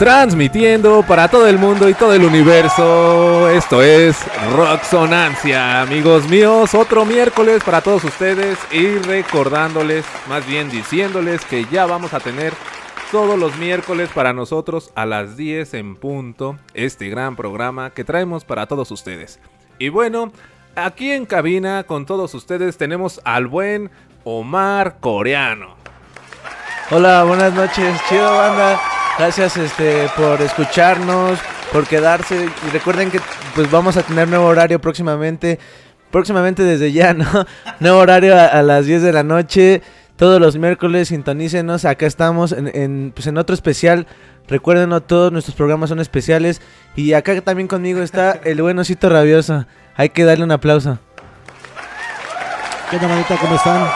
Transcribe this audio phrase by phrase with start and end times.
[0.00, 3.50] Transmitiendo para todo el mundo y todo el universo.
[3.50, 4.16] Esto es
[4.56, 6.74] Roxonancia, amigos míos.
[6.74, 12.54] Otro miércoles para todos ustedes y recordándoles, más bien diciéndoles que ya vamos a tener
[13.12, 18.46] todos los miércoles para nosotros a las 10 en punto este gran programa que traemos
[18.46, 19.38] para todos ustedes.
[19.78, 20.32] Y bueno,
[20.76, 23.90] aquí en cabina con todos ustedes tenemos al buen
[24.24, 25.79] Omar Coreano.
[26.92, 28.80] Hola, buenas noches, chido banda.
[29.16, 31.38] Gracias este por escucharnos,
[31.70, 33.20] por quedarse y recuerden que
[33.54, 35.60] pues vamos a tener nuevo horario próximamente.
[36.10, 37.26] Próximamente desde ya, ¿no?
[37.78, 39.82] Nuevo horario a, las 10 de la noche.
[40.16, 41.84] Todos los miércoles sintonícenos.
[41.84, 44.08] Acá estamos en, en, pues en otro especial.
[44.48, 46.60] Recuerden, no todos nuestros programas son especiales.
[46.96, 49.64] Y acá también conmigo está el buen osito rabioso.
[49.94, 50.98] Hay que darle un aplauso.
[52.90, 53.36] ¿Qué onda, manita?
[53.36, 53.88] ¿Cómo están?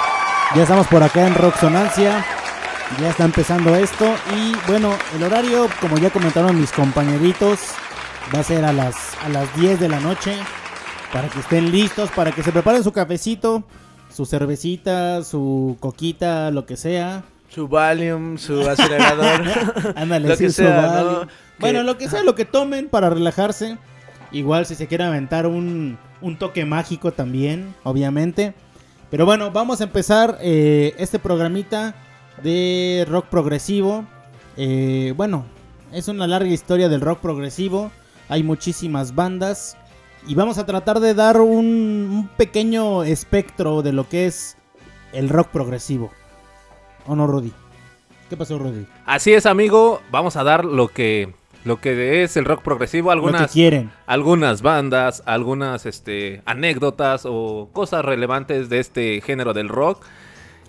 [0.55, 2.25] Ya estamos por acá en Roxonancia.
[3.01, 4.07] Ya está empezando esto.
[4.37, 7.61] Y bueno, el horario, como ya comentaron mis compañeritos,
[8.35, 10.37] va a ser a las, a las 10 de la noche.
[11.13, 13.63] Para que estén listos, para que se preparen su cafecito,
[14.13, 17.23] su cervecita, su coquita, lo que sea.
[17.49, 19.43] Su Valium, su acelerador.
[19.97, 21.03] Ándale, Lo sí, que su sea.
[21.03, 21.29] ¿no?
[21.61, 23.79] Bueno, lo que sea, lo que tomen para relajarse.
[24.33, 28.55] Igual si se quiere aventar un, un toque mágico también, obviamente.
[29.11, 31.95] Pero bueno, vamos a empezar eh, este programita
[32.43, 34.05] de rock progresivo.
[34.57, 35.45] Eh, bueno,
[35.93, 37.91] es una larga historia del rock progresivo.
[38.29, 39.77] Hay muchísimas bandas.
[40.27, 41.67] Y vamos a tratar de dar un,
[42.11, 44.57] un pequeño espectro de lo que es
[45.13, 46.11] el rock progresivo.
[47.07, 47.53] ¿O no, Rudy?
[48.31, 48.87] ¿Qué pasó, Rudy?
[49.05, 50.01] Así es, amigo.
[50.11, 51.35] Vamos a dar lo que
[51.65, 53.91] lo que es el rock progresivo, Lo que algunas quieren.
[54.07, 60.05] algunas bandas, algunas este anécdotas o cosas relevantes de este género del rock.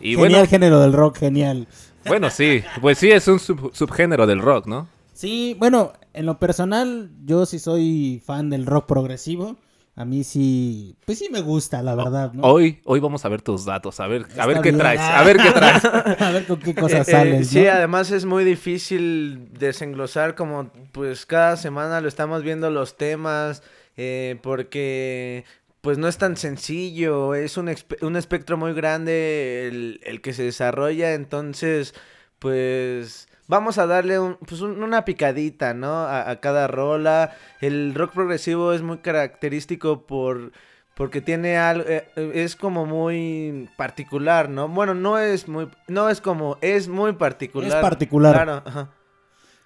[0.02, 1.68] Y genial bueno, género del rock, genial.
[2.06, 4.88] bueno, sí, pues sí es un sub- subgénero del rock, ¿no?
[5.14, 9.56] Sí, bueno, en lo personal, yo sí soy fan del rock progresivo.
[9.98, 12.44] A mí sí, pues sí me gusta, la verdad, ¿no?
[12.44, 15.24] Hoy hoy vamos a ver tus datos, a ver a Está ver qué traes, a
[15.24, 15.86] ver qué traes.
[16.22, 17.72] a ver con qué cosas Eh, eh, sales, sí, ¿no?
[17.72, 23.64] además es muy difícil desenglosar como pues cada semana lo estamos viendo los temas
[23.96, 25.46] eh, porque
[25.86, 30.42] pues no es tan sencillo, es un, un espectro muy grande el, el que se
[30.42, 31.94] desarrolla, entonces
[32.40, 35.94] pues vamos a darle un- pues, un- una picadita, ¿no?
[35.94, 37.36] A, a cada rola.
[37.62, 40.52] El rock progresivo es muy característico por...
[40.96, 44.70] Porque tiene algo, eh, eh, es como muy particular, ¿no?
[44.70, 47.68] Bueno, no es muy, no es como, es muy particular.
[47.70, 48.34] Es particular.
[48.34, 48.90] Claro, ajá.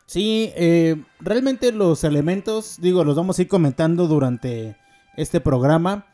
[0.08, 4.76] Sí, eh, realmente los elementos, digo, los vamos a ir comentando durante
[5.18, 6.08] este programa,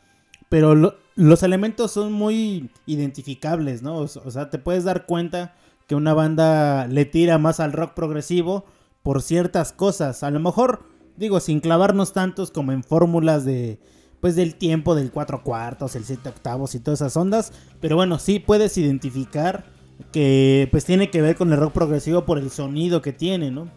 [0.48, 3.96] pero lo- los elementos son muy identificables, ¿no?
[3.98, 5.54] O, sea, te puedes dar cuenta
[5.86, 8.64] que una banda le tira más al rock progresivo
[9.02, 10.22] por ciertas cosas.
[10.22, 10.84] A lo mejor,
[11.16, 13.78] digo, sin clavarnos tantos como en fórmulas de,
[14.20, 18.18] pues, del tiempo del cuatro cuartos, el siete octavos y todas esas ondas, pero bueno,
[18.18, 19.64] sí puedes identificar
[20.12, 23.68] que, pues, tiene que ver con el rock progresivo por el sonido que tiene, ¿no?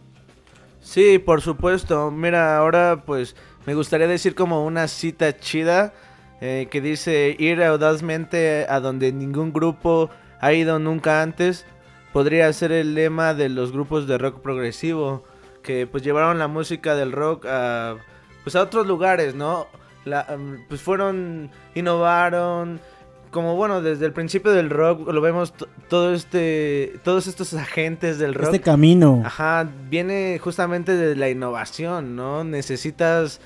[0.81, 2.09] Sí, por supuesto.
[2.11, 5.93] Mira, ahora pues me gustaría decir como una cita chida
[6.41, 10.09] eh, que dice ir audazmente a donde ningún grupo
[10.39, 11.65] ha ido nunca antes,
[12.13, 15.23] podría ser el lema de los grupos de rock progresivo,
[15.61, 17.97] que pues llevaron la música del rock a,
[18.43, 19.67] pues a otros lugares, ¿no?
[20.05, 22.79] La, um, pues fueron, innovaron,
[23.31, 25.53] como bueno, desde el principio del rock lo vemos
[25.87, 28.45] todo este, todos estos agentes del rock.
[28.45, 29.21] Este camino.
[29.25, 32.43] Ajá, viene justamente de la innovación, ¿no?
[32.43, 33.39] Necesitas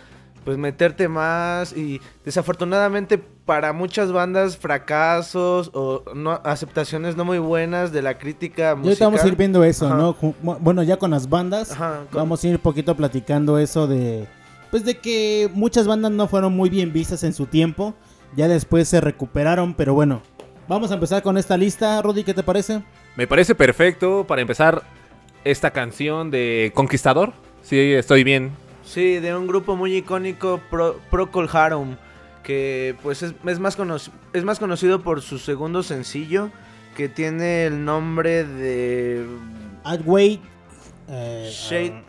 [0.43, 7.91] pues meterte más y desafortunadamente para muchas bandas fracasos o no aceptaciones no muy buenas
[7.91, 9.07] de la crítica musical.
[9.07, 9.95] vamos a ir viendo eso, Ajá.
[9.95, 10.15] ¿no?
[10.59, 14.27] Bueno, ya con las bandas, Ajá, con- vamos a ir poquito platicando eso de,
[14.71, 17.93] pues de que muchas bandas no fueron muy bien vistas en su tiempo,
[18.35, 20.21] ya después se recuperaron, pero bueno,
[20.67, 22.81] vamos a empezar con esta lista, Rodi, ¿qué te parece?
[23.15, 24.81] Me parece perfecto para empezar
[25.43, 27.33] esta canción de Conquistador.
[27.61, 28.51] Sí, estoy bien.
[28.93, 31.95] Sí, de un grupo muy icónico, Pro, Procol Harum,
[32.43, 33.95] que pues es, es más cono-
[34.33, 36.51] es más conocido por su segundo sencillo,
[36.95, 39.25] que tiene el nombre de...
[39.83, 40.41] I'd wait.
[41.07, 42.03] eh, Shade.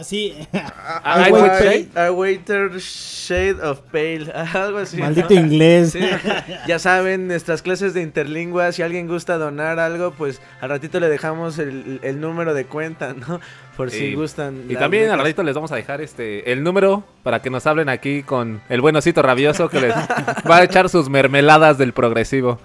[0.00, 0.34] Así.
[0.52, 4.96] I wait, waiter shade of pale, algo así.
[4.96, 5.04] ¿no?
[5.04, 5.92] Maldito inglés.
[5.92, 6.00] Sí,
[6.66, 11.08] ya saben, nuestras clases de interlingua, si alguien gusta donar algo, pues al ratito le
[11.08, 13.40] dejamos el, el número de cuenta, ¿no?
[13.76, 14.64] Por si Y- gustan.
[14.68, 17.88] Y también al ratito les vamos a dejar este el número para que nos hablen
[17.88, 22.58] aquí con el buenocito rabioso que les va a echar sus mermeladas del progresivo.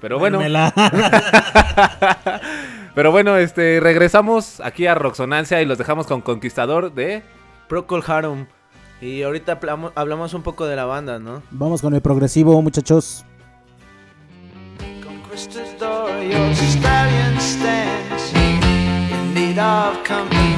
[0.00, 0.72] Pero bueno, Mermelada.
[2.94, 7.22] Pero bueno, este regresamos aquí a Roxonancia y los dejamos con Conquistador de
[7.68, 8.46] Procol Harum.
[9.00, 9.58] Y ahorita
[9.96, 11.42] hablamos, un poco de la banda, ¿no?
[11.50, 13.24] Vamos con el progresivo, muchachos.
[15.04, 20.56] Conquistador, your stallion stands in need of company.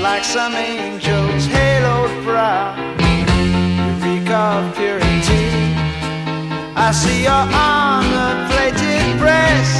[0.00, 3.24] Like some angel's haloed brow, you
[4.04, 5.74] reek of purity.
[6.76, 8.83] I see your armor-plated
[9.18, 9.76] breast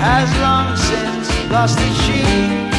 [0.00, 2.70] has long since lost its sheen.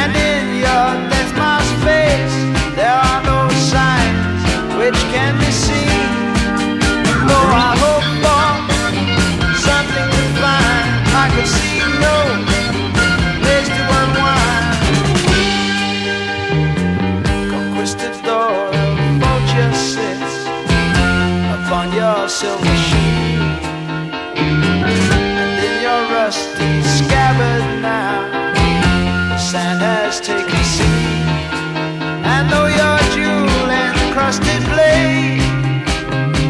[0.00, 2.36] And in your death mask face,
[2.76, 4.42] there are no signs
[4.78, 5.67] which can be seen.
[29.52, 31.24] Sand has taken seat.
[32.32, 35.40] And though your jewel encrusted blade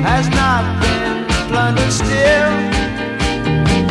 [0.02, 2.54] has not been plundered still.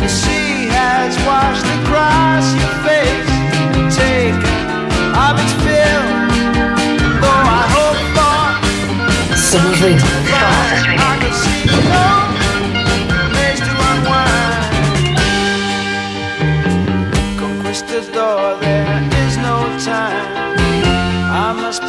[0.04, 3.17] The sea has washed across your face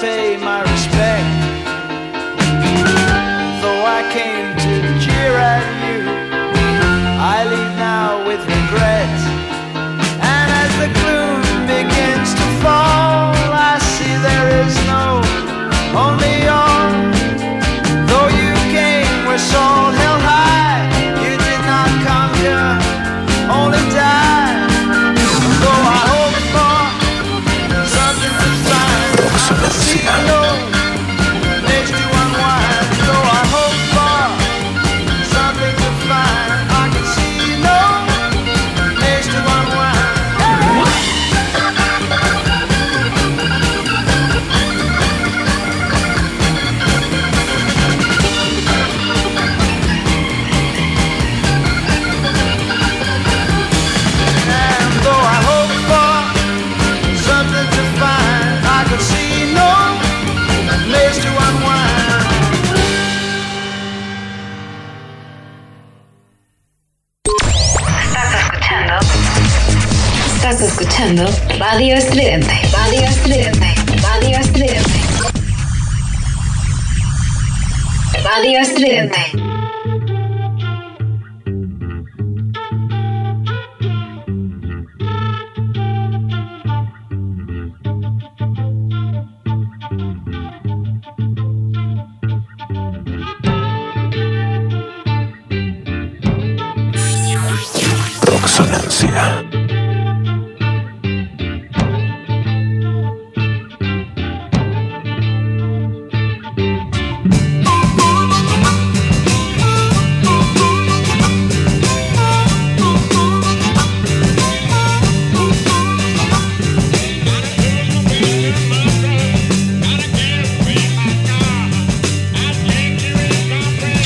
[0.01, 0.68] pay my
[71.09, 71.25] escuchando
[71.59, 72.53] Radio Estridente.
[72.73, 73.75] Radio Estridente.
[74.03, 75.01] Radio Estridente.
[78.25, 79.19] Radio Estridente.
[98.27, 99.48] Rock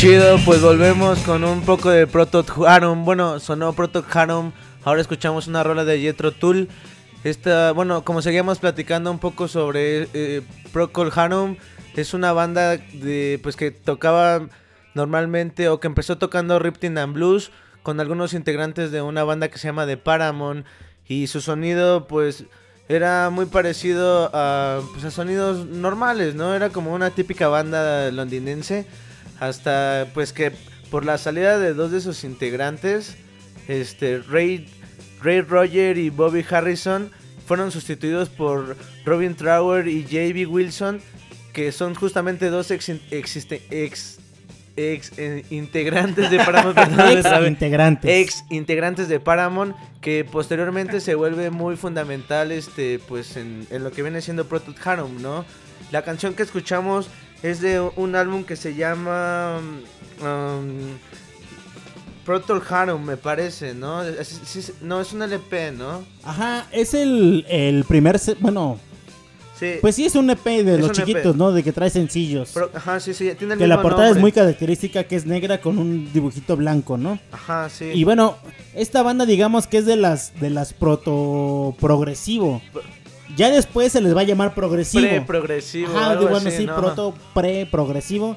[0.02, 3.04] chido, pues volvemos con un poco de Proto Harum.
[3.04, 4.50] Bueno, sonó Proto Harum.
[4.82, 6.68] Ahora escuchamos una rola de Jetro Tool.
[7.22, 10.42] Esta, bueno, como seguíamos platicando un poco sobre eh,
[10.72, 11.56] Procol Harum,
[11.94, 14.48] es una banda de pues que tocaba
[14.94, 17.52] normalmente o que empezó tocando Ripton and Blues
[17.84, 20.66] con algunos integrantes de una banda que se llama The Paramount
[21.06, 22.46] y su sonido pues
[22.88, 26.56] era muy parecido a, pues, a sonidos normales, ¿no?
[26.56, 28.84] Era como una típica banda londinense
[29.42, 30.52] hasta pues que
[30.88, 33.16] por la salida de dos de sus integrantes,
[33.66, 34.68] este Ray,
[35.20, 37.10] Ray Roger y Bobby Harrison
[37.44, 40.46] fueron sustituidos por Robin Trower y J.B.
[40.46, 41.00] Wilson,
[41.52, 44.20] que son justamente dos ex, existe, ex
[44.76, 46.78] ex eh, integrantes de Paramount.
[47.10, 48.10] ex integrantes.
[48.10, 53.90] Ex integrantes de Paramount que posteriormente se vuelve muy fundamental este pues en, en lo
[53.90, 55.44] que viene siendo Proto Harum, ¿no?
[55.90, 57.10] La canción que escuchamos
[57.42, 59.58] es de un álbum que se llama
[60.20, 60.96] um,
[62.24, 64.02] Proto Harum, me parece, ¿no?
[64.02, 66.04] Es, no, es un LP, ¿no?
[66.22, 68.78] Ajá, es el, el primer, bueno,
[69.80, 71.52] pues sí, es un EP de los e chiquitos, ¿no?
[71.52, 72.54] De que trae sencillos.
[72.74, 73.32] ajá, sí, sí.
[73.38, 76.96] Tiene el que la portada es muy característica, que es negra con un dibujito blanco,
[76.96, 77.18] ¿no?
[77.30, 77.86] Ajá, sí.
[77.92, 78.36] Y bueno,
[78.74, 82.60] esta banda, digamos que es de las de las proto progresivo.
[83.36, 85.06] Ya después se les va a llamar progresivo.
[85.06, 85.96] Pre-progresivo.
[85.96, 88.36] Ajá, bueno, sí, proto pre-progresivo.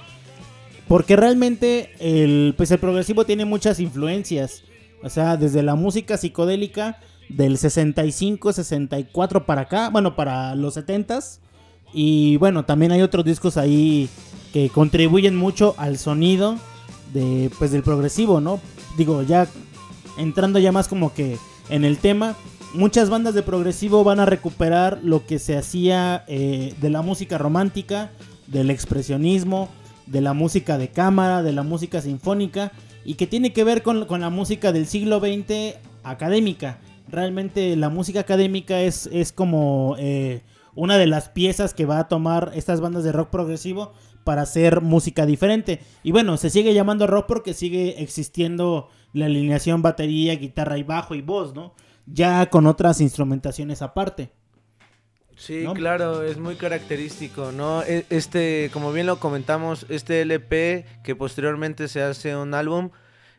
[0.88, 4.64] Porque realmente el, pues el progresivo tiene muchas influencias.
[5.04, 7.00] O sea, desde la música psicodélica
[7.30, 11.40] del 65, 64 para acá, bueno, para los 70s.
[11.94, 14.10] Y bueno, también hay otros discos ahí
[14.54, 16.58] que contribuyen mucho al sonido
[17.14, 18.60] de pues del progresivo, ¿no?
[18.98, 19.48] Digo, ya
[20.18, 21.38] entrando ya más como que
[21.70, 22.36] en el tema,
[22.75, 27.38] muchas bandas de progresivo van a recuperar lo que se hacía eh, de la música
[27.38, 28.12] romántica,
[28.48, 29.70] del expresionismo,
[30.05, 32.72] de la música de cámara, de la música sinfónica
[33.03, 37.89] y que tiene que ver con, con la música del siglo XX académica realmente la
[37.89, 40.41] música académica es, es como eh,
[40.75, 44.82] una de las piezas que va a tomar estas bandas de rock progresivo para hacer
[44.82, 45.79] música diferente.
[46.03, 51.15] Y bueno, se sigue llamando rock porque sigue existiendo la alineación batería, guitarra y bajo
[51.15, 51.74] y voz, ¿no?
[52.06, 54.32] Ya con otras instrumentaciones aparte.
[55.38, 57.84] Sí, claro, es muy característico, ¿no?
[57.84, 62.92] E, este, como bien lo comentamos, este LP que posteriormente se hace un álbum,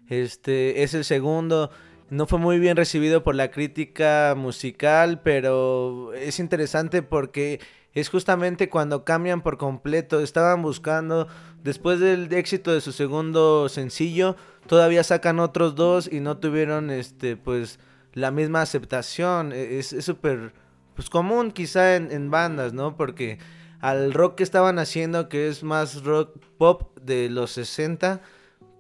[0.09, 1.71] este es el segundo
[2.09, 7.61] no fue muy bien recibido por la crítica musical, pero es interesante porque
[7.95, 10.21] es justamente cuando cambian por completo.
[10.21, 11.27] Estaban buscando,
[11.63, 17.37] después del éxito de su segundo sencillo, todavía sacan otros dos y no tuvieron este
[17.37, 17.81] pues
[18.17, 19.53] la misma aceptación.
[19.53, 20.53] E, es súper
[20.97, 22.97] pues común quizá en, en bandas, ¿no?
[22.97, 23.39] Porque
[23.81, 28.23] al rock que estaban haciendo, que es más rock pop de los 60,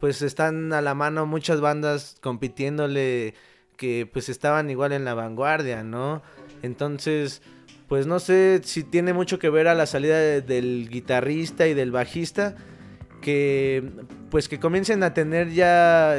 [0.00, 3.34] pues están a la mano muchas bandas compitiéndole
[3.76, 6.22] que pues estaban igual en la vanguardia, ¿no?
[6.62, 7.42] Entonces,
[7.88, 11.92] pues no sé si tiene mucho que ver a la salida del guitarrista y del
[11.92, 12.56] bajista,
[13.20, 13.92] que
[14.30, 16.16] pues que comiencen a tener ya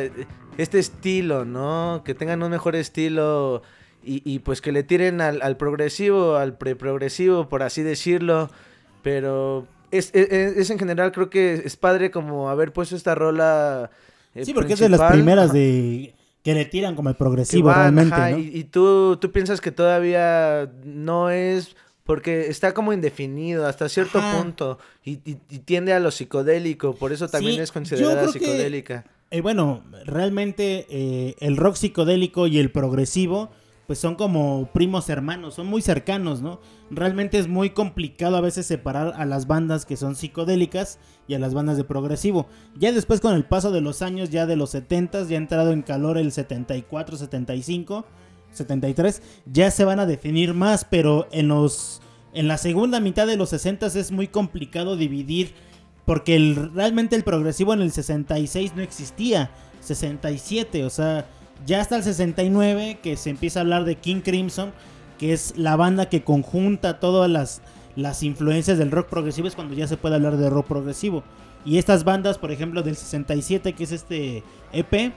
[0.58, 2.02] este estilo, ¿no?
[2.06, 3.62] Que tengan un mejor estilo
[4.04, 8.50] y, pues que le tiren al, al progresivo, al preprogresivo, por así decirlo,
[9.02, 13.90] pero es, es, en general creo que es padre como haber puesto esta rola.
[14.34, 18.40] Eh, sí, porque es de las primeras de que le tiran como el progresivo realmente.
[18.40, 24.80] y, tú, tú piensas que todavía no es porque está como indefinido hasta cierto punto
[25.04, 25.18] y,
[25.66, 29.04] tiende a lo psicodélico, por eso también es considerada psicodélica.
[29.32, 33.50] Eh, bueno, realmente eh, el rock psicodélico y el progresivo
[33.88, 36.60] pues son como primos hermanos, son muy cercanos, ¿no?
[36.92, 41.40] Realmente es muy complicado a veces separar a las bandas que son psicodélicas y a
[41.40, 42.48] las bandas de progresivo.
[42.76, 45.72] Ya después con el paso de los años, ya de los 70 ya ha entrado
[45.72, 48.06] en calor el 74, 75,
[48.52, 52.02] 73, ya se van a definir más, pero en los
[52.34, 55.54] en la segunda mitad de los 60 es muy complicado dividir
[56.08, 61.26] porque el, realmente el progresivo en el 66 no existía, 67, o sea,
[61.66, 64.72] ya hasta el 69 que se empieza a hablar de King Crimson,
[65.20, 67.62] que es la banda que conjunta todas las,
[67.98, 71.26] las influencias del rock progresivo, es cuando ya se puede hablar de rock progresivo.
[71.66, 75.12] Y estas bandas, por ejemplo, del 67, que es este EP,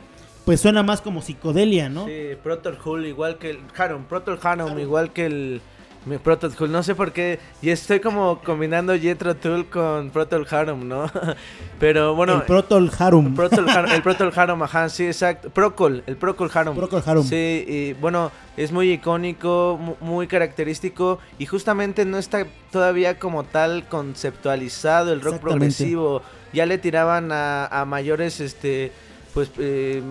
[0.44, 2.06] pues suena más como psicodelia, ¿no?
[2.06, 5.61] Sí, Proto Hull igual que el Harum, Proto Harum igual que el
[6.07, 7.38] Mi Proto no sé por qué.
[7.61, 11.11] Y estoy como combinando Jetro Tool con Proto Harum, ¿no?
[11.78, 12.37] Pero bueno.
[12.37, 13.37] el Protol Harum.
[13.37, 15.50] Har- el Proto Harum, ajá, sí, exacto.
[15.50, 16.75] Procol, el Procol Harum.
[16.75, 17.25] Procol Harum.
[17.26, 23.45] Sí, y bueno, es muy icónico, mu- muy característico y justamente no está todavía como
[23.45, 26.23] tal conceptualizado el rock progresivo.
[26.52, 28.90] Ya le tiraban a, a mayores, este,
[29.35, 30.02] pues, eh,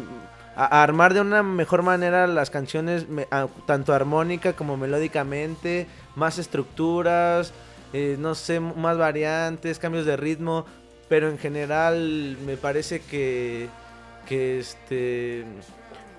[0.65, 3.05] armar de una mejor manera las canciones,
[3.65, 7.53] tanto armónica como melódicamente, más estructuras,
[7.93, 10.65] eh, no sé, más variantes, cambios de ritmo,
[11.07, 13.69] pero en general me parece que,
[14.27, 15.45] que este,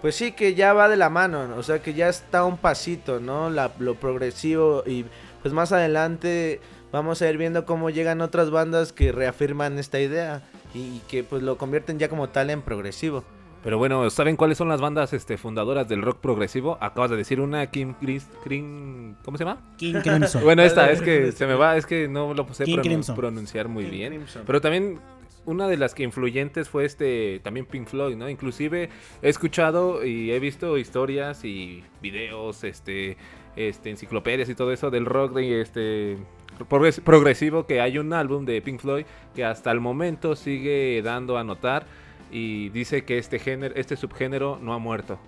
[0.00, 1.56] pues sí, que ya va de la mano, ¿no?
[1.56, 3.50] o sea, que ya está un pasito, ¿no?
[3.50, 5.04] Lo progresivo y
[5.42, 6.60] pues más adelante
[6.92, 10.42] vamos a ir viendo cómo llegan otras bandas que reafirman esta idea
[10.74, 13.22] y, y que pues lo convierten ya como tal en progresivo.
[13.62, 16.78] Pero bueno, ¿saben cuáles son las bandas este, fundadoras del rock progresivo?
[16.80, 19.60] Acabas de decir una, Kim Chris, Crim- ¿cómo se llama?
[19.76, 20.42] King Crimson.
[20.44, 23.68] Bueno, esta es que se me va, es que no lo sé King pronun- pronunciar
[23.68, 24.12] muy King bien.
[24.14, 24.42] Crimson.
[24.46, 24.98] Pero también
[25.44, 28.28] una de las que influyentes fue este también Pink Floyd, ¿no?
[28.30, 28.88] Inclusive
[29.22, 33.16] he escuchado y he visto historias y videos, este,
[33.56, 36.18] este, enciclopedias y todo eso del rock de este
[36.68, 41.36] progres- progresivo que hay un álbum de Pink Floyd que hasta el momento sigue dando
[41.38, 41.86] a notar
[42.30, 45.18] y dice que este género, este subgénero no ha muerto.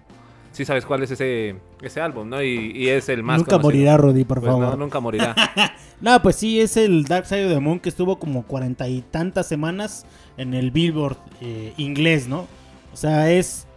[0.52, 2.42] Sí sabes cuál es ese ese álbum, ¿no?
[2.42, 3.68] Y, y es el más Nunca conocido.
[3.70, 4.68] morirá, Rodi, por Pues favor.
[4.68, 5.34] no, nunca morirá.
[6.02, 9.02] No, pues sí, es el Dark Side of the Moon que estuvo como cuarenta y
[9.02, 10.04] tantas semanas
[10.36, 12.48] en el Billboard eh, inglés, ¿no?
[12.92, 13.68] O sea, es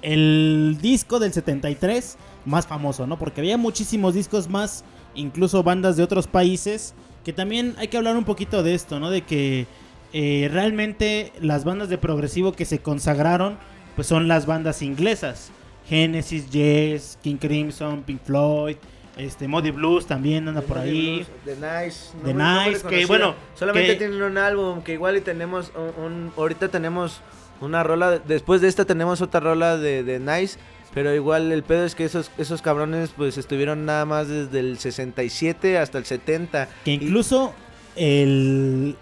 [0.00, 3.18] el disco del 73 más famoso, ¿no?
[3.18, 4.84] Porque había muchísimos discos más,
[5.16, 9.10] incluso bandas de otros países, que también hay que hablar un poquito de esto, ¿no?
[9.10, 9.66] De que
[10.12, 13.58] eh, realmente las bandas de progresivo que se consagraron,
[13.96, 15.50] pues son las bandas inglesas.
[15.88, 18.76] Genesis, Yes, King Crimson, Pink Floyd,
[19.16, 21.26] este, Muddy Blues también anda por ahí.
[21.44, 22.10] The Nice.
[22.24, 26.32] The Nice, que, bueno, Solamente que- tienen un álbum que igual y tenemos un, un-
[26.36, 27.20] ahorita tenemos
[27.60, 30.58] una rola, después de esta tenemos otra rola de, de Nice,
[30.94, 34.78] pero igual el pedo es que esos, esos cabrones pues estuvieron nada más desde el
[34.78, 36.68] 67 hasta el 70.
[36.84, 37.52] Que Y- incluso
[37.96, 38.96] el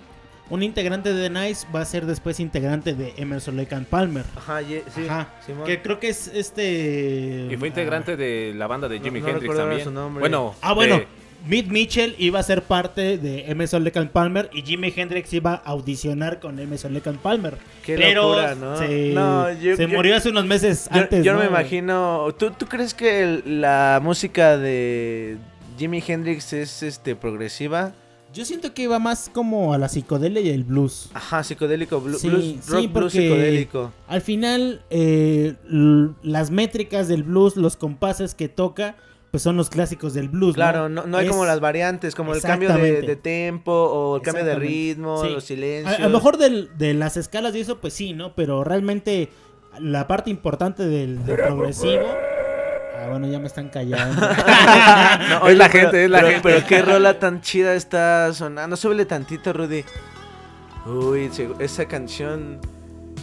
[0.50, 4.24] un integrante de The Nice va a ser después integrante de Emerson Lake and Palmer.
[4.36, 5.28] Ajá, ye- sí, Ajá.
[5.46, 5.64] Simón.
[5.66, 7.48] Que creo que es este.
[7.50, 9.84] Y fue integrante de la banda de Jimi no Hendrix también.
[9.84, 10.20] su nombre.
[10.20, 10.98] Bueno, Ah, bueno.
[10.98, 11.06] de-
[11.46, 15.54] Mitch Mitchell iba a ser parte de Emerson Lake and Palmer y Jimi Hendrix iba
[15.54, 17.56] a audicionar con Emerson Lake and Palmer.
[17.82, 18.76] Qué pero locura, ¿no?
[18.76, 21.24] se, No, yo- se yo- murió hace unos meses Yo, antes.
[21.24, 21.50] yo no me ¿no?
[21.52, 22.28] imagino.
[22.38, 25.38] ¿Tú, tú crees que el- la música de
[25.78, 27.92] Jimi Hendrix es este progresiva?
[28.32, 31.10] Yo siento que iba más como a la psicodelia y el blues.
[31.14, 33.92] Ajá, psicodélico, blu- Sí, blues, sí, rock blues porque- psicodélico.
[34.06, 35.56] Al final, eh,
[36.22, 38.94] las métricas del blues, los compases que toca,
[39.32, 40.54] pues son los clásicos del blues.
[40.54, 44.22] Claro, no, no hay Es- como las variantes, como el cambio de, tempo o el
[44.22, 45.30] cambio de ritmo, Sí.
[45.30, 45.98] los A, silencios.
[45.98, 48.34] a lo mejor del- de las escalas y eso, pues sí, ¿no?
[48.36, 49.28] Pero realmente
[49.80, 52.02] la parte importante del, del progresivo.
[53.10, 54.20] Bueno, ya me están callando.
[55.28, 56.42] No, Es la pero- gente, es la pero- gente.
[56.42, 58.76] Pero qué rola tan chida está sonando.
[58.76, 59.84] Súbele tantito, Rudy.
[60.86, 62.58] Uy, esa canción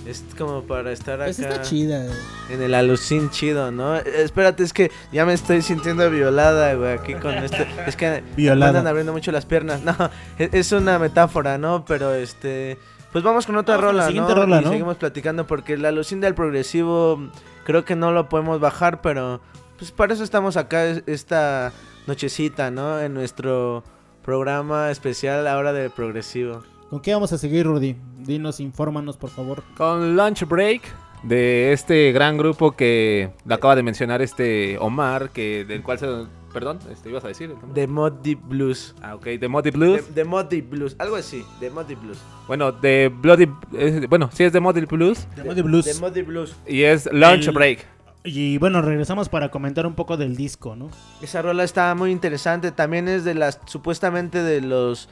[0.06, 2.06] es como para estar pues acá está chida.
[2.50, 3.96] en el alucín chido, ¿no?
[3.98, 7.58] Espérate, es que ya me estoy sintiendo violada, güey, aquí con esto.
[7.86, 8.72] Es que Violada.
[8.72, 9.82] me andan abriendo mucho las piernas.
[9.84, 9.96] No,
[10.38, 11.84] es, es una metáfora, ¿no?
[11.86, 12.78] Pero este...
[13.12, 14.42] Pues vamos con otra Vamos con la rola, siguiente ¿no?
[14.42, 14.70] rola, y ¿no?
[14.72, 17.20] seguimos platicando porque el alucín del progresivo
[17.66, 19.42] creo que no lo podemos bajar, pero
[19.78, 21.72] pues para eso estamos acá es- esta
[22.08, 23.00] nochecita, ¿no?
[23.00, 23.84] En nuestro
[24.24, 26.64] programa especial ahora del progresivo.
[26.90, 27.96] ¿Con qué vamos a seguir, Rudy?
[28.20, 29.64] Dinos, infórmanos, por favor.
[29.76, 30.82] Con Lunch Break
[31.24, 36.08] de este gran grupo que le acaba de mencionar este Omar, que del cual se
[36.54, 37.54] perdón, este ibas a decir.
[37.74, 38.96] The Mod Deep Blues.
[39.02, 40.06] Ah, ok, de Moody Blues.
[40.08, 42.18] The, The Mod Deep Blues, algo así, The Mod Deep Blues.
[42.48, 45.86] Bueno, de Bloody eh, bueno, sí es de Moody Blues The Moody Blues.
[45.86, 46.56] The Mod Deep Blues.
[46.66, 47.86] y es Lunch El- Break.
[48.28, 50.90] Y bueno, regresamos para comentar un poco del disco, ¿no?
[51.22, 52.72] Esa rola está muy interesante.
[52.72, 55.08] También es de las, supuestamente de los...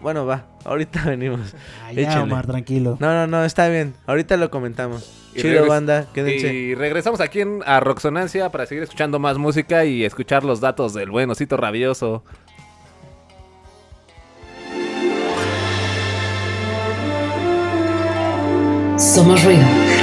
[0.00, 1.54] Bueno, va, ahorita venimos.
[1.84, 2.22] Ah, ya.
[2.22, 2.96] Omar, tranquilo.
[3.00, 3.94] No, no, no, está bien.
[4.06, 5.10] Ahorita lo comentamos.
[5.34, 6.54] Y Chido, banda, quédense.
[6.54, 10.94] Y regresamos aquí en, a Roxonancia para seguir escuchando más música y escuchar los datos
[10.94, 12.22] del buen osito rabioso.
[18.96, 19.93] Somos ruido.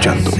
[0.00, 0.39] Escuchando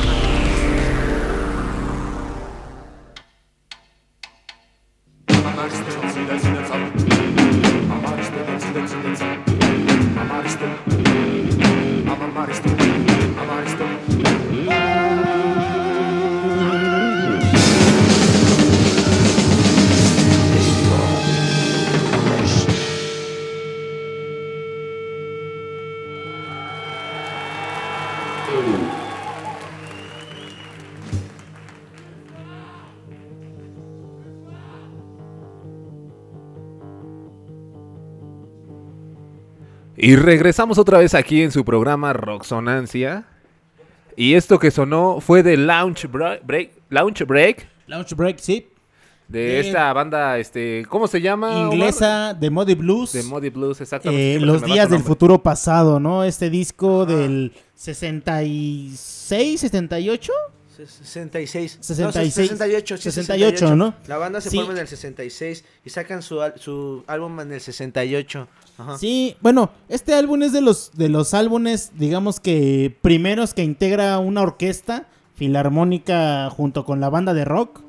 [40.11, 43.23] Y regresamos otra vez aquí en su programa Roxonancia.
[44.17, 48.67] Y esto que sonó fue de Launch Bra- Break, Launch Break Launch Break, sí.
[49.29, 51.69] de De- esta banda, este, ¿cómo se llama?
[51.71, 53.13] Inglesa de Modi Blues.
[53.13, 54.35] De Modi Blues, exactamente.
[54.35, 56.25] Eh, los días del futuro pasado, ¿no?
[56.25, 60.33] Este disco del 66, 68.
[60.87, 61.77] 66.
[61.81, 62.49] 66.
[62.49, 63.93] 68, sí, 68, ¿no?
[64.07, 64.57] La banda se Sí.
[64.57, 68.47] forma en el 66 y sacan su, su álbum en el 68.
[68.77, 68.97] Ajá.
[68.97, 74.17] Sí, bueno, este álbum es de los de los álbumes, digamos que primeros que integra
[74.19, 77.81] una orquesta filarmónica junto con la banda de rock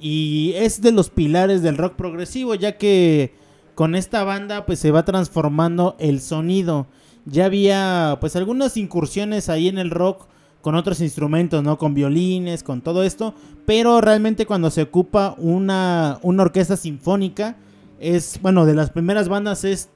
[0.00, 3.34] y es de los pilares del rock progresivo, ya que
[3.74, 6.86] con esta banda pues se va transformando el sonido.
[7.26, 10.26] Ya había pues algunas incursiones ahí en el rock
[10.62, 11.78] con otros instrumentos, ¿no?
[11.78, 13.34] Con violines, con todo esto,
[13.66, 17.56] pero realmente cuando se ocupa una una orquesta sinfónica
[17.98, 19.90] es, bueno, de las primeras bandas es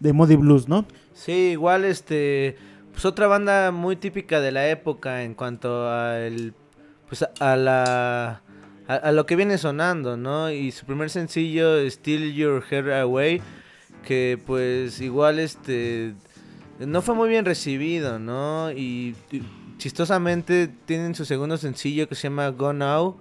[0.00, 0.86] de Modi Blues, ¿no?
[1.14, 2.56] Sí, igual este
[2.92, 6.54] pues otra banda muy típica de la época en cuanto a el
[7.08, 8.42] pues a, la
[8.86, 10.50] a, lo que viene sonando, ¿no?
[10.50, 13.42] Y su primer sencillo Steal Your Hair Away
[14.04, 16.14] que pues igual este
[16.78, 18.72] no fue muy bien recibido, ¿no?
[18.72, 19.14] Y
[19.82, 23.16] chistosamente tienen su segundo sencillo que se llama Go Now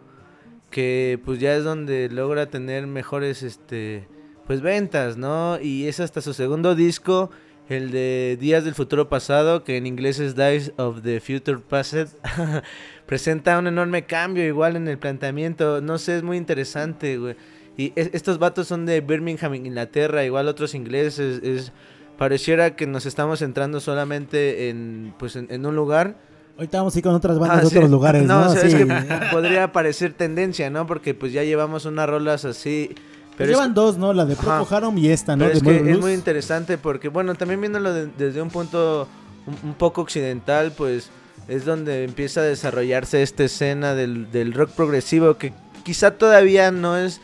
[0.69, 4.07] que pues ya es donde logra tener mejores este
[4.45, 5.59] pues ventas, ¿no?
[5.59, 7.31] Y es hasta su segundo disco,
[7.67, 11.95] el de Días del Futuro Pasado, que en inglés es Days of the Future Past,
[13.07, 17.35] presenta un enorme cambio igual en el planteamiento, no sé, es muy interesante, güey.
[17.75, 21.71] Y es- estos vatos son de Birmingham, Inglaterra, igual otros ingleses, es
[22.17, 26.15] pareciera que nos estamos centrando solamente en pues en un lugar.
[26.61, 27.75] Ahorita vamos a ir con otras bandas Ah, de sí.
[27.75, 28.45] otros lugares, ¿no?
[28.45, 28.77] o sea, es Sí.
[28.77, 30.85] que podría parecer tendencia, ¿no?
[30.85, 32.93] Porque pues ya llevamos unas rolas así.
[33.35, 34.13] Pues es llevan dos, ¿no?
[34.13, 34.35] La de.
[34.35, 35.45] Procol Harum y esta, ¿no?
[35.45, 39.07] Pero es que muy interesante porque, bueno, también viéndolo de- desde un punto
[39.47, 41.09] un, un poco occidental, pues
[41.47, 46.95] es donde empieza a desarrollarse esta escena del, del rock progresivo que quizá todavía no
[46.95, 47.21] es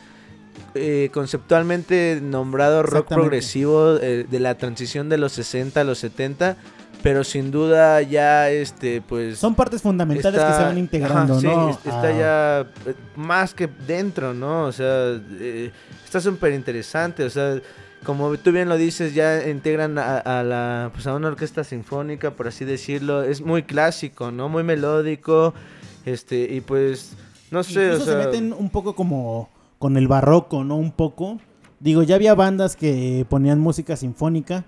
[0.74, 6.56] eh, conceptualmente nombrado rock progresivo eh, de la transición de los 60 a los 70,
[7.02, 11.46] pero sin duda ya este pues Son partes fundamentales que se van integrando, ajá, sí,
[11.46, 11.70] ¿no?
[11.70, 14.64] es- está Ah, ya eh, más que dentro, ¿no?
[14.64, 15.70] O sea, eh,
[16.04, 17.60] está súper interesante, o sea,
[18.04, 22.30] como tú bien lo dices, ya integran a, a la pues a una orquesta sinfónica,
[22.32, 24.48] por así decirlo, es muy clásico, ¿no?
[24.48, 25.54] Muy melódico,
[26.06, 27.16] este y pues
[27.50, 30.76] no sé, Incluso o sea, se meten un poco como con el barroco, ¿no?
[30.76, 31.38] Un poco.
[31.80, 34.64] Digo, ya había bandas que ponían música sinfónica,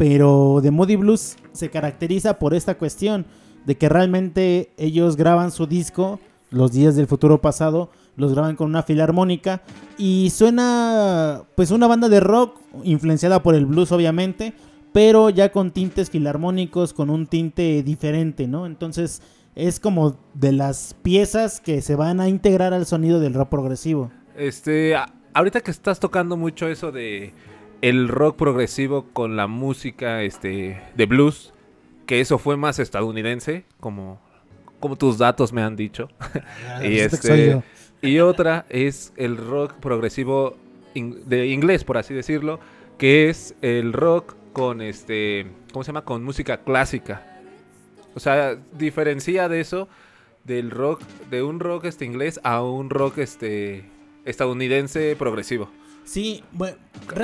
[0.00, 3.26] pero The Moody Blues se caracteriza por esta cuestión
[3.66, 8.68] de que realmente ellos graban su disco, Los días del futuro pasado, los graban con
[8.70, 9.60] una filarmónica
[9.98, 14.54] y suena pues una banda de rock influenciada por el blues obviamente,
[14.94, 18.64] pero ya con tintes filarmónicos, con un tinte diferente, ¿no?
[18.64, 19.20] Entonces
[19.54, 24.10] es como de las piezas que se van a integrar al sonido del rock progresivo.
[24.34, 24.96] Este,
[25.34, 27.34] ahorita que estás tocando mucho eso de
[27.82, 31.52] el rock progresivo con la música este de blues,
[32.06, 34.20] que eso fue más estadounidense, como
[34.80, 36.08] como tus datos me han dicho.
[36.82, 37.62] y este yo.
[38.00, 40.56] y otra es el rock progresivo
[40.94, 42.60] in- de inglés, por así decirlo,
[42.96, 46.04] que es el rock con este, ¿cómo se llama?
[46.04, 47.26] Con música clásica.
[48.14, 49.88] O sea, diferencia de eso
[50.44, 53.84] del rock de un rock este inglés a un rock este
[54.24, 55.70] estadounidense progresivo.
[56.10, 56.76] Sí, bueno,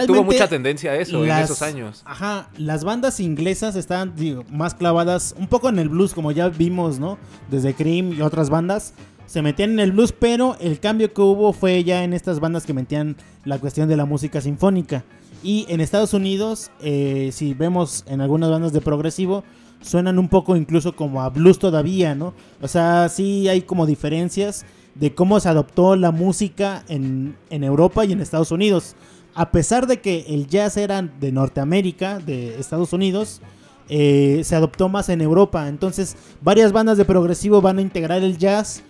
[0.06, 2.02] Tuvo mucha tendencia a eso en las- esos años.
[2.04, 6.48] Ajá, las bandas inglesas están digo, más clavadas un poco en el blues, como ya
[6.50, 7.18] vimos, ¿no?
[7.50, 8.94] Desde Cream y otras bandas
[9.26, 12.64] se metían en el blues, pero el cambio que hubo fue ya en estas bandas
[12.64, 15.02] que metían la cuestión de la música sinfónica.
[15.42, 19.42] Y en Estados Unidos, eh, si vemos en algunas bandas de progresivo,
[19.80, 22.34] suenan un poco incluso como a blues todavía, ¿no?
[22.62, 24.64] O sea, sí hay como diferencias
[24.98, 28.96] de cómo se adoptó la música en, en Europa y en Estados Unidos.
[29.34, 33.42] A pesar de que el jazz era de Norteamérica, de Estados Unidos,
[33.88, 35.68] eh, se adoptó más en Europa.
[35.68, 38.82] Entonces, varias bandas de progresivo van a integrar el jazz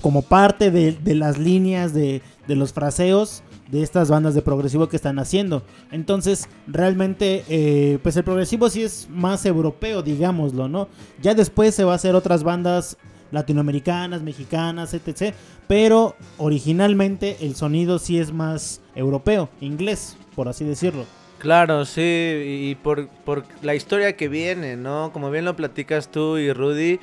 [0.00, 4.88] como parte de, de las líneas de, de los fraseos de estas bandas de progresivo
[4.88, 5.62] que están haciendo.
[5.90, 10.88] Entonces, realmente, eh, pues el progresivo sí es más europeo, digámoslo, ¿no?
[11.20, 12.96] Ya después se va a hacer otras bandas
[13.30, 15.34] latinoamericanas, mexicanas, etc.
[15.66, 21.04] Pero originalmente el sonido sí es más europeo, inglés, por así decirlo.
[21.38, 25.12] Claro, sí, y por, por la historia que viene, ¿no?
[25.12, 26.98] Como bien lo platicas tú y Rudy,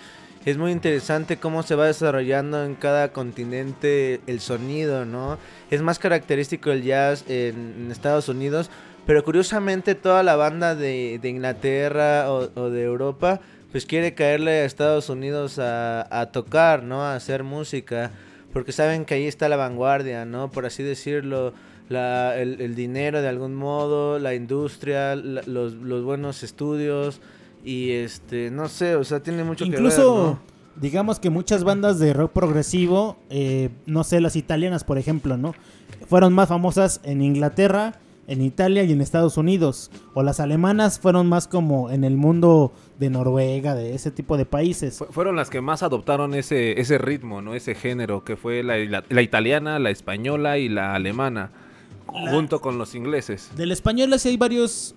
[0.46, 5.40] es muy interesante cómo se va desarrollando en cada continente el sonido, ¿no?
[5.72, 8.70] Es más característico el jazz en, Estados Unidos
[9.08, 13.40] Pero curiosamente toda la banda de, de Inglaterra o, o de Europa
[13.76, 17.02] pues quiere caerle a Estados Unidos a, a tocar, ¿no?
[17.02, 18.10] A hacer música.
[18.54, 20.50] Porque saben que ahí está la vanguardia, ¿no?
[20.50, 21.52] Por así decirlo.
[21.90, 27.20] La, el, el dinero de algún modo, la industria, la- los, los buenos estudios.
[27.66, 30.40] Y este, no sé, o sea, tiene mucho Incluso, que ver, ¿no?
[30.78, 35.54] digamos que muchas bandas de rock progresivo, eh, no sé, las italianas, por ejemplo, ¿no?
[36.08, 37.96] Fueron más famosas en Inglaterra,
[38.28, 39.92] en Italia y en Estados Unidos.
[40.14, 44.46] O las alemanas fueron más como en el mundo de Noruega, de ese tipo de
[44.46, 44.98] países.
[44.98, 47.54] Fu- Fueron las que más adoptaron ese, ese ritmo, ¿no?
[47.56, 51.52] Ese género, que fue la, la- la italiana, la española y la alemana,
[52.08, 53.50] junto con los ingleses.
[53.56, 54.96] Del español sí hay varios,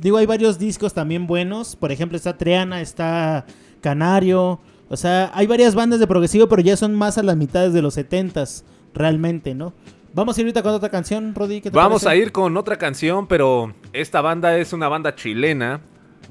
[0.00, 1.76] digo, hay varios discos también buenos.
[1.76, 3.46] Por ejemplo, está Triana, está
[3.80, 4.60] Canario.
[4.88, 7.82] O sea, hay varias bandas de progresivo, pero ya son más a las mitades de
[7.82, 9.72] los setentas, realmente, ¿no?
[10.16, 11.60] Vamos a ir ahorita con otra canción, Rodi.
[11.60, 12.20] ¿qué te Vamos parece?
[12.20, 15.80] a ir con otra canción, pero esta banda es una banda chilena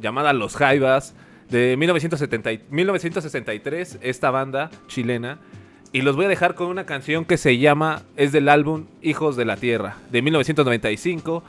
[0.02, 1.14] llamada Los Jaivas
[1.52, 5.38] de 1970 y- 1963, esta banda chilena.
[5.92, 9.36] Y los voy a dejar con una canción que se llama, es del álbum Hijos
[9.36, 11.44] de la Tierra, de 1995.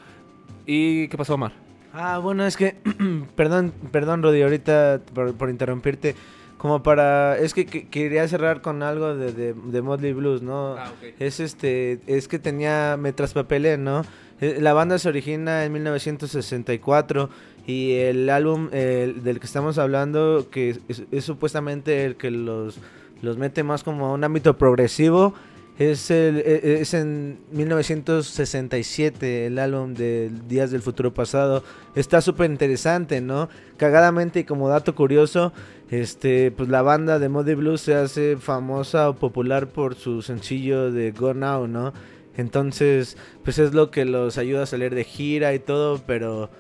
[0.67, 1.53] ¿Y qué pasó, Omar?
[1.95, 2.77] Ah, bueno, es que,
[3.35, 6.15] perdón, perdón, Rodi, ahorita por, por interrumpirte.
[6.59, 10.77] Como para, es que, que- quería cerrar con algo de, de, de Motley Blues, ¿no?
[10.79, 11.15] Ah, ok.
[11.21, 14.03] Es este, es que tenía, me traspapelé, ¿no?
[14.41, 17.29] Eh, La banda se origina en 1964
[17.67, 22.79] y el álbum eh, del que estamos hablando, que es, es supuestamente el que los,
[23.23, 25.35] los mete más como a un ámbito progresivo,
[25.79, 31.63] es, el, e- es en 1967 el álbum de Días del Futuro Pasado.
[31.95, 33.49] Está súper interesante, ¿no?
[33.77, 35.53] Cagadamente y como dato curioso,
[35.91, 40.91] este, pues la banda de Moody Blues se hace famosa o popular por su sencillo
[40.91, 41.93] de Go Now, ¿no?
[42.37, 46.51] Entonces, pues es lo que los ayuda a salir de gira y todo, pero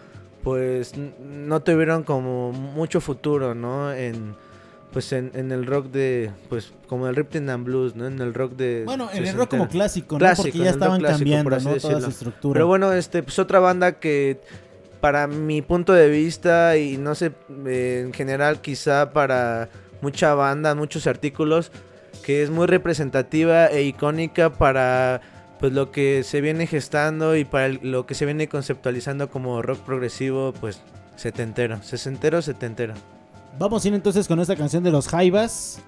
[0.43, 3.93] pues no tuvieron como mucho futuro, ¿no?
[3.93, 4.35] En
[4.93, 8.07] pues en, en el rock de pues como el Ripton and Blues, ¿no?
[8.07, 10.21] En el rock de Bueno, en el rock como clásico, ¿no?
[10.21, 11.77] Clásico, Porque ya estaban clásico, cambiando, ¿no?
[11.77, 12.55] Toda su estructura.
[12.55, 14.41] Pero bueno, este, pues otra banda que
[15.07, 17.31] para mi punto de vista y no sé,
[17.65, 19.69] eh, en general quizá para
[20.03, 21.71] mucha banda, muchos artículos,
[22.25, 25.21] que es muy representativa e icónica para
[25.61, 29.63] pues lo que se viene gestando y para el- lo que se viene conceptualizando como
[29.63, 30.81] rock progresivo, pues
[31.15, 32.95] setentero, sesentero, setentero.
[33.61, 35.81] Vamos a ir entonces con esta canción de los Jaivas.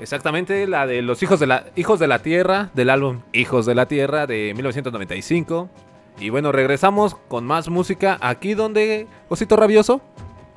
[0.00, 3.76] Exactamente, la de los hijos de la, hijos de la Tierra, del álbum Hijos de
[3.76, 5.70] la Tierra de 1995.
[6.18, 10.00] Y bueno, regresamos con más música aquí donde, Osito Rabioso.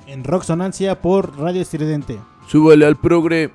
[0.07, 2.17] En Rock Sonancia por Radio Estridente.
[2.47, 3.51] Súbale al progre.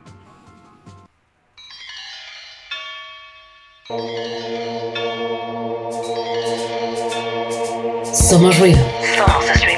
[8.13, 8.79] Somos ruido.
[9.17, 9.74] Somos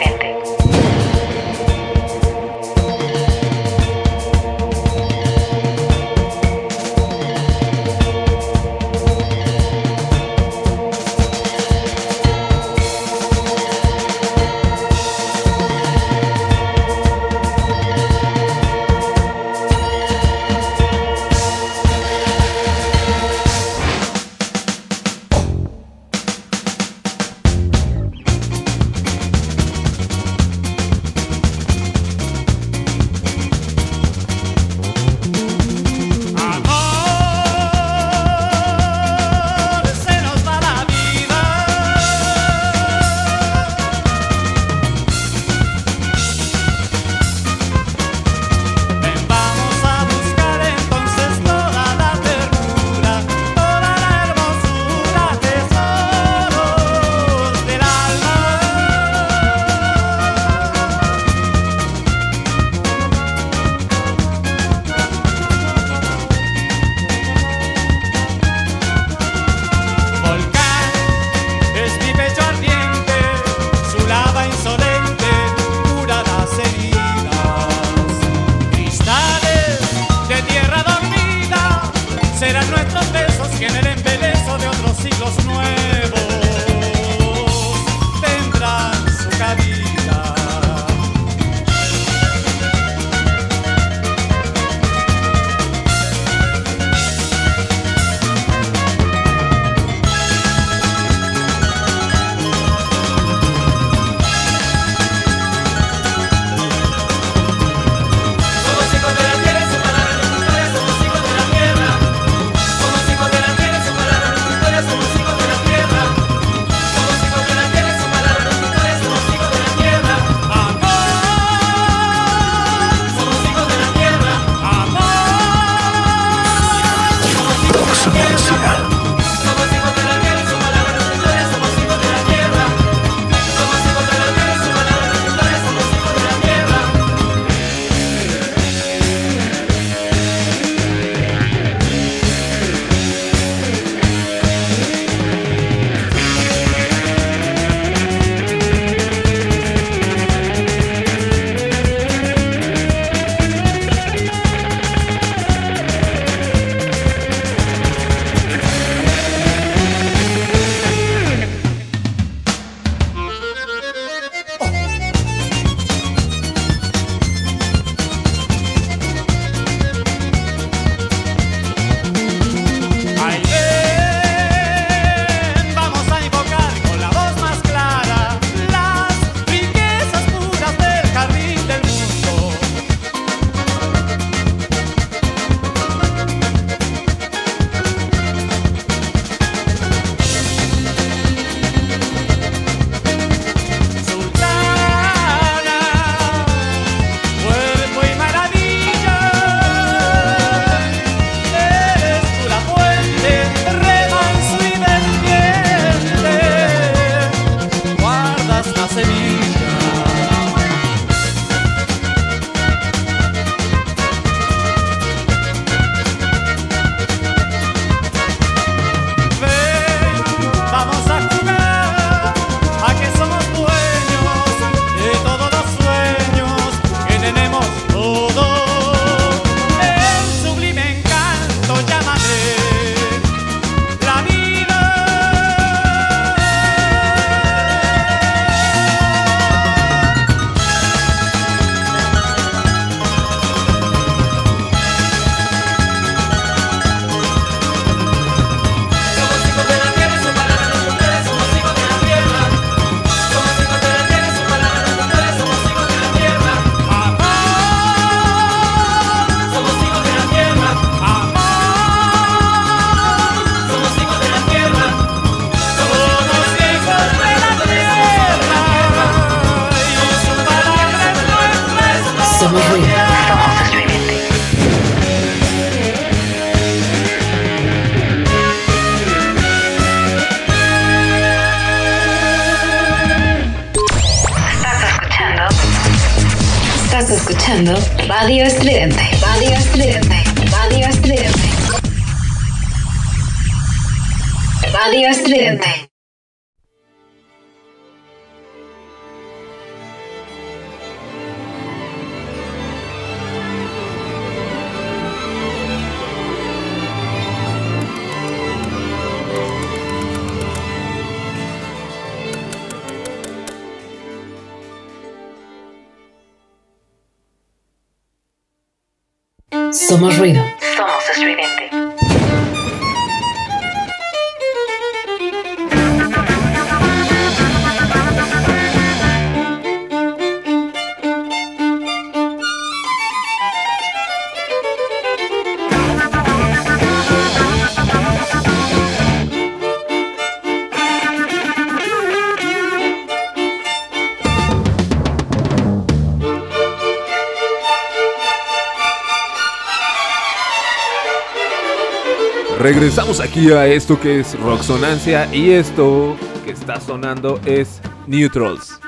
[352.59, 358.81] Regresamos aquí a esto que es Roxonancia y esto que está sonando es Neutrals.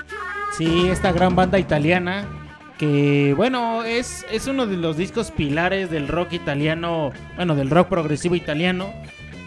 [0.56, 2.26] Sí, esta gran banda italiana
[2.78, 7.88] que, bueno, es, es uno de los discos pilares del rock italiano, bueno, del rock
[7.88, 8.92] progresivo italiano.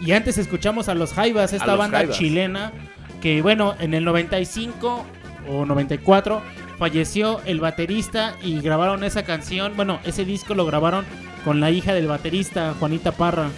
[0.00, 2.16] Y antes escuchamos a los Jaivas, esta los banda Jaivas.
[2.16, 2.72] chilena,
[3.20, 5.04] que, bueno, en el 95
[5.48, 6.42] o 94
[6.78, 11.04] falleció el baterista y grabaron esa canción, bueno, ese disco lo grabaron
[11.44, 13.48] con la hija del baterista, Juanita Parra.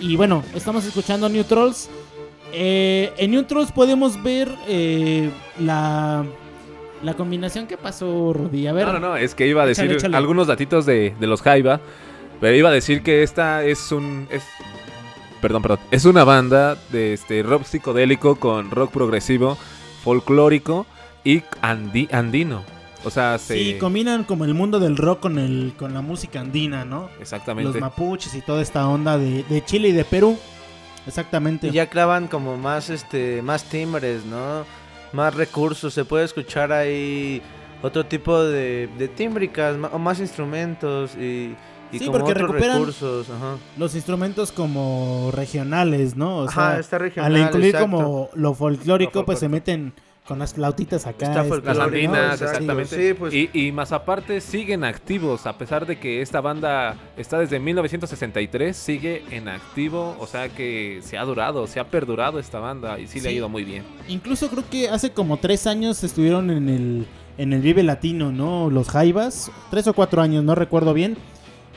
[0.00, 1.88] Y bueno, estamos escuchando Neutrals.
[2.52, 6.24] Eh, en Neutrals podemos ver eh, la,
[7.02, 8.66] la combinación que pasó, Rudy.
[8.68, 10.16] A ver, No, no, no, es que iba a decir Échale, échale.
[10.16, 11.80] algunos datitos de, de los Jaiba,
[12.40, 14.28] pero iba a decir que esta es un...
[14.30, 14.44] Es,
[15.42, 15.80] perdón, perdón.
[15.90, 19.58] Es una banda de este rock psicodélico con rock progresivo,
[20.02, 20.86] folclórico
[21.24, 22.62] y andi- andino.
[23.04, 23.54] O sea, se...
[23.54, 27.08] Sí, combinan como el mundo del rock con, el, con la música andina, ¿no?
[27.20, 27.72] Exactamente.
[27.72, 30.36] Los mapuches y toda esta onda de, de Chile y de Perú.
[31.06, 31.68] Exactamente.
[31.68, 34.64] Y ya clavan como más este más timbres, ¿no?
[35.12, 37.40] Más recursos, se puede escuchar ahí
[37.82, 41.54] otro tipo de, de tímbricas o más instrumentos y,
[41.92, 43.30] y Sí, como porque otros recuperan- recursos.
[43.30, 43.56] Ajá.
[43.78, 46.38] Los instrumentos como regionales, ¿no?
[46.40, 47.90] O Ajá, sea, está regional, al incluir exacto.
[47.90, 49.94] como lo folclórico, Lo pues se meten
[50.28, 51.26] con las flautitas acá.
[51.26, 53.08] Está este, Las exactamente.
[53.08, 53.32] Sí, pues.
[53.32, 58.76] y, y más aparte siguen activos, a pesar de que esta banda está desde 1963,
[58.76, 63.06] sigue en activo, o sea que se ha durado, se ha perdurado esta banda y
[63.06, 63.36] sí, le ha Sí.
[63.38, 63.84] ido muy bien.
[64.06, 67.06] Incluso creo que hace como tres años estuvieron en el,
[67.38, 68.68] en el Vive Latino, ¿no?
[68.68, 69.50] Los Jaivas.
[69.70, 71.16] Tres o cuatro años, no recuerdo bien.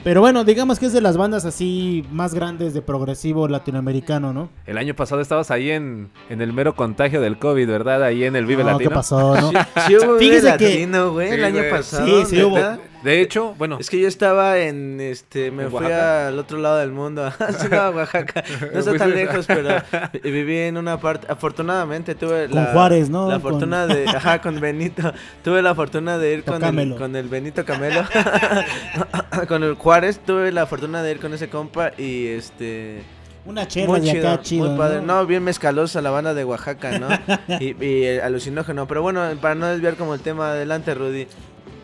[0.04, 4.50] Pero bueno, digamos que es de las bandas así más grandes de progresivo latinoamericano, ¿no?
[4.66, 8.04] El año pasado estabas ahí en, en el mero contagio del COVID, ¿verdad?
[8.04, 8.90] Ahí en el Vive No, Latino.
[8.90, 9.52] ¿qué pasó, no?
[9.88, 12.06] Sí hubo Vive Fíjese que- Latino, güey, el Sí, año pasado.
[12.26, 12.58] Sí, sí hubo.
[13.04, 16.28] De hecho, bueno, Es que yo estaba en, este, me ¿En fui Oaxaca?
[16.28, 18.44] al otro lado del mundo, sí, no, a Oaxaca,
[18.74, 19.70] no está tan Fuiste- lejos, pero
[20.14, 23.28] vi- viví en una parte, afortunadamente tuve Con la, Juárez, ¿no?
[23.28, 25.12] la Con- fortuna de, ajá, con Benito,
[25.44, 28.04] tuve la fortuna de ir con el, con el Benito Camelo,
[29.48, 33.02] con el Juárez, tuve la fortuna de ir con ese compa y este...
[33.44, 35.02] Una chela Muy de chido, acá chido, muy padre.
[35.02, 35.16] ¿no?
[35.22, 35.26] ¿no?
[35.26, 37.08] bien mezcalosa la banda de Oaxaca, ¿no?
[37.60, 38.88] y, y el alucinógeno.
[38.88, 41.26] Pero bueno, para no desviar como el tema adelante, Rudy.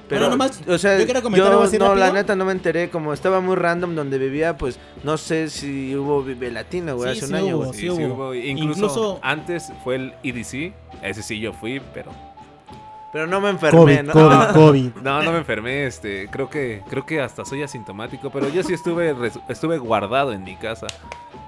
[0.10, 2.14] Pero, Bueno, nomás, o sea, yo quiero comentar algo así no, la rápido.
[2.14, 6.24] neta no me enteré, como estaba muy random donde vivía, pues no sé si hubo
[6.24, 7.74] Vive Latino, güey, Sí, hace sí un año, hubo, güey.
[7.74, 8.14] sí sí, sí hubo.
[8.16, 8.34] hubo.
[8.34, 12.12] Incluso, Incluso- antes fue el EDC, ese sí yo fui, pero
[13.12, 14.14] Pero no me enfermé, COVID, ¿no?
[14.14, 14.90] COVID, COVID.
[15.04, 18.74] no, no me enfermé, este, creo que creo que hasta soy asintomático, pero yo sí
[18.74, 19.14] estuve
[19.50, 20.88] estuve guardado en mi casa.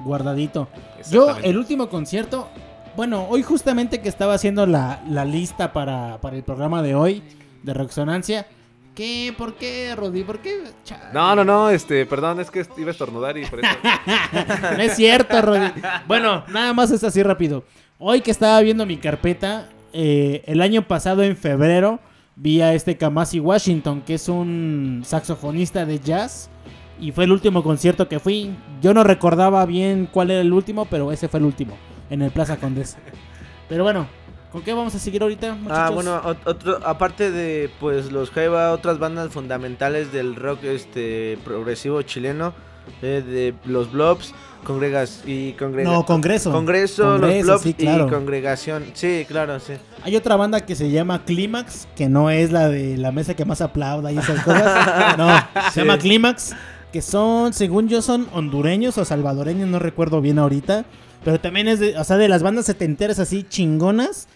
[0.03, 0.67] Guardadito.
[1.11, 2.47] Yo, el último concierto,
[2.95, 7.21] bueno, hoy justamente que estaba haciendo la, la lista para, para el programa de hoy
[7.63, 8.47] de Roxonancia.
[8.95, 9.33] ¿Qué?
[9.37, 10.23] ¿Por qué, Rodi?
[10.23, 10.63] ¿Por qué?
[10.83, 11.13] Chale.
[11.13, 13.69] No, no, no, este, perdón, es que iba a estornudar y por eso.
[14.75, 15.71] No es cierto, Rodi.
[16.07, 17.63] Bueno, nada más es así rápido.
[17.97, 21.99] Hoy que estaba viendo mi carpeta, eh, el año pasado en febrero
[22.35, 26.49] vi a este Kamasi Washington, que es un saxofonista de jazz.
[26.99, 28.53] Y fue el último concierto que fui.
[28.81, 31.77] Yo no recordaba bien cuál era el último, pero ese fue el último,
[32.09, 32.97] en el Plaza Condesa.
[33.69, 34.07] Pero bueno,
[34.51, 35.77] ¿con qué vamos a seguir ahorita, muchachos?
[35.83, 42.01] Ah, bueno, otro, aparte de pues los Jaiba, otras bandas fundamentales del rock este progresivo
[42.01, 42.53] chileno,
[43.01, 44.33] eh, de los Blobs,
[44.63, 46.51] Congregas y congrega No, Congreso.
[46.51, 48.07] Congreso, los Congreso, Blobs sí, claro.
[48.07, 48.85] y Congregación.
[48.93, 49.73] Sí, claro, sí.
[50.03, 53.45] Hay otra banda que se llama Clímax, que no es la de la mesa que
[53.45, 55.15] más aplauda y esas cosas.
[55.17, 55.29] No,
[55.67, 55.79] se Sí.
[55.81, 56.55] llama Clímax,
[56.91, 60.83] que son, según yo, son hondureños o salvadoreños, no recuerdo bien ahorita.
[61.23, 64.27] Pero también es de, o sea, de las bandas setenteras así chingonas.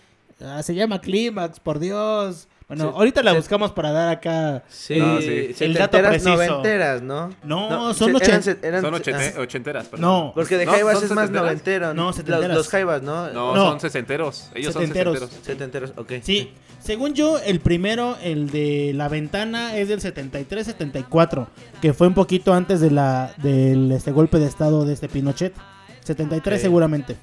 [0.44, 2.48] Ah, se llama Clímax, por Dios.
[2.66, 3.38] Bueno, Sí, ahorita la sí.
[3.38, 4.64] buscamos para dar acá.
[4.70, 5.54] Sí, No, sí.
[5.60, 6.30] El dato preciso.
[6.36, 7.30] noventeras, ¿no?
[7.44, 10.02] No, son ochen- eran eran- Son ah, ochente- ochenteras, perdón.
[10.10, 11.94] No, Porque de No, Jaivas ¿son es más noventero.
[11.94, 12.56] No, Los, setenteras.
[12.58, 13.28] los Jaivas, ¿no?
[13.32, 13.66] No, No.
[13.72, 14.50] son sesenteros.
[14.56, 15.20] Ellos Setenteros.
[15.20, 15.46] son sesenteros.
[15.46, 16.24] Setenteros, ok.
[16.24, 21.48] Sí, según yo, el primero, el de La Ventana, es del 73-74,
[21.82, 25.54] que fue un poquito antes de la del este golpe de estado de este Pinochet.
[26.04, 26.62] 73 Ok.
[26.62, 27.18] seguramente.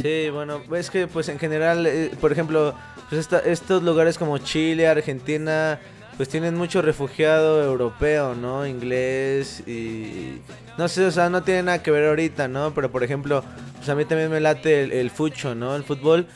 [0.00, 0.30] Sí.
[0.30, 2.74] Bueno, es que pues en general, eh, por ejemplo,
[3.10, 5.78] pues estos lugares como Chile, Argentina,
[6.16, 8.66] pues tienen mucho refugiado europeo, ¿no?
[8.66, 10.40] Inglés y...
[10.78, 12.72] No sé, o sea, no tiene nada que ver ahorita, ¿no?
[12.74, 13.44] Pero por ejemplo,
[13.76, 15.76] pues a mí también me late el, el fucho, ¿no?
[15.76, 16.26] El fútbol.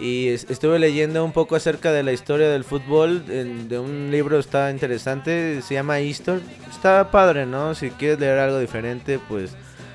[0.00, 4.08] Y es- estuve leyendo un poco acerca de la historia del fútbol, en- de un
[4.10, 6.40] libro está interesante, se llama Histor.
[6.68, 7.76] Está padre, ¿no?
[7.76, 9.52] Si quieres leer algo diferente, pues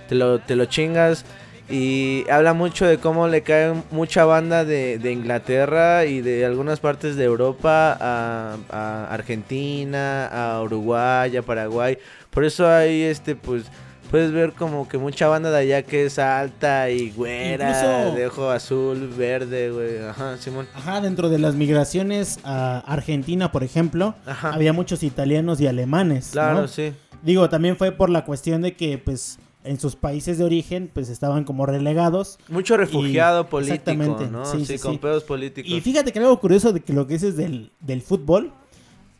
[0.07, 1.25] te lo, te lo chingas.
[1.69, 6.79] Y habla mucho de cómo le cae mucha banda de, de Inglaterra y de algunas
[6.79, 11.97] partes de Europa a, a Argentina, a Uruguay, a Paraguay.
[12.31, 13.65] Por eso hay este, pues,
[14.09, 18.25] puedes ver como que mucha banda de allá que es alta y güera, Incluso- de
[18.27, 19.99] ojo azul, verde, güey.
[20.07, 20.67] Ajá, Simón.
[20.73, 24.53] Ajá, dentro de las migraciones a Argentina, por ejemplo, Ajá.
[24.53, 26.29] había muchos italianos y alemanes.
[26.31, 26.67] Claro, ¿no?
[26.67, 26.93] sí.
[27.21, 31.09] Digo, también fue por la cuestión de que, pues, en sus países de origen, pues
[31.09, 32.39] estaban como relegados.
[32.47, 34.45] Mucho refugiado político, exactamente, ¿no?
[34.45, 34.97] sí, Sí, sí, con sí.
[34.99, 35.69] pedos políticos.
[35.69, 38.53] Y fíjate que algo curioso de que lo que dices del, del fútbol,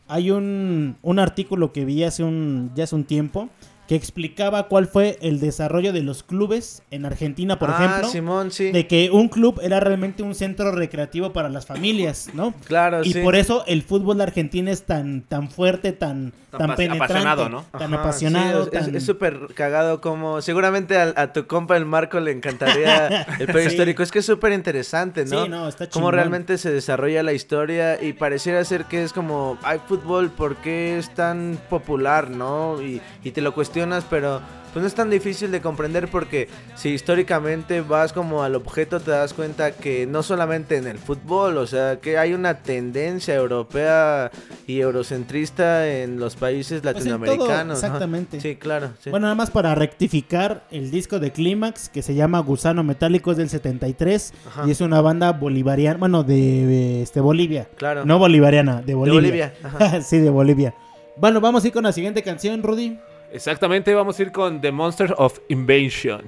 [0.08, 3.48] hay un, un artículo que vi hace un, ya hace un tiempo
[3.90, 8.08] que explicaba cuál fue el desarrollo de los clubes en Argentina, por ah, ejemplo.
[8.08, 8.70] Simón, sí.
[8.70, 12.54] De que un club era realmente un centro recreativo para las familias, ¿no?
[12.66, 13.20] Claro, Y sí.
[13.20, 17.64] por eso el fútbol argentino es tan, tan fuerte, tan, Tan apasionado, ¿no?
[17.78, 18.64] tan Ajá, apasionado.
[18.64, 22.32] sí, es- tan- es súper cagado como seguramente a, a tu compa el Marco le
[22.32, 23.06] encantaría
[23.38, 23.66] el periodo Sí.
[23.68, 24.02] histórico.
[24.02, 25.44] Es que es súper interesante, ¿no?
[25.44, 26.14] Sí, no, está Cómo chingón.
[26.14, 30.98] realmente se desarrolla la historia y pareciera ser que es como, hay fútbol, ¿por qué
[30.98, 32.80] es tan popular, no?
[32.82, 34.40] Y, y te lo cuestionas, pero
[34.72, 39.10] pues no es tan difícil de comprender porque si históricamente vas como al objeto te
[39.10, 44.30] das cuenta que no solamente en el fútbol, o sea, que hay una tendencia europea
[44.66, 47.78] y eurocentrista en los países Pues todo, latinoamericanos.
[47.82, 48.40] exactamente.
[48.40, 48.90] Sí, claro.
[49.00, 49.10] sí.
[49.10, 53.36] Bueno, nada más para rectificar, el disco de Clímax, que se llama Gusano Metálico, es
[53.36, 54.64] del 73 Ajá.
[54.66, 56.34] y es una banda bolivariana, bueno, de,
[56.66, 57.68] de, este, Bolivia.
[57.76, 58.04] Claro.
[58.04, 59.20] No bolivariana, de Bolivia.
[59.20, 60.00] Bolivia, ajá.
[60.02, 60.74] sí, de Bolivia.
[61.16, 62.98] Bueno, vamos a ir con la siguiente canción, Rudy.
[63.32, 66.22] Exactamente, vamos a ir con The Monster of Invention.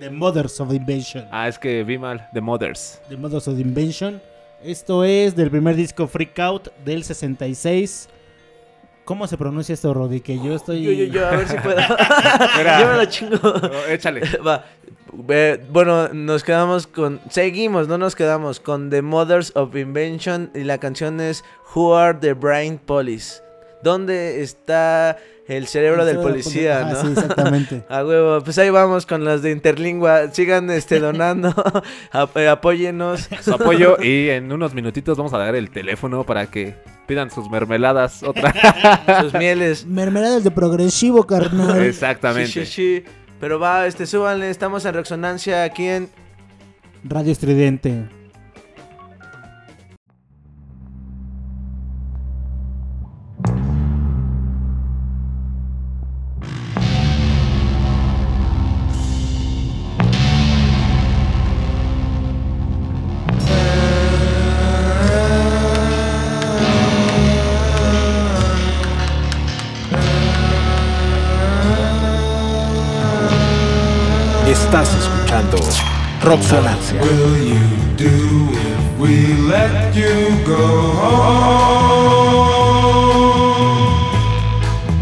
[0.00, 1.26] The Mothers of Invention.
[1.30, 2.28] Ah, es que vi mal.
[2.32, 3.00] The Mothers.
[3.08, 4.20] The Mothers of Invention.
[4.62, 8.08] Esto es del primer disco Freak Out del 66.
[9.04, 10.20] ¿Cómo se pronuncia esto, Rudy?
[10.20, 10.82] Que yo estoy...
[10.82, 11.76] Yo, yo, yo, a ver si puedo.
[12.58, 12.80] Mira.
[12.80, 13.38] yo me lo chingo.
[13.88, 14.20] Échale.
[14.46, 14.64] Va.
[15.28, 17.20] Eh, bueno, nos quedamos con.
[17.30, 20.50] Seguimos, no nos quedamos con The Mothers of Invention.
[20.54, 21.42] Y la canción es
[21.74, 23.47] Who Are the Brain Police.
[23.82, 25.16] ¿Dónde está
[25.46, 27.00] el cerebro del policía, Ah, no?
[27.00, 27.82] sí, exactamente.
[27.88, 30.30] A huevo, pues ahí vamos con las de Interlingua.
[30.32, 31.54] Sigan este donando,
[32.12, 33.28] ap- eh, apóyennos.
[33.40, 36.74] Su apoyo y en unos minutitos vamos a dar el teléfono para que
[37.06, 38.22] pidan sus mermeladas.
[38.22, 38.52] Otra.
[39.22, 39.86] Sus mieles.
[39.86, 41.82] Mermeladas de progresivo, carnal.
[41.82, 42.52] Exactamente.
[42.52, 43.04] Sí, sí, sí.
[43.40, 46.10] Pero va, este, súbanle, estamos en Resonancia aquí en
[47.04, 48.08] Radio Estridente.
[76.28, 77.00] Roxonancia.
[77.00, 80.14] will you do if we let you
[80.44, 80.66] go?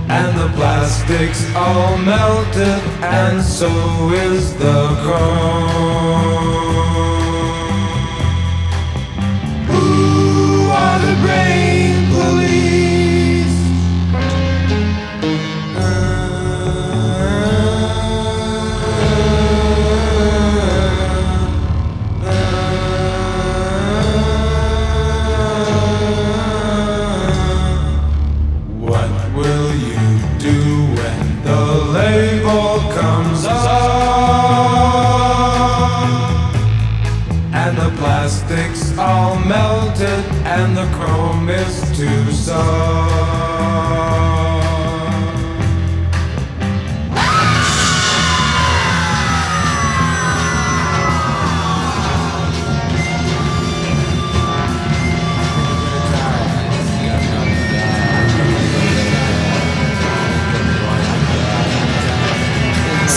[0.08, 3.66] And the plastic's all melted, and so
[4.12, 6.35] is the chrome.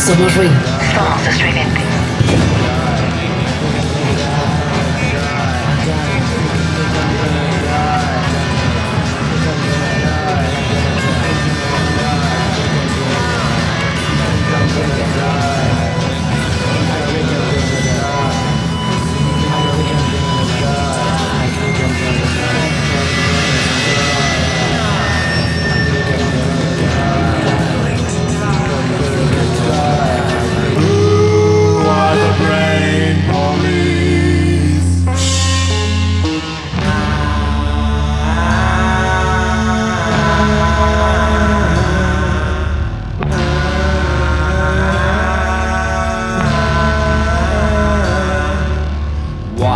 [0.10, 0.59] Somos ruido.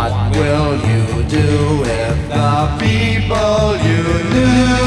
[0.04, 4.84] What will you do with the people you knew?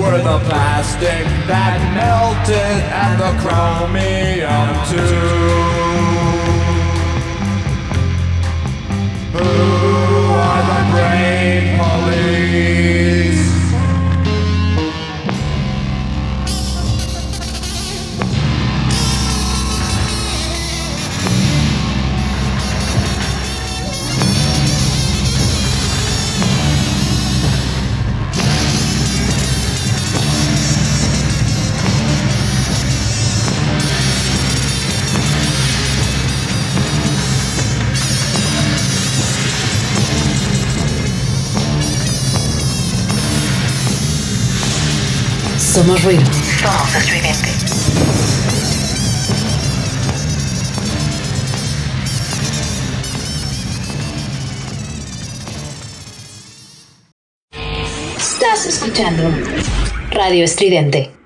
[0.00, 5.42] Were the plastic that melted and the chromium too?
[9.32, 9.81] Who
[45.72, 46.22] Somos ruido.
[46.60, 47.48] Somos estridente.
[58.18, 59.30] Estás escuchando
[60.10, 61.21] Radio Estridente.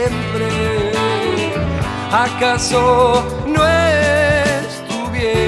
[0.00, 0.48] Siempre?
[2.10, 3.66] ¿Acaso no
[4.66, 5.44] estuvieron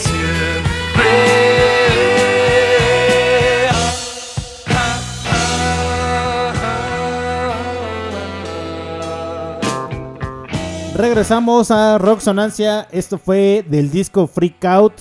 [0.00, 1.04] siempre?
[10.94, 12.88] Regresamos a Rock Sonancia.
[12.90, 14.94] Esto fue del disco Freak Out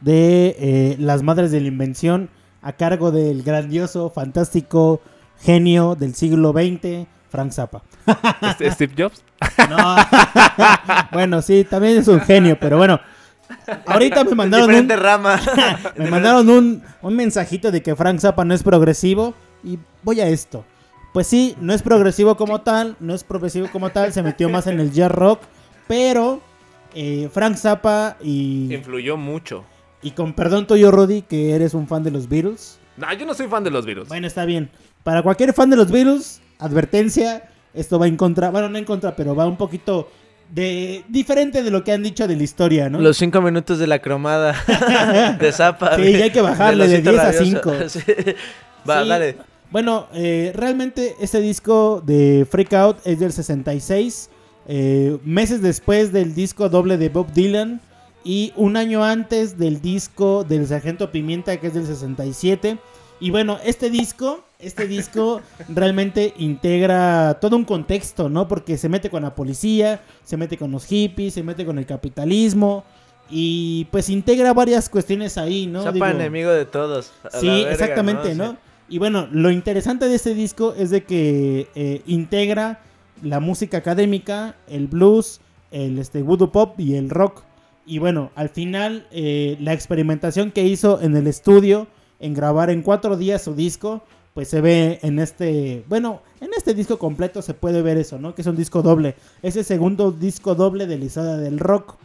[0.00, 2.28] de eh, Las Madres de la Invención
[2.60, 5.00] a cargo del grandioso, fantástico
[5.40, 7.82] genio del siglo XX, Frank Zappa.
[8.42, 9.22] Este- Steve Jobs.
[9.68, 9.96] No.
[11.12, 13.00] bueno, sí, también es un genio, pero bueno.
[13.86, 15.40] Ahorita me mandaron un, rama.
[15.96, 20.28] me mandaron un, un mensajito de que Frank Zappa no es progresivo y voy a
[20.28, 20.64] esto.
[21.12, 24.66] Pues sí, no es progresivo como tal, no es progresivo como tal, se metió más
[24.66, 25.40] en el jazz rock,
[25.86, 26.40] pero
[26.94, 29.64] eh, Frank Zappa y, Influyó mucho.
[30.02, 32.78] y con perdón tuyo, Rudy, que eres un fan de los Beatles.
[32.96, 34.08] No, yo no soy fan de los virus.
[34.08, 34.70] Bueno, está bien.
[35.04, 39.14] Para cualquier fan de los Beatles, advertencia, esto va en contra, bueno, no en contra,
[39.16, 40.08] pero va un poquito
[40.50, 43.00] de diferente de lo que han dicho de la historia, ¿no?
[43.00, 44.54] Los cinco minutos de la cromada
[45.40, 45.96] de Zapa.
[45.96, 47.44] Sí, ya hay que bajarle de Osito 10 a Rabioso.
[47.44, 47.72] 5.
[47.88, 48.00] Sí.
[48.88, 49.08] Va, Sí.
[49.08, 49.36] dale.
[49.70, 54.30] Bueno, eh, realmente este disco de Freak Out es del 66,
[54.66, 57.82] eh, meses después del disco doble de Bob Dylan
[58.24, 62.78] y un año antes del disco del Sargento Pimienta que es del 67.
[63.20, 68.48] Y bueno, este disco, este disco realmente integra todo un contexto, ¿no?
[68.48, 71.86] Porque se mete con la policía, se mete con los hippies, se mete con el
[71.86, 72.84] capitalismo
[73.30, 75.92] y pues integra varias cuestiones ahí, ¿no?
[75.92, 77.12] Digo- enemigo de todos.
[77.38, 78.34] Sí, verga, exactamente.
[78.34, 78.56] ¿no?
[78.88, 82.80] Y bueno, lo interesante de este disco es de que eh, integra
[83.22, 85.40] la música académica, el blues,
[85.70, 87.42] el este, voodoo pop y el rock.
[87.86, 91.86] Y bueno, al final eh, la experimentación que hizo en el estudio
[92.18, 94.02] en grabar en cuatro días su disco,
[94.38, 98.36] pues se ve en este, bueno, en este disco completo se puede ver eso, ¿no?
[98.36, 99.16] Que es un disco doble.
[99.42, 101.96] Es el segundo disco doble de historia del rock.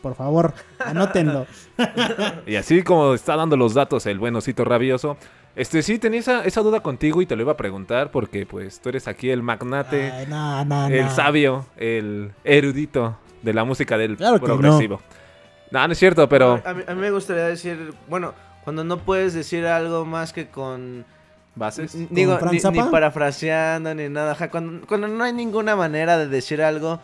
[0.00, 1.46] Por favor, anótenlo.
[2.46, 5.16] Y así como está dando los datos el buen osito rabioso,
[5.56, 8.78] este sí tenía esa, esa duda contigo y te lo iba a preguntar porque pues
[8.78, 11.10] tú eres aquí el magnate, Ay, no, no, el no.
[11.10, 14.58] sabio, el erudito de la música del Claro que no.
[14.58, 15.00] progresivo.
[15.72, 15.88] No.
[15.88, 18.32] no, es cierto, pero A mí, a mí me gustaría decir, bueno,
[18.62, 21.04] cuando no puedes decir algo más que con...
[21.60, 21.96] bases.
[22.10, 22.36] Digo,
[22.72, 24.36] ni, parafraseando ni nada.
[24.48, 27.00] cuando no hay ninguna manera de decir algo,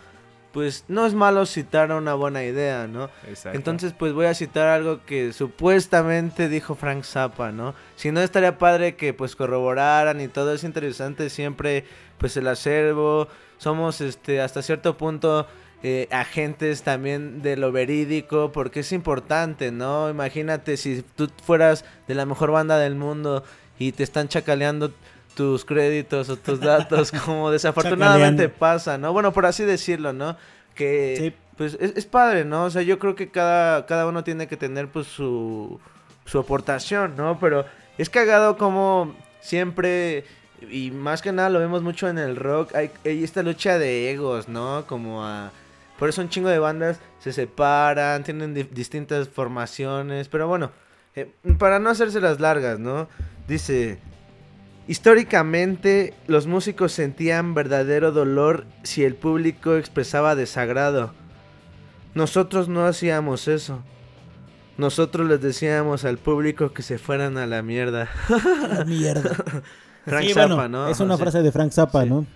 [0.56, 3.10] pues no es malo citar una buena idea, ¿no?
[3.28, 3.58] Exacto.
[3.58, 7.74] Entonces, pues voy a citar algo que supuestamente dijo Frank Zappa, ¿no?
[7.94, 11.84] Si no estaría padre que pues corroboraran y todo es interesante siempre,
[12.16, 13.28] pues el acervo,
[13.58, 15.46] somos este hasta cierto punto
[15.82, 20.08] eh, agentes también de lo verídico, porque es importante, ¿no?
[20.08, 23.44] Imagínate si tú fueras de la mejor banda del mundo
[23.78, 24.92] y te están chacaleando
[25.34, 28.58] tus créditos o tus datos, como desafortunadamente Chacaleando.
[28.58, 29.12] pasa, ¿no?
[29.12, 30.36] Bueno, por así decirlo, ¿no?
[30.74, 31.34] Que Sí.
[31.56, 32.64] pues es, es padre, ¿no?
[32.64, 35.78] O sea, yo creo que cada, cada uno tiene que tener pues su,
[36.24, 37.38] su aportación, ¿no?
[37.38, 37.66] Pero
[37.98, 40.24] es cagado como siempre,
[40.70, 44.10] y más que nada lo vemos mucho en el rock, hay, hay esta lucha de
[44.10, 44.84] egos, ¿no?
[44.86, 45.50] Como a...
[45.98, 50.70] Por eso un chingo de bandas se separan, tienen di- distintas formaciones, pero bueno,
[51.14, 53.08] eh, para no hacerse las largas, ¿no?
[53.48, 53.98] Dice,
[54.88, 61.12] históricamente los músicos sentían verdadero dolor si el público expresaba desagrado.
[62.14, 63.82] Nosotros no hacíamos eso.
[64.78, 68.08] Nosotros les decíamos al público que se fueran a la mierda.
[68.70, 69.30] La mierda.
[70.04, 70.88] Frank Sí, Zappa, bueno, ¿no?
[70.88, 72.08] Es una frase de Frank Zappa, Sí.
[72.10, 72.26] ¿no?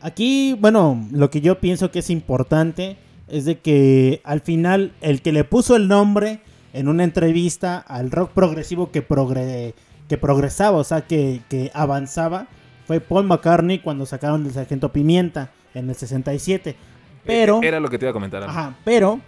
[0.00, 2.96] Aquí, bueno, lo que yo pienso que es importante
[3.28, 6.40] es de que al final el que le puso el nombre
[6.72, 9.74] en una entrevista al rock progresivo que, progre-
[10.08, 12.48] que progresaba, o sea, que, que avanzaba,
[12.86, 16.76] fue Paul McCartney cuando sacaron el Sargento Pimienta en el 67.
[17.24, 17.60] Pero...
[17.62, 18.42] Era lo que te iba a comentar.
[18.42, 19.20] Ajá, pero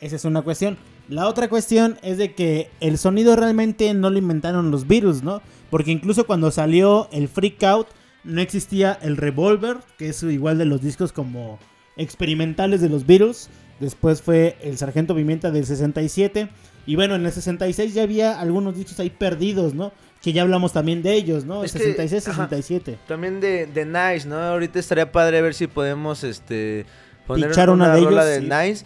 [0.00, 0.78] esa es una cuestión.
[1.08, 5.42] La otra cuestión es de que el sonido realmente no lo inventaron los virus, ¿no?
[5.70, 7.88] Porque incluso cuando salió el Freak Out
[8.22, 11.58] no existía el Revolver, que es igual de los discos como
[11.96, 13.50] experimentales de los Beatles.
[13.80, 16.48] Después fue el Sargento Pimienta del 67.
[16.86, 19.92] Y bueno, en el 66 ya había algunos discos ahí perdidos, ¿no?
[20.22, 21.64] Que ya hablamos también de ellos, ¿no?
[21.64, 22.34] Es que, 66, ajá.
[22.48, 22.98] 67.
[23.08, 24.36] También de, de Nice, ¿no?
[24.38, 26.84] Ahorita estaría padre ver si podemos este
[27.26, 28.68] poner Pichar una una, de rola ellos, de sí.
[28.70, 28.84] Nice.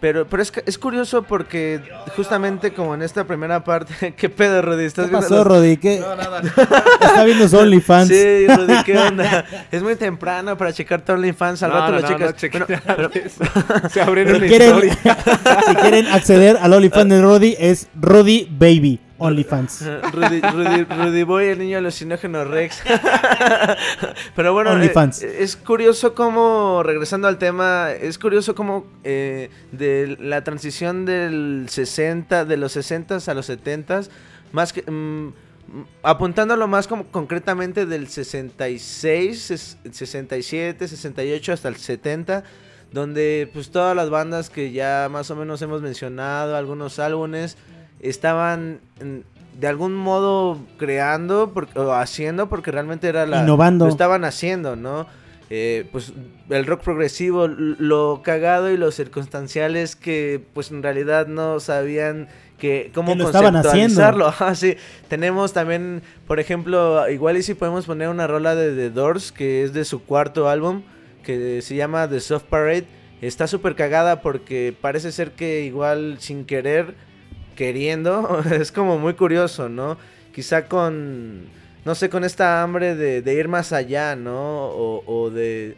[0.00, 1.80] Pero, pero es, que- es curioso porque
[2.14, 4.84] justamente como en esta primera parte, ¿qué pedo, Rudy?
[4.84, 5.76] ¿Estás ¿Qué viendo pasó, los- Rodi?
[5.78, 5.98] ¿Qué?
[5.98, 6.40] No, nada.
[7.00, 8.06] Está viendo su OnlyFans.
[8.08, 9.44] Sí, Rudy, ¿qué onda?
[9.72, 12.30] es muy temprano para checar tu OnlyFans, al No, rato no, lo no, checas.
[12.30, 13.88] no cheques Bueno, pero-.
[13.90, 14.98] Se abrió Si quieren, historia.
[15.66, 19.00] si quieren acceder al OnlyFans de Roddy, es Roddy Baby.
[19.18, 19.84] OnlyFans.
[20.12, 22.82] Rudy, Rudy, Rudy Boy, el niño alucinógeno Rex.
[24.36, 25.22] Pero bueno, OnlyFans.
[25.22, 31.66] eh, es curioso cómo, regresando al tema, es curioso cómo eh, de la transición del
[31.68, 34.02] 60, de los 60 a los 70,
[34.52, 34.82] más que...
[34.88, 35.32] mm, mm,
[36.02, 42.44] apuntándolo más como concretamente del 66, ses- 67, 68 hasta el 70,
[42.92, 47.56] donde pues todas las bandas que ya más o menos hemos mencionado, algunos álbumes,
[48.00, 53.86] estaban mm, de algún modo creando por- o haciendo porque realmente era la Innovando.
[53.86, 55.06] lo estaban haciendo, ¿no?
[55.50, 56.12] Eh, pues
[56.50, 62.28] el rock progresivo, lo cagado y lo circunstancial es que pues en realidad no sabían
[62.58, 64.00] que cómo Que lo estaban haciendo.
[64.02, 64.34] conceptualizarlo.
[64.54, 64.76] Sí.
[65.08, 69.64] Tenemos también, por ejemplo, igual y si podemos poner una rola de The Doors que
[69.64, 70.82] es de su cuarto álbum
[71.24, 72.84] que se llama The Soft Parade.
[73.22, 76.94] Está súper cagada porque parece ser que igual sin querer,
[77.58, 79.98] queriendo, es como muy curioso, ¿no?
[80.32, 81.46] Quizá con,
[81.84, 84.66] no sé, con esta hambre de, de ir más allá, ¿no?
[84.66, 85.76] O, o de,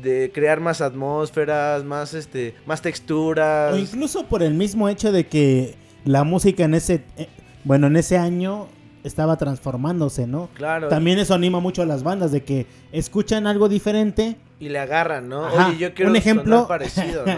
[0.00, 3.74] de crear más atmósferas, más, este, más texturas.
[3.74, 5.74] O incluso por el mismo hecho de que
[6.04, 7.26] la música en ese, eh,
[7.64, 8.68] bueno, en ese año
[9.02, 10.48] estaba transformándose, ¿no?
[10.54, 10.86] Claro.
[10.86, 15.28] También eso anima mucho a las bandas de que escuchan algo diferente Y le agarran,
[15.28, 15.44] ¿no?
[15.44, 17.34] Ajá, Oye, yo quiero un ejemplo- parecido, ¿no?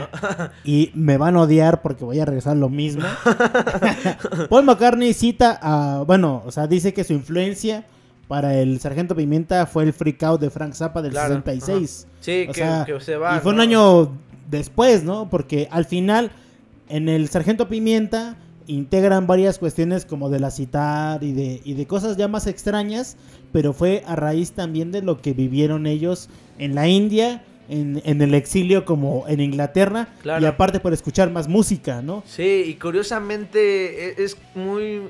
[0.64, 3.02] y me van a odiar porque voy a regresar lo mismo.
[4.48, 7.84] Paul McCartney cita a, bueno, o sea, dice que su influencia
[8.28, 12.06] para el Sargento Pimienta fue el Freak Out de Frank Zappa del Claro, 66.
[12.06, 12.14] ajá.
[12.20, 14.12] Sí, O que- sea, que se va, Y fue un año
[14.48, 15.28] después, ¿no?
[15.30, 16.30] Porque al final,
[16.88, 18.36] en el Sargento Pimienta,
[18.68, 23.16] integran varias cuestiones como de la citar y de, y de cosas ya más extrañas,
[23.52, 28.22] pero fue a raíz también de lo que vivieron ellos en la India, en, en
[28.22, 30.42] el exilio como en Inglaterra, Claro.
[30.42, 32.22] y aparte por escuchar más música, ¿no?
[32.26, 35.00] Sí, y curiosamente e- es muy,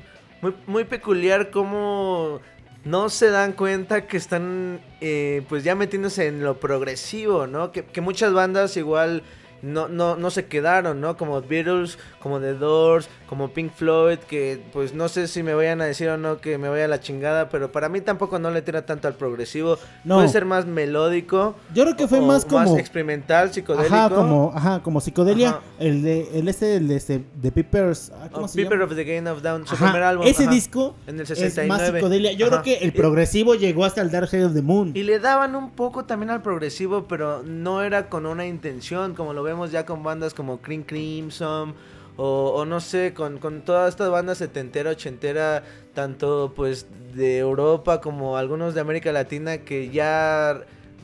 [0.41, 2.39] muy, muy peculiar cómo
[2.85, 7.71] no se dan cuenta que están eh, pues ya metiéndose en lo progresivo, ¿no?
[7.73, 9.21] Que, que muchas bandas igual
[9.61, 11.17] no, no, no se quedaron, ¿no?
[11.17, 15.81] Como Beatles, como The Doors, como Pink Floyd, que pues no sé si me vayan
[15.81, 18.51] a decir o no que me vaya a la chingada, pero para mí tampoco no
[18.51, 19.77] le tira tanto al progresivo.
[20.03, 20.15] No.
[20.15, 21.55] Puede ser más melódico.
[21.73, 22.77] Yo creo que fue más como...
[22.77, 23.95] experimental, psicodélico.
[23.95, 25.49] Ajá, como, ajá, como psicodelia.
[25.49, 25.59] Ajá.
[25.79, 28.83] El de, el este, el de este, de Peppers, ah, ¿cómo Oh, se llama?
[28.83, 30.25] of the Game of Down, su Ajá, primer álbum.
[30.27, 31.99] Ese ajá, disco en el es más 69.
[31.99, 32.31] psicodelia.
[32.33, 34.91] Yo creo que el Y- progresivo llegó hasta el Dark Side of the Moon.
[34.95, 39.33] Y le daban un poco también al progresivo, pero no era con una intención, como
[39.33, 41.73] lo vemos ya con bandas como Cream Crimson,
[42.17, 48.01] o, o no sé, con, con todas estas bandas setentera, ochentera, tanto pues de Europa
[48.01, 50.59] como algunos de América Latina, que ya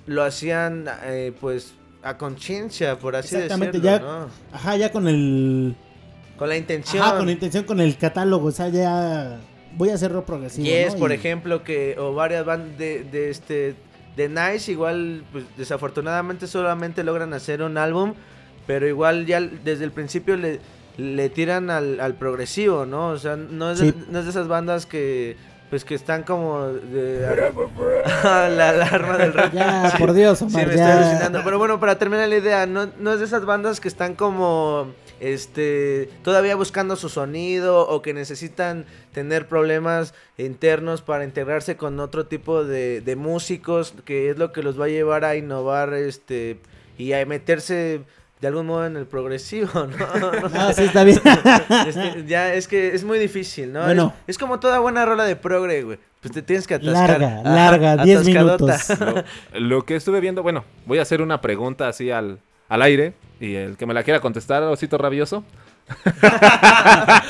[0.08, 1.74] lo hacían eh, pues
[2.04, 4.28] a conciencia, por así Exactamente, decirlo, ya, ¿no?
[4.52, 5.76] ajá, ya con el,
[6.38, 7.02] Con la intención.
[7.02, 9.40] ajá, con la intención, con el catálogo, o sea, ya
[9.76, 11.00] voy a hacerlo progresivo, Yes, ¿no?
[11.00, 13.76] por Y- ejemplo, que o varias bandas de, de este
[14.16, 18.14] de Nice igual pues desafortunadamente solamente logran hacer un álbum,
[18.68, 20.60] pero igual ya desde el principio le,
[20.98, 23.10] le tiran al, al progresivo, ¿no?
[23.10, 25.36] O sea, no es, de, no es de esas bandas que
[25.70, 27.22] pues que están como de
[28.24, 29.50] la alarma del rock.
[29.54, 30.90] Ya, Sí, por Dios, sí, Omar, me ya.
[30.90, 31.42] estoy alucinando.
[31.44, 34.94] Pero bueno, para terminar la idea, no, no es de esas bandas que están como
[35.20, 42.26] este todavía buscando su sonido o que necesitan tener problemas internos para integrarse con otro
[42.28, 46.60] tipo de, de músicos, que es lo que los va a llevar a innovar este
[46.98, 48.02] y a meterse
[48.42, 50.20] de algún modo en el progresivo, ¿no?
[50.20, 51.20] No Ah, sí, está bien.
[51.88, 53.84] Es que ya es que es muy difícil, ¿no?
[53.84, 54.14] Bueno.
[54.28, 56.00] Es, es como toda buena rola de progre, güey.
[56.22, 57.20] Pues te tienes que atascar.
[57.22, 58.78] Larga, larga, 10 atascadota.
[58.98, 59.26] minutos.
[59.54, 63.14] Lo, lo que estuve viendo, bueno, voy a hacer una pregunta así al, al aire.
[63.40, 65.44] Y el que me la quiera contestar, Osito Rabioso.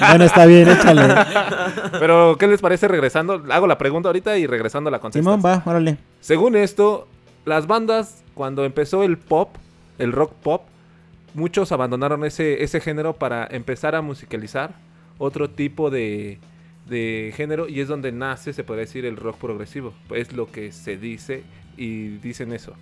[0.07, 1.13] Bueno, está bien, échale.
[1.99, 3.43] Pero, ¿qué les parece regresando?
[3.51, 5.41] Hago la pregunta ahorita y regresando la contestación.
[5.41, 5.97] Simón, va, órale.
[6.21, 7.07] Según esto,
[7.45, 9.49] las bandas, cuando empezó el pop,
[9.97, 10.61] el rock pop,
[11.35, 14.75] muchos abandonaron ese, ese género para empezar a musicalizar
[15.17, 16.39] otro tipo de,
[16.87, 19.93] de género y es donde nace, se podría decir, el rock progresivo.
[20.11, 21.43] Es lo que se dice
[21.77, 22.73] y dicen eso.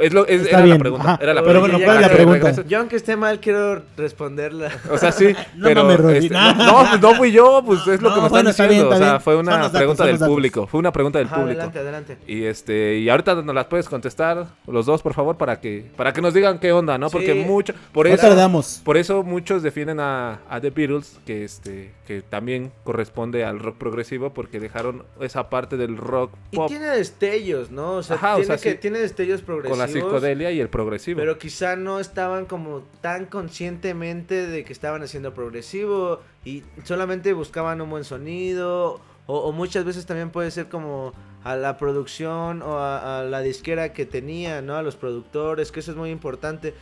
[0.00, 1.12] Es lo, es- Está era bien, la pregunta.
[1.14, 1.18] ajá.
[1.22, 1.72] Era la Pero pregunta.
[1.72, 2.38] bueno, Ya ¿cuál es la pregunta?
[2.52, 4.70] regreso- Yo aunque esté mal quiero responderla.
[4.90, 6.54] O sea, sí, No pero mames, Rodri, este, no.
[6.54, 8.88] no, pues no fui yo, pues es lo No, que me están bueno, está diciendo.
[8.90, 11.36] bien, está o sea, fue una datos, pregunta del público, fue una pregunta del Ajá,
[11.36, 11.60] público.
[11.60, 12.18] adelante, adelante.
[12.26, 16.12] Y este, y ahorita nos las puedes contestar los dos, por favor, para que para
[16.12, 17.10] que nos digan qué onda, ¿no?
[17.10, 17.38] Porque Sí.
[17.46, 18.80] mucho por No eso tardamos.
[18.84, 23.76] por eso muchos defienden a, a The Beatles, que este que también corresponde al rock
[23.76, 27.96] progresivo porque dejaron esa parte del rock Y pop tiene destellos, ¿no?
[27.96, 28.78] O sea, Ajá, o tiene, sea, que, sí.
[28.80, 29.78] tiene destellos progresivos.
[29.78, 31.18] con la psicodelia y el progresivo.
[31.20, 37.82] Pero quizá no estaban como tan conscientemente de que estaban haciendo progresivo y solamente buscaban
[37.82, 41.12] un buen sonido o, o muchas veces también puede ser como
[41.44, 44.76] a la producción o a, a la disquera que tenía, ¿no?
[44.76, 46.72] A los productores, que eso es muy importante.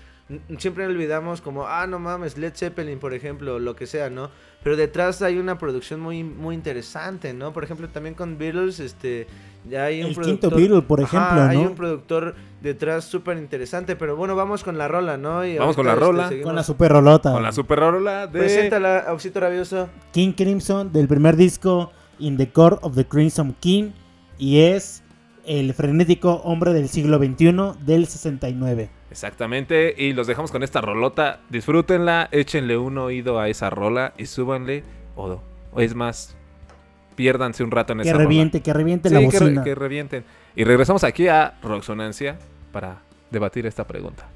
[0.58, 4.30] Siempre olvidamos como, ah, no mames, Led Zeppelin, por ejemplo, lo que sea, ¿no?
[4.64, 7.52] Pero detrás hay una producción muy, muy interesante, ¿no?
[7.52, 9.28] Por ejemplo, también con Beatles, este,
[9.68, 10.50] ya hay un El quinto.
[10.50, 11.68] Beatle, por ejemplo, Hay ¿no?
[11.70, 15.46] un productor detrás súper interesante, pero bueno, vamos con la rola, ¿no?
[15.46, 16.28] Y Vamos con la rola.
[16.28, 16.48] seguimos.
[16.48, 17.32] Con la super rolota.
[17.32, 18.38] Con la super rola de...
[18.40, 19.88] Preséntala, Auxito Rabioso.
[20.12, 23.90] King Crimson del primer disco In the Core of the Crimson King
[24.38, 25.04] y es
[25.44, 28.90] el frenético hombre del siglo XXI del 69.
[29.10, 31.40] Exactamente, y los dejamos con esta rolota.
[31.48, 34.82] Disfrútenla, échenle un oído a esa rola y súbanle.
[35.14, 35.40] O,
[35.72, 36.36] o es más,
[37.14, 39.20] piérdanse un rato en Que esa reviente, que reviente rola.
[39.22, 40.24] la que, re- que revienten.
[40.54, 42.38] Y regresamos aquí a Roxonancia
[42.72, 42.98] para
[43.30, 44.26] debatir esta pregunta.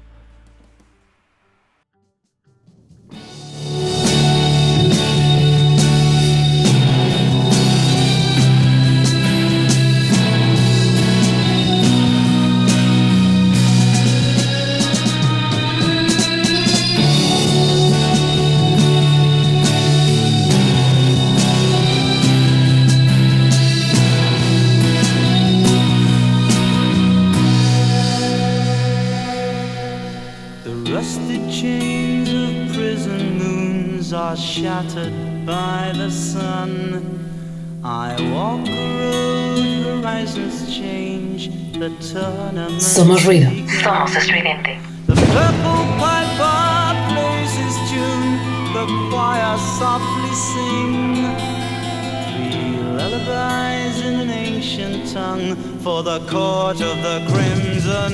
[34.21, 36.69] Are shattered by the sun.
[37.83, 42.81] I walk a road, horizons change, the tournament.
[42.81, 43.49] Somos ruido.
[43.49, 43.67] begun.
[43.81, 44.77] Somos estridente.
[45.07, 48.31] The purple piper plays his tune,
[48.75, 51.15] the choir softly sing.
[52.27, 58.11] Three lullabies in an ancient tongue for the court of the crimson.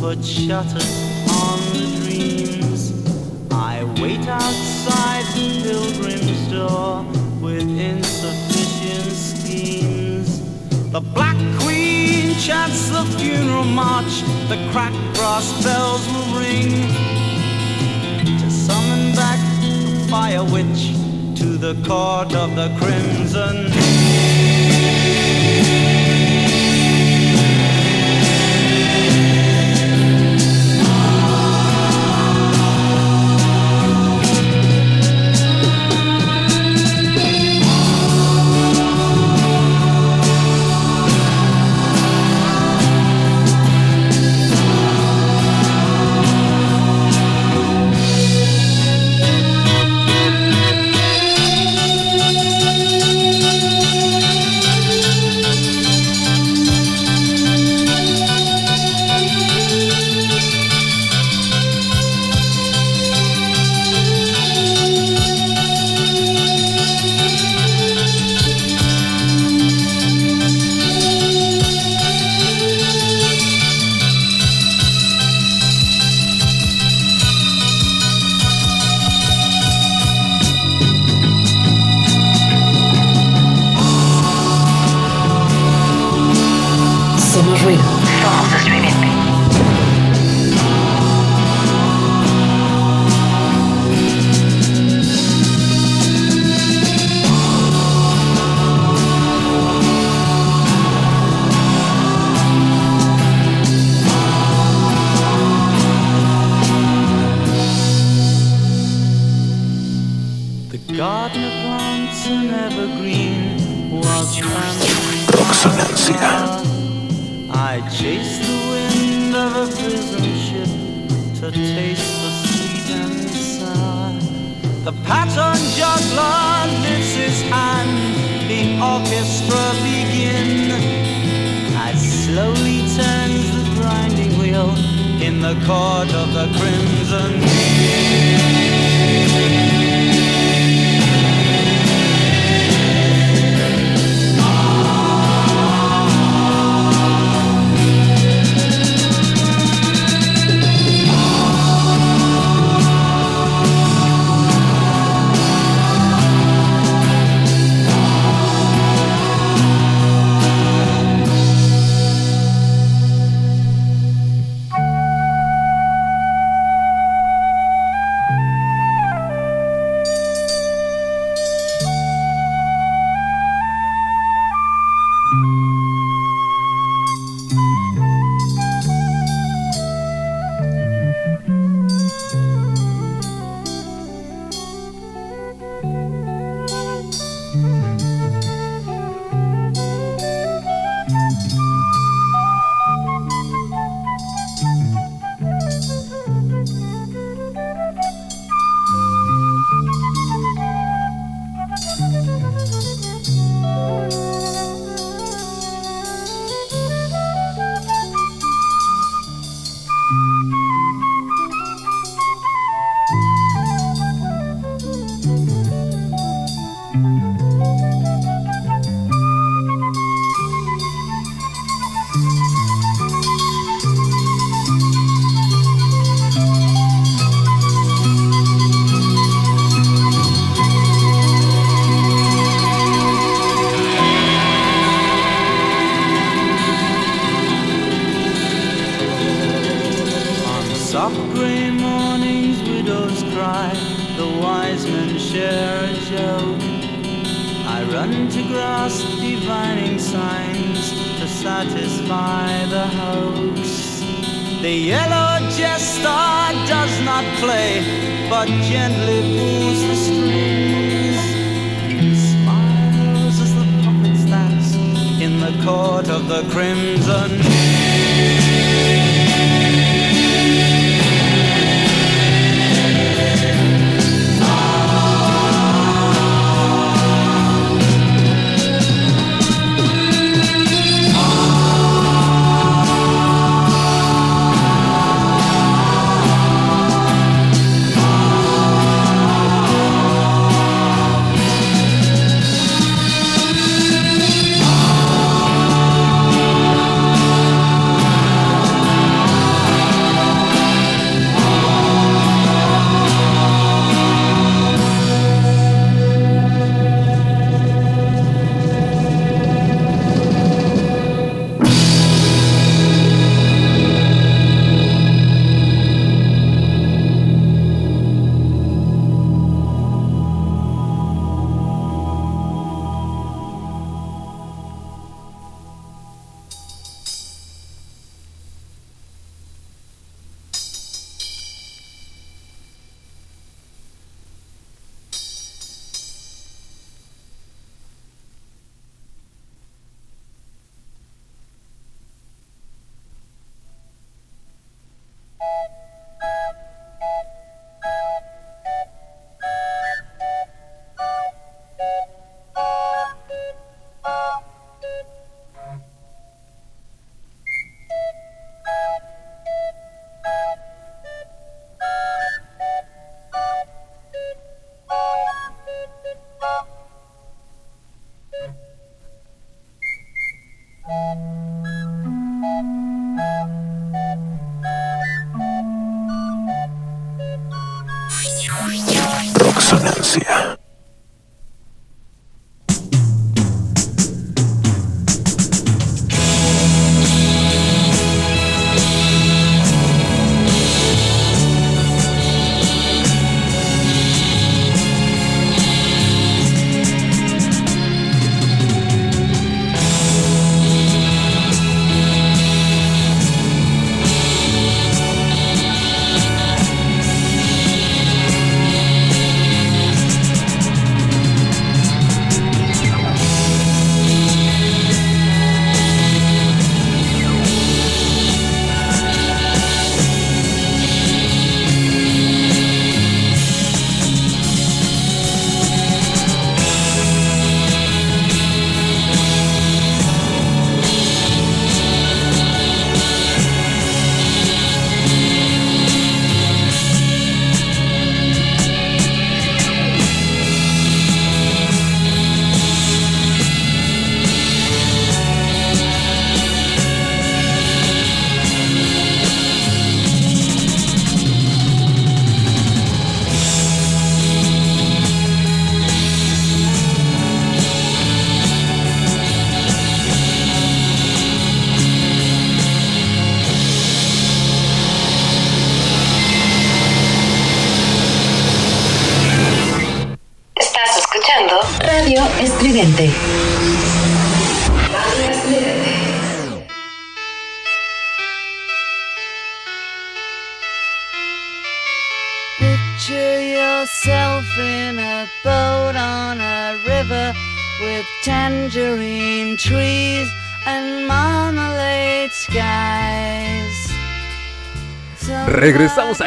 [0.00, 0.90] Put shutters
[1.28, 2.90] on the dreams.
[3.52, 7.04] I wait outside the pilgrim's door
[7.42, 10.40] with insufficient schemes.
[10.90, 16.88] The Black Queen chants the funeral march, the cracked brass bells will ring
[18.40, 20.94] to summon back the fire witch
[21.40, 23.70] to the court of the crimson.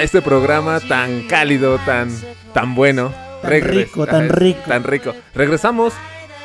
[0.03, 2.09] Este programa tan cálido, tan,
[2.53, 3.11] tan bueno.
[3.41, 4.61] Tan Regres- rico, tan rico.
[4.67, 5.13] Tan rico.
[5.35, 5.93] Regresamos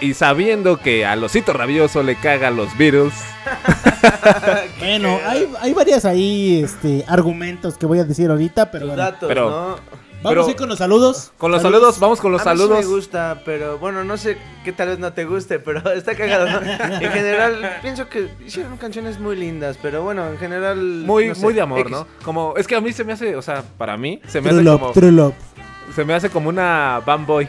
[0.00, 3.12] y sabiendo que al osito rabioso le caga a los Beatles.
[4.78, 9.10] Bueno, hay, hay varias ahí este, argumentos que voy a decir ahorita, pero Los bueno.
[9.10, 9.97] datos, Pero- ¿no?
[10.22, 11.32] Vamos a ir con los saludos.
[11.38, 12.84] Con los saludos, vamos con los a mí sí saludos.
[12.84, 16.46] me gusta, pero bueno, no sé qué tal vez no te guste, pero está cagado,
[16.46, 16.60] ¿no?
[17.00, 20.78] En general, pienso que hicieron canciones muy lindas, pero bueno, en general...
[20.78, 21.90] Muy, no sé, muy de amor, X.
[21.92, 22.06] ¿no?
[22.24, 24.60] Como, es que a mí se me hace, o sea, para mí, se me True
[24.60, 25.34] hace love, como, true love.
[25.94, 27.48] se me hace como una Bamboy.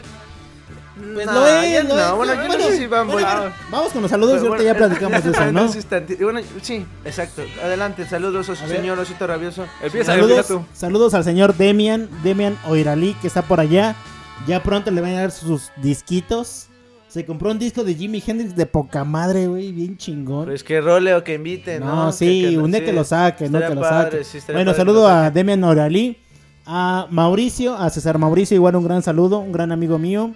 [1.14, 2.12] Pues No, lo es, ya lo no, es.
[2.16, 3.28] bueno, yo no sé si van bueno.
[3.70, 5.68] Vamos con los saludos y ahorita ya platicamos de eso, ¿no?
[5.72, 5.80] sí,
[6.22, 7.42] bueno, sí, exacto.
[7.62, 9.66] Adelante, saludos a su señor Osito Rabioso.
[9.82, 10.64] Empieza, Saludos, tú.
[10.72, 13.94] saludos al señor Demian, Demian Oiralí, que está por allá.
[14.46, 16.66] Ya pronto le van a dar sus disquitos.
[17.08, 20.44] Se compró un disco de Jimi Hendrix de poca madre, güey, bien chingón.
[20.46, 21.86] Pues que role o que invite, ¿no?
[22.06, 24.24] no, sí, Que- que- un día sí, que lo saque, no que lo padre, saque.
[24.24, 25.30] sí, estaría bueno, padre saludo a.
[25.30, 26.18] Demian Oralí,
[26.66, 30.32] a Mauricio, a César Mauricio, igual un gran saludo, un gran amigo mío.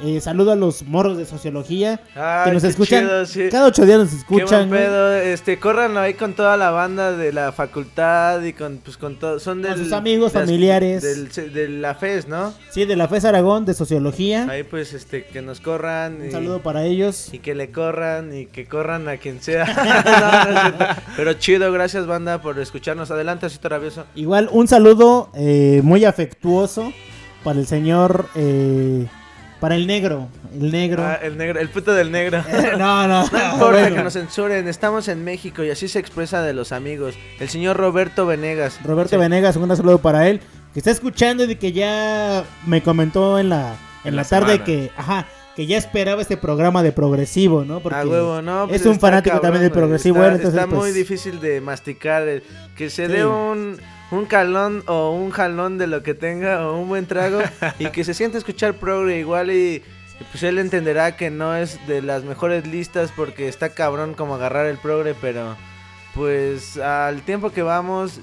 [0.00, 3.04] Eh, saludo a los morros de sociología Ay, que nos qué escuchan.
[3.04, 3.48] chido, sí.
[3.52, 4.68] Cada ocho días nos Qué escuchan.
[4.68, 4.80] güey.
[4.80, 9.16] pedo, este, córranlo ahí con toda la banda de la facultad y con, pues, con
[9.20, 11.02] todo, son del, sus amigos, de las- familiares.
[11.02, 12.52] del- de la FES, ¿no?
[12.70, 14.48] Sí, de la FES Aragón de sociología.
[14.50, 16.20] Ahí pues, este, que nos corran.
[16.20, 17.28] Un y- saludo para ellos.
[17.32, 19.66] Y que le corran y que corran a quien sea.
[20.72, 20.86] No, no.
[21.16, 23.10] Pero chido, gracias banda por escucharnos.
[23.12, 24.04] Adelante, Osito Rabioso.
[24.16, 26.92] Igual un saludo eh, muy afectuoso
[27.44, 29.06] para el señor, eh,
[29.62, 31.04] para el negro, el negro.
[31.04, 32.42] Ah, el negro, el puto del negro.
[32.76, 33.96] no, no, No importa bueno.
[33.96, 37.14] que nos censuren, estamos en México y así se expresa de los amigos.
[37.38, 38.78] El señor Roberto Venegas.
[38.84, 39.16] Roberto Sí.
[39.18, 40.40] Venegas, un gran saludo para él,
[40.74, 44.46] que está escuchando y que ya me comentó en la, en En la, la tarde
[44.54, 44.64] semana.
[44.64, 47.78] que, ajá, que ya esperaba este programa de progresivo, ¿no?
[47.80, 48.66] Porque A huevo, no.
[48.68, 49.80] pues es un fanático cabrón, también del güey.
[49.80, 52.22] progresivo, Está, él, entonces, está muy pues, difícil de masticar.
[52.26, 52.42] el-
[52.76, 53.12] que se Sí.
[53.12, 53.78] dé un,
[54.12, 57.40] un calón o un jalón de lo que tenga o un buen trago
[57.78, 59.82] y que se siente escuchar progre igual y.
[60.30, 64.66] Pues él entenderá que no es de las mejores listas porque está cabrón como agarrar
[64.66, 65.56] el progre, pero
[66.14, 68.20] pues al tiempo que vamos,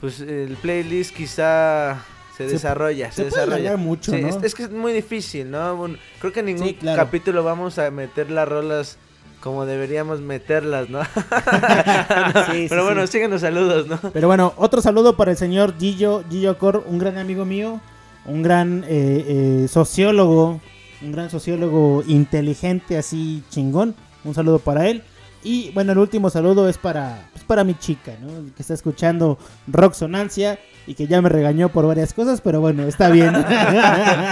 [0.00, 1.98] pues el playlist quizá
[2.36, 3.76] se, Se- desarrolla, se, se puede desarrolla.
[3.76, 4.28] mucho, Sí, ¿no?
[4.28, 5.88] es, es que es muy difícil, ¿no?
[6.20, 7.04] Creo que en ningún Sí, claro.
[7.04, 8.98] capítulo vamos a meter las rolas
[9.40, 11.02] como deberíamos meterlas, ¿no?
[11.04, 11.10] Sí,
[12.52, 13.12] sí, Pero bueno, sí.
[13.12, 13.98] siguen los saludos, ¿no?
[14.12, 17.80] Pero bueno, otro saludo para el señor Gillo, Gillo Cor, un gran amigo mío,
[18.26, 19.24] un gran eh,
[19.64, 20.60] eh, sociólogo,
[21.02, 23.94] un gran sociólogo inteligente, así chingón.
[24.24, 25.02] Un saludo para él.
[25.42, 28.28] Y bueno, el último saludo es para, para mi chica, ¿no?
[28.54, 32.84] Que está escuchando Rock Sonancia y que ya me regañó por varias cosas, pero bueno,
[32.84, 33.32] está bien.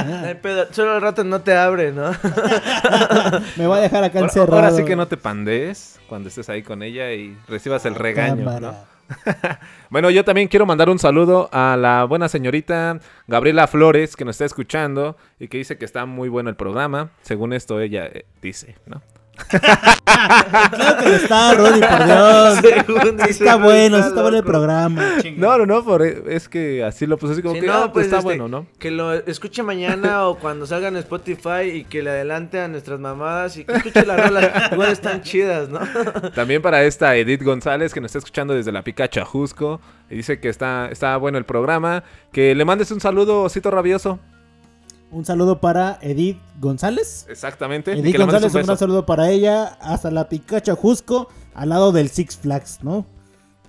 [0.06, 2.12] No hay pedo, Solo al rato no te abre, ¿no?
[3.56, 4.54] me va a dejar acá Ahora, encerrado.
[4.56, 8.60] ahora sí que no te pandees cuando estés ahí con ella y recibas el regaño.
[8.60, 8.74] ¿no?
[9.90, 12.98] Bueno, yo también quiero mandar un saludo a la buena señorita
[13.28, 17.10] Gabriela Flores que nos está escuchando y que dice que está muy bueno el programa.
[17.22, 19.02] Según esto ella eh, dice, ¿no?
[20.70, 22.58] Claro que lo está, por Dios.
[22.86, 25.02] Según Sí dice, está no bueno, está está bueno el programa.
[25.36, 27.92] No, no, no, por- es que así lo puse así como Sí, que, no, ah,
[27.92, 28.66] pues, está este, bueno, ¿no?
[28.78, 32.98] Que lo escuche mañana o cuando salga en Spotify y que le adelante a nuestras
[32.98, 34.50] mamadas y que escuche las rolas.
[34.72, 35.80] Igual están chidas, ¿no?
[36.30, 39.80] También para esta Edith González que nos está escuchando desde la Picacha Jusco
[40.10, 42.04] y dice que está, está bueno el programa.
[42.32, 44.18] Que le mandes un saludo, Osito Rabioso.
[45.10, 47.26] Un saludo para Edith González.
[47.28, 47.92] Exactamente.
[47.92, 49.76] Edith que González, un, un saludo para ella.
[49.80, 53.06] Hasta la Picacha Jusco, al lado del Six Flags, ¿no?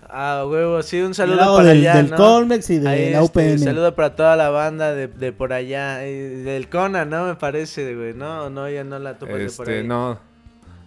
[0.10, 2.16] Ah, huevo, sí, un Al saludo lado para del, allá, del ¿no?
[2.18, 3.60] Colmex y de Ahí, la este, UPN.
[3.60, 7.26] saludo para toda la banda de, de por allá, y del Cona, ¿no?
[7.26, 8.50] Me parece, güey, ¿no?
[8.50, 9.88] No, ya no la topas de por Este, ahí.
[9.88, 10.14] no.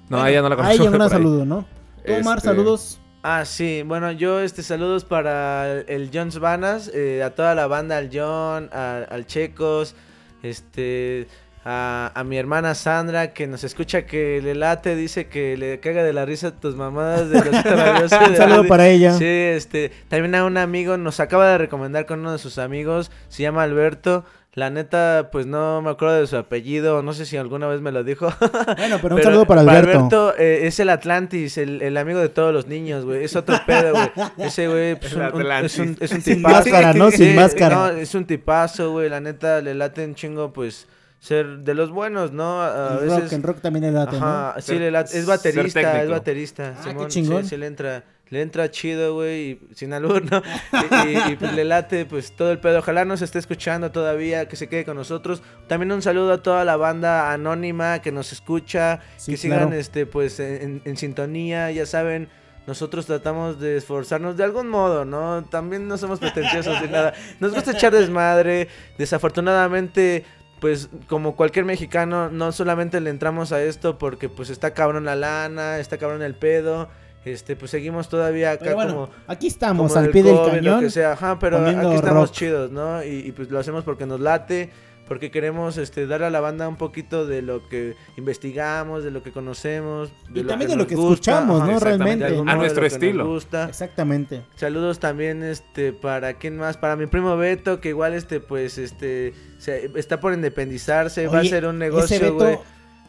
[0.09, 0.75] No, Bueno, ella no la a conozco.
[0.75, 1.11] ella un por gran ahí.
[1.11, 1.67] saludo, ¿no?
[2.05, 2.99] Tú, Omar, Este, saludos.
[3.23, 7.99] Ah, sí, bueno, yo, este, saludos para el Jones Vanas, eh, a toda la banda,
[7.99, 9.95] al John, a- al Checos,
[10.43, 11.27] este,
[11.65, 16.03] a, a mi hermana Sandra, que nos escucha que le late, dice que le caga
[16.03, 17.49] de la risa tus mamadas de los
[18.31, 19.13] Un saludo para ella.
[19.15, 23.11] Sí, este, también a un amigo, nos acaba de recomendar con uno de sus amigos,
[23.29, 24.25] se llama Alberto.
[24.55, 27.93] La neta, pues no me acuerdo de su apellido, no sé si alguna vez me
[27.93, 28.29] lo dijo.
[28.77, 30.35] Bueno, pero un saludo para Alberto.
[30.37, 33.23] eh, es el Atlantis, el, el amigo de todos los niños, güey.
[33.25, 34.11] Es otro pedo, güey.
[34.39, 35.79] Ese güey pues, El un- un- es Atlantis.
[35.79, 36.55] un, es un Sin tipazo.
[36.57, 37.11] máscara, ¿no?
[37.13, 37.77] Sin Sí, máscara.
[37.77, 39.09] No, es un tipazo, güey.
[39.09, 40.89] La neta, le late un chingo, pues,
[41.21, 42.61] ser de los buenos, ¿no?
[42.61, 43.33] A, a En rock, veces...
[43.35, 44.63] en rock también el late, Ajá, ¿no?
[44.63, 46.75] sí, le late- es baterista, es baterista.
[46.77, 47.43] Ah, qué Simón, chingón.
[47.45, 50.43] Sí, sí le entra, le entra chido, güey, sin albur, ¿no?
[50.73, 52.79] Y, y- y, pues le late, pues, todo el pedo.
[52.79, 55.43] Ojalá nos esté escuchando todavía, que se quede con nosotros.
[55.67, 59.75] También un saludo a toda la banda anónima que nos escucha, Sí, que sigan, claro.
[59.75, 62.29] este, pues, en, en sintonía, ya saben.
[62.67, 65.45] Nosotros tratamos de esforzarnos de algún modo, ¿no?
[65.51, 67.15] También no somos pretenciosos de nada.
[67.41, 68.69] Nos gusta echar desmadre.
[68.97, 70.25] Desafortunadamente,
[70.61, 75.17] pues como cualquier mexicano, no solamente le entramos a esto porque pues está cabrón la
[75.17, 76.89] lana, está cabrón el pedo.
[77.25, 80.47] Este, pues seguimos todavía acá Pero bueno, como aquí estamos como al pie del COVID,
[80.47, 80.81] lo cañón.
[80.81, 82.33] que sea, ajá, pero aquí estamos rock.
[82.33, 83.05] chidos, ¿no?
[83.05, 84.71] Y, y, pues lo hacemos porque nos late,
[85.07, 89.23] porque queremos este, darle a la banda un poquito de lo que investigamos, de lo
[89.23, 90.11] que conocemos.
[90.33, 91.79] Y también de nos lo que gusta, escuchamos, ¿no?
[91.79, 92.25] Realmente.
[92.25, 93.27] de A de nuestro lo que estilo.
[93.27, 93.69] gusta.
[93.69, 94.43] Exactamente.
[94.57, 99.35] Saludos también este para quién más, para mi primo Beto, que igual este pues este
[99.59, 102.59] se- está por independizarse, va a hacer un negocio, Beto, güey.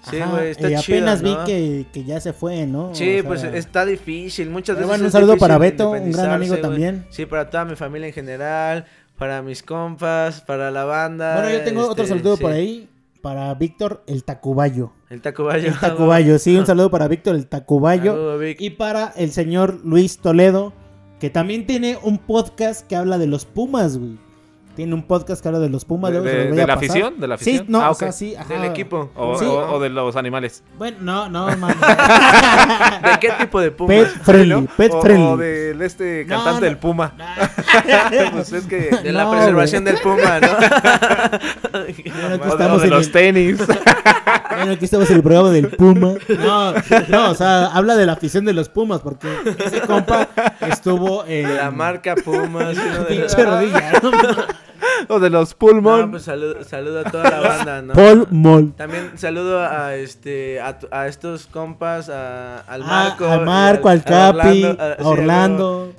[0.10, 1.30] Sí, güey, está eh, chido, apenas ¿no?
[1.30, 2.94] vi que, que ya se fue, ¿no?
[2.96, 6.58] Sí, O pues está difícil, muchas veces bueno, un saludo para Beto, un gran amigo
[6.58, 7.06] también.
[7.10, 8.86] Sí, para toda mi familia en general,
[9.18, 11.36] para mis compas, para la banda.
[11.36, 12.42] Bueno, yo tengo otro este, saludo sí.
[12.42, 12.90] por ahí
[13.22, 14.92] para Víctor el Tacubayo.
[15.10, 15.68] El Tacubayo.
[15.68, 18.14] El Tacubayo, sí, un saludo para Víctor el Tacubayo.
[18.14, 18.60] Saludo, Vic.
[18.60, 20.74] Y para el señor Luis Toledo,
[21.20, 24.18] que también tiene un podcast que habla de los Pumas, güey.
[24.82, 26.12] Tiene un podcast que habla de los Pumas.
[26.12, 26.72] ¿De, la pasar.
[26.72, 27.20] afición?
[27.20, 27.66] ¿De la Sí, afición?
[27.70, 28.52] no, Ah, o sea, sí, ajá.
[28.52, 29.12] Del equipo.
[29.16, 29.46] O, Sí.
[29.46, 30.64] o- o de los animales.
[30.76, 31.76] Bueno, no, no, man.
[33.04, 33.96] ¿De qué tipo de Pumas?
[33.96, 34.66] Pet friendly, ¿no?
[34.76, 36.66] pet o, del este cantante no.
[36.66, 37.14] del Puma.
[38.32, 38.90] pues es que...
[39.04, 40.48] De la No, preservación del Puma, ¿no?
[41.72, 43.58] Bueno, aquí o de- o estamos de en los el- tenis.
[43.58, 46.14] Bueno, aquí estamos en el programa del Puma.
[46.40, 46.74] No,
[47.08, 49.28] no, o sea, habla de la afición de los Pumas, porque
[49.64, 50.28] ese compa
[50.68, 52.76] estuvo en De la marca Pumas.
[53.08, 53.92] pinche rodilla.
[55.08, 56.02] O de los pulmón.
[56.02, 57.94] No, pues saludo, saludo a toda la banda, ¿no?
[57.94, 58.74] Paul Mol.
[58.76, 63.46] También saludo a este a, tu- a estos compas, a, al Ah, Marco, al y
[63.46, 65.94] Marco, al Capi, a sí, Orlando.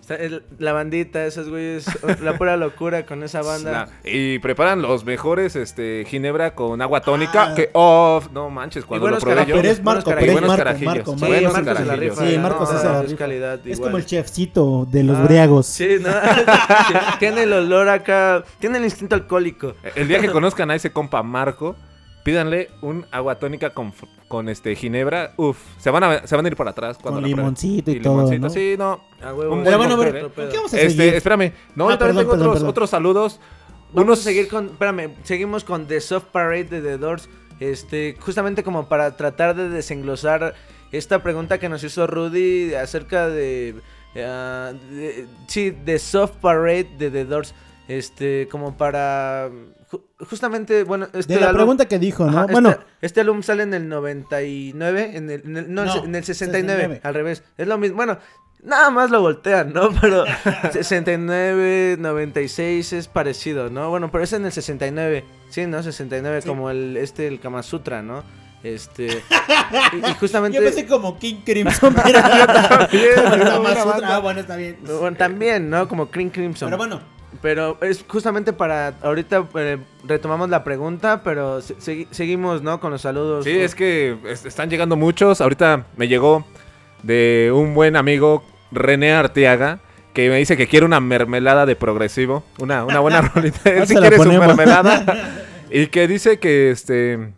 [0.58, 1.86] la bandita, esos güeyes,
[2.22, 3.70] la pura locura con esa banda.
[3.72, 7.54] La- y preparan los mejores este ginebra con agua tónica Ah.
[7.54, 9.56] que oh, no manches cuando lo probé yo.
[9.56, 10.94] Pero es Marco, pero es buenos Marco, carajillos.
[10.94, 11.32] Marco, Sí, Marco.
[11.32, 12.18] buenos Marcos se la carajillos.
[12.18, 12.30] rifa.
[12.30, 12.42] Sí, ¿no?
[12.42, 13.16] Marcos se la es rifa.
[13.18, 13.80] calidad Es igual.
[13.90, 15.66] como el chefcito de los Ah, briagos.
[15.66, 16.08] Sí, ¿no?
[17.18, 19.74] tiene el olor acá, tiene el instinto alcohólico.
[19.94, 21.76] El día que conozcan a ese compa Marco,
[22.24, 23.92] pídanle un agua tónica con,
[24.28, 25.32] con este ginebra.
[25.36, 28.30] Uf, se van a, se van a ir para atrás cuando Con limoncito y todo,
[28.38, 28.50] ¿no?
[28.50, 29.02] Sí, no.
[29.22, 29.54] A huevo.
[29.54, 30.30] Un Pero buen bueno, cóctel, pero, ¿eh?
[30.34, 31.14] ¿por qué vamos a Este, seguir?
[31.14, 31.52] espérame.
[31.74, 32.68] No, Ah, también perdón, tengo perdón, otros, perdón.
[32.70, 33.40] otros saludos.
[33.94, 37.28] Vamos Unos a seguir con, espérame, seguimos con The Soft Parade de The Doors,
[37.60, 40.54] este, justamente como para tratar de desenglosar
[40.92, 43.74] esta pregunta que nos hizo Rudy acerca de,
[44.16, 47.54] ah, de- sí, The Soft Parade de The Doors,
[47.88, 49.48] este, como para,
[49.90, 52.38] ju- justamente, bueno, este De la álbum- pregunta que dijo, ¿no?
[52.38, 56.04] Ajá, bueno, este, este álbum sale en el 99, en el, en el- no, No,
[56.04, 57.00] en el 69, 69.
[57.02, 57.42] al revés.
[57.58, 57.96] Es lo mismo.
[57.96, 58.18] Bueno,
[58.62, 59.90] nada más lo voltean, ¿no?
[60.00, 60.24] Pero
[60.96, 63.90] 69, 96 es parecido, ¿no?
[63.90, 65.24] Bueno, pero es en el 69.
[65.50, 65.82] Sí, ¿no?
[65.82, 68.22] 69 como el este el Kama Sutra, ¿no?
[68.62, 69.06] Este
[69.92, 73.62] y, y justamente yo pensé como King Crimson, pero También, ¿no?
[73.62, 74.14] banda.
[74.16, 74.78] Ah, bueno, está bien.
[75.00, 75.88] bueno, también, ¿no?
[75.88, 76.66] Como Cream Crimson.
[76.68, 77.00] Pero bueno,
[77.42, 82.78] Pero es justamente para ahorita eh, retomamos la pregunta, pero se- segui- seguimos, ¿no?
[82.78, 83.44] Con los saludos.
[83.44, 85.40] Sí, es que es- están llegando muchos.
[85.40, 86.46] Ahorita me llegó
[87.02, 89.80] de un buen amigo, René Arteaga,
[90.14, 92.44] que me dice que quiere una mermelada de progresivo.
[92.60, 93.68] Una, una buena rolita.
[93.70, 95.04] Él sí quiere su mermelada.
[95.70, 97.32] y que dice que este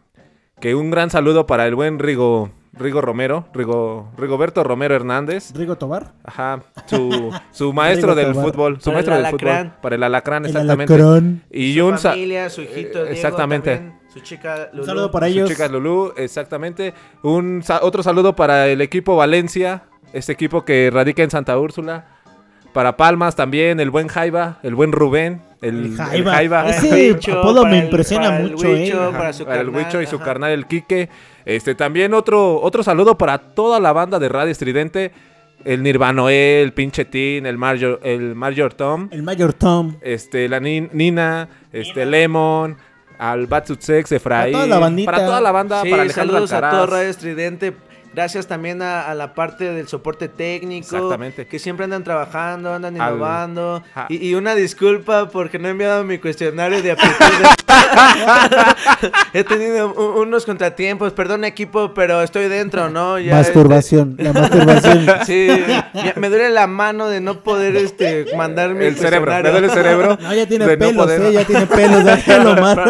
[0.60, 5.52] que un gran saludo para el buen Rigo, Rigo Romero, Rigo, Rigoberto Romero Hernández.
[5.54, 6.12] Rigo Tobar.
[6.24, 8.44] Ajá, su, su maestro del Tobar.
[8.46, 10.94] fútbol, su Para el maestro del fútbol, para el alacrán, El exactamente.
[10.94, 11.42] alacrán.
[11.50, 13.74] Y su un familia, su hijito eh, Diego exactamente.
[13.76, 14.86] también, su chica Un Lulú.
[14.86, 15.48] saludo para Su ellos.
[15.50, 16.94] chica Lulú, exactamente.
[17.22, 22.06] Un sa- otro saludo para el equipo Valencia, este equipo que radica en Santa Úrsula.
[22.72, 26.32] Para Palmas también, el buen Jaiba, el buen Rubén, el, El el Jaiba.
[26.32, 26.68] Jaiba.
[26.70, 29.12] Ese el apodo me el- impresiona el mucho, Huicho, eh.
[29.12, 30.24] Para su para el carnal, Huicho y su ajá.
[30.24, 31.08] carnal el Quique.
[31.46, 35.12] Este también otro otro saludo para toda la banda de Radio Estridente,
[35.64, 39.96] el Nirvanoel, el pinche Tin, el Major el Major Tom, El Mayor Tom.
[40.00, 42.76] este la Nin- Nina, este Lemon,
[43.18, 45.10] al Batsutsex, Efraín, toda la bandita.
[45.12, 46.74] para toda la banda, Sí, para Alejandro saludos a Alcaraz.
[46.76, 47.72] todo Radio Estridente.
[48.14, 50.96] Gracias también a, a la parte del soporte técnico.
[50.96, 51.46] Exactamente.
[51.46, 53.82] Que siempre andan trabajando, andan innovando.
[54.08, 57.14] Y, y una disculpa porque no he enviado mi cuestionario de aptitud.
[59.32, 61.12] he tenido unos contratiempos.
[61.12, 63.18] Perdón, equipo, pero estoy dentro, ¿no?
[63.18, 64.16] Ya, masturbación.
[64.18, 65.08] La masturbación.
[65.08, 65.64] este, sí,
[65.94, 69.66] ya me duele la mano de no poder este, mandar mi El cerebro, me duele
[69.66, 70.18] el cerebro.
[70.20, 71.32] No, ya tiene no pelos, poder- eh.
[71.32, 72.04] Ya tiene pelos.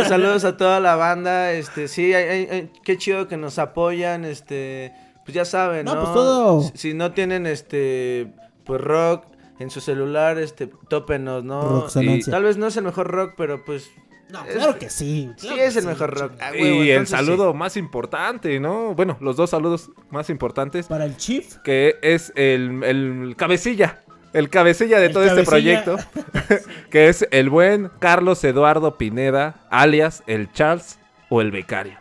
[0.08, 4.24] Saludos a toda la banda, este, sí, hay- hay- hay- qué chido que nos apoyan,
[4.24, 4.92] este,
[5.24, 6.00] pues ya saben, No, ¿no?
[6.02, 8.32] pues todo- Si, si no tienen, este,
[8.64, 9.26] pues rock
[9.58, 11.86] en su celular, este, tópenos, ¿no?
[12.00, 13.90] Y tal vez no es el mejor rock, pero pues,
[14.30, 15.30] No, es- claro que sí.
[15.36, 15.88] sí claro es el sí.
[15.88, 16.32] mejor rock.
[16.40, 18.94] Ah, Y el saludo más importante, ¿no?
[18.94, 21.56] Bueno, los dos saludos más importantes, Para el Chief.
[21.62, 24.00] que es el, el cabecilla,
[24.32, 25.96] el cabecilla de El todo este proyecto,
[26.90, 30.98] que es el buen Carlos Eduardo Pineda, alias el Charles
[31.28, 31.98] o el becario.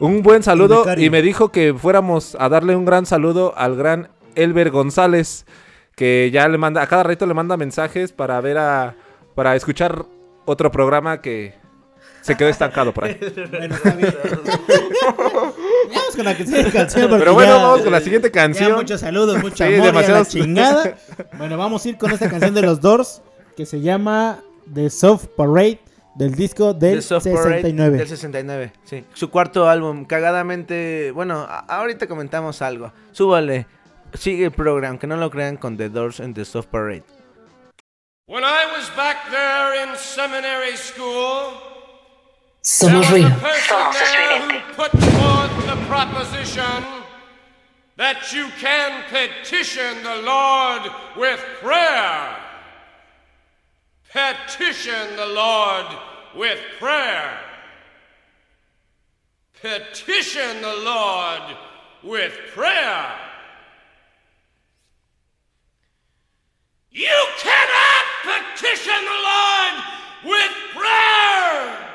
[0.00, 4.08] Un buen saludo y me dijo que fuéramos a darle un gran saludo al gran
[4.36, 5.44] Elber González,
[5.96, 8.94] que ya le manda, a cada rato le manda mensajes para ver a,
[9.34, 10.04] para escuchar
[10.44, 11.54] otro programa que,
[12.22, 13.18] Se quedó estancado por ahí.
[13.50, 13.76] Bueno.
[15.94, 17.10] Vamos con la siguiente canción.
[17.18, 18.72] Pero bueno, ya- vamos con la siguiente Ya canción.
[18.74, 20.28] muchos saludos, mucho Sí, amor y a la demasiados.
[20.28, 20.94] chingada.
[21.38, 23.22] Bueno, vamos a ir con esta canción de los Doors
[23.56, 24.40] que se llama
[24.72, 25.80] The Soft Parade
[26.18, 27.98] del disco del The Soft Parade 69.
[27.98, 29.04] Del 69, sí.
[29.14, 31.12] Su cuarto álbum, cagadamente.
[31.12, 32.92] Bueno, ahorita comentamos algo.
[33.12, 33.66] Súbale.
[34.14, 37.04] Sigue el programa, que no lo crean con The Doors and The Soft Parade.
[38.26, 41.52] When I was back there in seminary school,
[42.60, 43.28] Somos ruido.
[43.28, 46.84] who put forth the proposition
[47.96, 52.47] that you can petition the Lord with prayer.
[54.12, 55.86] Petition the Lord
[56.34, 57.38] with prayer.
[59.60, 61.42] Petition the Lord
[62.02, 63.06] with prayer.
[66.90, 69.84] You cannot petition the Lord
[70.24, 71.87] with prayer.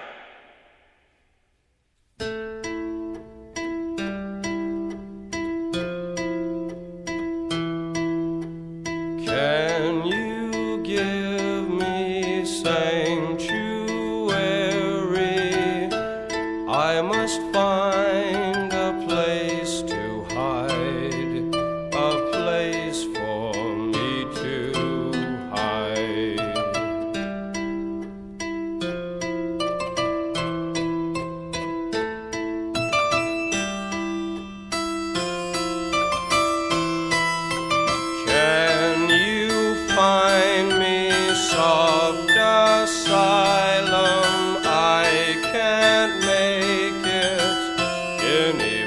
[48.60, 48.83] journey.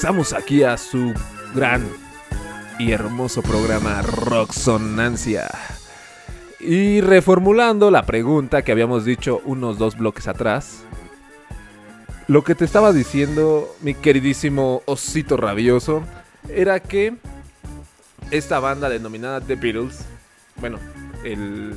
[0.00, 1.12] Regresamos aquí a su
[1.56, 1.84] gran
[2.78, 5.50] y hermoso programa Rocksonancia.
[6.60, 10.84] Y reformulando la pregunta que habíamos dicho unos dos bloques atrás.
[12.28, 16.04] Lo que te estaba diciendo, mi queridísimo osito rabioso,
[16.48, 17.16] era que
[18.30, 19.98] esta banda denominada The Beatles,
[20.60, 20.78] bueno,
[21.24, 21.76] el,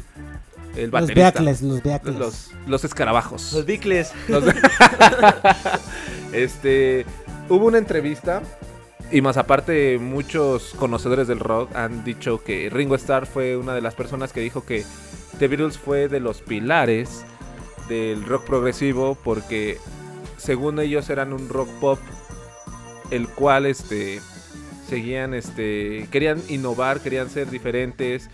[0.76, 2.16] el Los baterista, Beatles, los Beatles.
[2.18, 3.52] los, los escarabajos.
[3.52, 4.12] Los bicles.
[4.28, 4.44] Los-
[6.34, 7.06] este,
[7.52, 8.42] hubo una entrevista
[9.12, 13.82] y más aparte muchos conocedores del rock han dicho que Ringo Starr fue una de
[13.82, 14.86] las personas que dijo que
[15.38, 17.26] The Beatles fue de los pilares
[17.90, 19.78] del rock progresivo porque
[20.38, 22.00] según ellos eran un rock pop
[23.10, 24.22] el cual este
[24.88, 28.30] seguían este querían innovar, querían ser diferentes.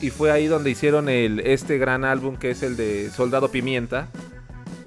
[0.00, 4.08] Y fue ahí donde hicieron el este gran álbum que es el de Soldado Pimienta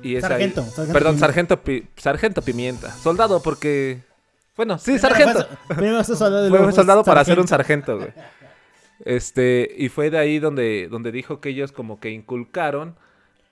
[0.04, 1.26] y es ahí- Sargento, Sargento perdón, Pimienta.
[1.28, 4.00] Sargento Pi- Sargento Pimienta, soldado porque
[4.58, 5.48] bueno, sí, Primero sargento.
[5.68, 7.88] fue- primero fue soldado y Fue luego un fue soldado para ser un sargento.
[7.98, 8.26] sargento, güey.
[9.06, 12.96] Este, y fue de ahí donde, donde dijo que ellos como que inculcaron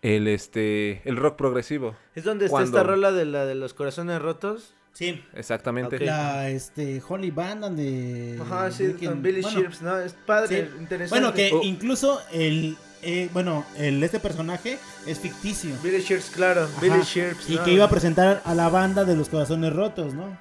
[0.02, 1.96] el este el rock progresivo.
[2.16, 4.74] ¿Es donde está Cuando- esta rola de la de los corazones rotos?
[4.94, 5.24] Sí.
[5.34, 5.96] Exactamente.
[5.98, 6.02] Ok.
[6.04, 8.38] La este, Holy Band donde.
[8.42, 9.98] Ajá, sí, con Billy bueno, Shears, ¿no?
[10.00, 10.78] Es padre, sí.
[10.82, 11.10] interesante.
[11.10, 12.76] Bueno, que Oh, incluso el.
[13.02, 14.78] Eh, bueno, el, este personaje
[15.08, 15.76] es ficticio.
[15.84, 16.64] Billy Shears, claro.
[16.64, 16.82] Ajá.
[16.82, 17.50] Billy Shears.
[17.50, 17.64] Y ¿no?
[17.64, 20.38] que iba a presentar a la banda de los corazones rotos, ¿no?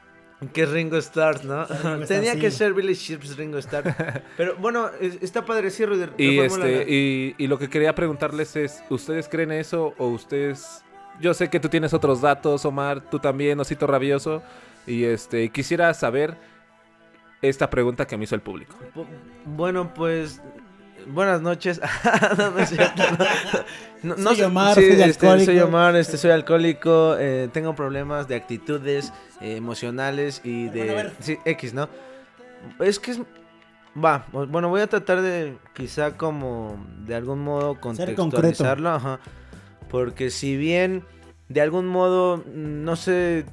[0.53, 1.67] Que es Ringo Starr, ¿no?
[1.67, 4.23] Ringo Tenía que ser Billy Shears Ringo Starr.
[4.37, 6.07] Pero bueno, es- está padre, sí, Rudy.
[6.17, 10.83] Y este y, y lo que quería preguntarles es, ¿ustedes creen eso o ustedes
[11.21, 14.41] yo sé que tú tienes otros datos, Omar, tú también, Osito Rabioso,
[14.87, 16.37] y este quisiera saber
[17.43, 18.77] esta pregunta que me hizo el público.
[18.95, 19.07] Bu-
[19.45, 20.41] Bueno, pues.
[21.07, 21.81] Buenas noches.
[22.39, 23.03] no, no es cierto,
[24.03, 24.15] no.
[24.17, 25.45] No, Soy sé- Omar, sí, soy este, alcohólico.
[25.47, 27.17] soy Omar, este, soy alcohólico.
[27.19, 30.93] eh, tengo problemas de actitudes eh, emocionales y de.
[30.93, 31.11] Bueno.
[31.21, 31.89] Sí, X, ¿no?
[32.81, 33.21] Es que es.
[34.03, 39.19] Va, bueno, voy a tratar de quizá como de algún modo contextualizarlo, ajá.
[39.91, 41.05] Porque si bien
[41.49, 43.47] de algún modo, no sé,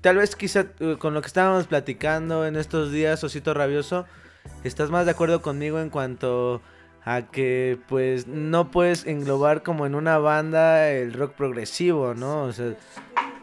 [0.00, 4.06] tal vez quizá eh, con lo que estábamos platicando en estos días, Osito Rabioso,
[4.64, 6.62] estás más de acuerdo conmigo en cuanto
[7.04, 12.42] a que pues no puedes englobar como en una banda el rock progresivo, ¿no?
[12.44, 12.74] O sea,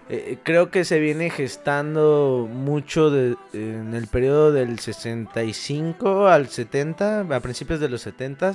[0.09, 7.21] eh, creo que se viene gestando mucho de- en el periodo del 65 al 70,
[7.21, 8.53] a principios de los 70.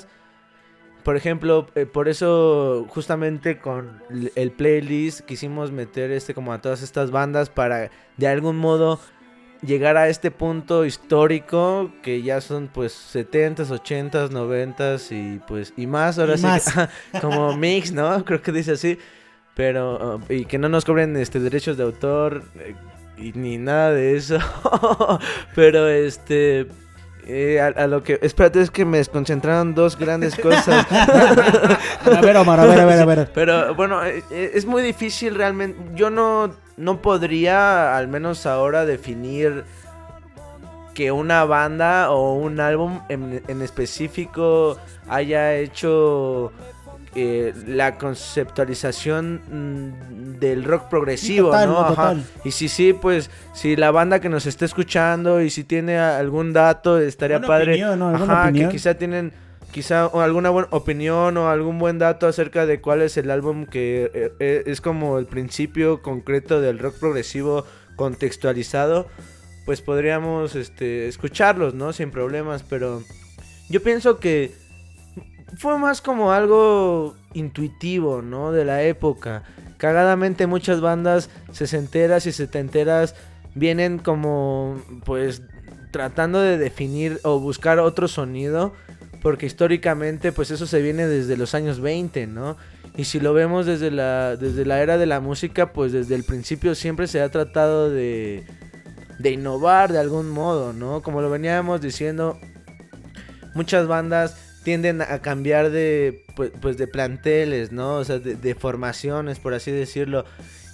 [1.04, 4.02] Por ejemplo, eh, por eso justamente con
[4.36, 9.00] el playlist quisimos meter este como a todas estas bandas para de algún modo
[9.62, 15.86] llegar a este punto histórico que ya son pues 70s, 80s, 90s y pues y
[15.86, 16.74] más ahora Y sí más.
[17.20, 18.24] como mix, ¿no?
[18.24, 18.98] Creo que dice así.
[19.54, 22.74] Pero uh, y que no nos cobren este derechos de autor eh,
[23.18, 24.38] y ni nada de eso.
[25.54, 26.66] Pero este
[27.26, 30.86] eh, a, a lo que espérate es que me desconcentraron dos grandes cosas.
[30.90, 33.30] A ver, Omar, a ver, a ver, a ver.
[33.32, 35.78] Pero bueno, eh, es muy difícil realmente.
[35.94, 39.64] Yo no, no podría, al menos ahora, definir
[40.94, 44.76] que una banda o un álbum en, en específico
[45.08, 46.52] haya hecho
[47.14, 51.80] eh, la conceptualización mm, del rock progresivo, total, ¿no?
[51.80, 52.16] Ajá.
[52.42, 56.54] Y si sí, pues si la banda que nos está escuchando y si tiene algún
[56.54, 57.72] dato, estaría padre.
[57.72, 58.08] opinión, ¿no?
[58.14, 59.30] Ajá, que quizá tienen
[59.72, 64.10] quizá alguna buena opinión o algún buen dato acerca de cuál es el álbum que
[64.14, 67.64] eh, eh, es como el principio concreto del rock progresivo
[67.96, 69.08] contextualizado,
[69.64, 71.92] pues podríamos este escucharlos, ¿no?
[71.92, 73.02] Sin problemas, pero
[73.68, 74.54] yo pienso que
[75.56, 78.52] fue más como algo intuitivo, ¿no?
[78.52, 79.42] De la época.
[79.78, 83.14] Cagadamente muchas bandas sesenteras y setenteras
[83.54, 85.42] vienen como, pues,
[85.90, 88.72] tratando de definir o buscar otro sonido.
[89.22, 92.56] Porque históricamente, pues eso se viene desde los años 20, ¿no?
[92.96, 96.24] Y si lo vemos desde la, desde la era de la música, pues desde el
[96.24, 98.44] principio siempre se ha tratado de,
[99.18, 101.02] de innovar de algún modo, ¿no?
[101.02, 102.38] Como lo veníamos diciendo,
[103.54, 107.96] muchas bandas tienden a cambiar de pues, pues, de planteles, ¿no?
[107.96, 110.24] O sea, de, de formaciones, por así decirlo.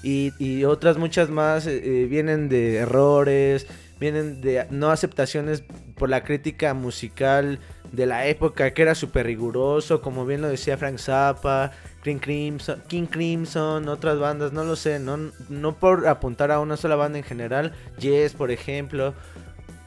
[0.02, 3.66] Y, y otras muchas más eh, eh, vienen de errores,
[3.98, 5.64] vienen de no aceptaciones
[5.96, 7.58] por la crítica musical
[7.92, 11.72] de la época, que era súper riguroso, como bien lo decía Frank Zappa,
[12.04, 16.76] King Crimson, King Crimson, otras bandas, no lo sé, no, no por apuntar a una
[16.76, 19.14] sola banda en general, Yes, por ejemplo.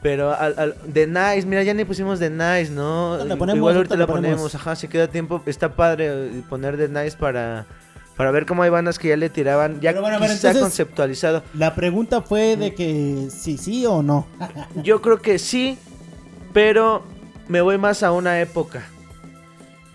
[0.02, 3.18] Pero al, al- The Nice, mira, ya ni pusimos The Nice, ¿no?
[3.18, 4.30] No, la ponemos, Igual ahorita la ponemos.
[4.36, 7.66] ponemos, ajá, si queda tiempo, está padre poner The Nice para,
[8.16, 11.44] para ver cómo hay bandas que ya le tiraban, ya bueno, quizá entonces- conceptualizado.
[11.54, 14.26] La pregunta fue de que si sí o no.
[14.82, 15.78] Yo creo que sí,
[16.52, 17.04] pero
[17.48, 18.84] me voy más a una época,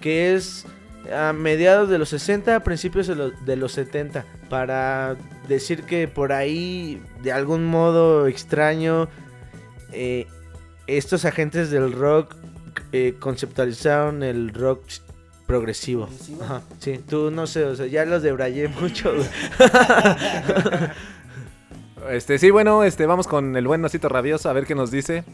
[0.01, 0.65] que es
[1.13, 5.15] a mediados de los 60, a principios de los, de los 70, para
[5.47, 9.07] decir que por ahí, de algún modo extraño,
[9.91, 10.27] eh,
[10.87, 12.35] estos agentes del rock
[12.91, 14.81] eh, conceptualizaron el rock
[15.45, 16.09] progresivo.
[16.41, 19.13] Ajá, sí, tú no sé, o sea, ya los debrayé mucho.
[22.09, 25.25] Este, sí, bueno, este, vamos con el buen Osito Rabioso a ver qué nos dice.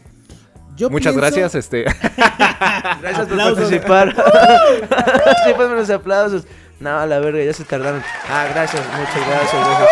[0.76, 1.84] Yo Muchas pienso- gracias, este.
[3.00, 4.14] Gracias por participar.
[5.46, 6.44] sí, ponme los aplausos.
[6.80, 8.02] No, a la verga, ya se tardaron.
[8.28, 9.88] Ah, gracias, muchas gracias, gracias.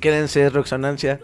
[0.00, 1.20] Quédense, Roxonancia.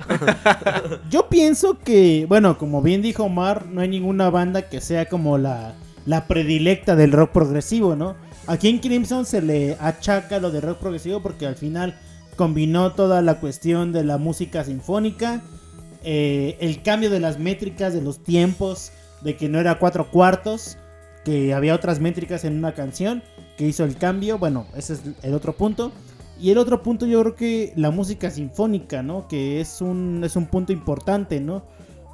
[1.11, 5.39] Yo pienso que, bueno, como bien dijo Omar, no hay ninguna banda que sea como
[5.39, 5.75] la,
[6.05, 8.17] la predilecta del rock progresivo, ¿no?
[8.47, 11.99] Aquí en Crimson se le achaca lo de rock progresivo porque al final
[12.37, 15.41] combinó toda la cuestión de la música sinfónica,
[16.09, 18.93] eh, el cambio de las métricas, de los tiempos,
[19.23, 20.79] de que no era cuatro cuartos,
[21.25, 23.25] que había otras métricas en una canción,
[23.57, 25.91] que hizo el cambio, bueno, ese es el otro punto.
[26.39, 29.27] Y el otro punto yo creo que la música sinfónica, ¿no?
[29.27, 31.65] Que es un, es un punto importante, ¿no?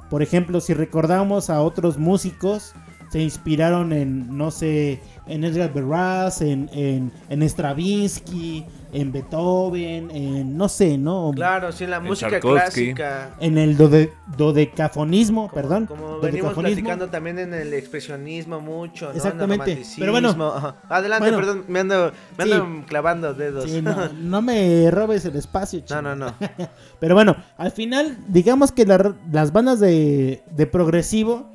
[0.09, 2.73] Por ejemplo, si recordamos a otros músicos,
[3.11, 10.55] se inspiraron en, no sé, en Edgar Barras, en, en, en Stravinsky, en Beethoven, en,
[10.55, 11.31] no sé, ¿no?
[11.35, 13.31] Claro, sí, la música clásica.
[13.39, 15.85] En el dode- dodecafonismo, perdón.
[15.87, 19.11] Como venimos platicando también en el expresionismo mucho, ¿no?
[19.13, 19.43] Exactamente.
[19.43, 20.75] En el romanticismo, Pero bueno, ajá.
[20.89, 21.37] Adelante, bueno.
[21.37, 22.51] perdón, me ando, me Sí.
[22.51, 23.69] ando clavando dedos.
[23.69, 26.01] Sí, no, no me robes el espacio, no, chico.
[26.01, 26.33] no, no.
[26.99, 31.49] Pero bueno, al final, digamos que la- las bandas de, de progresivo,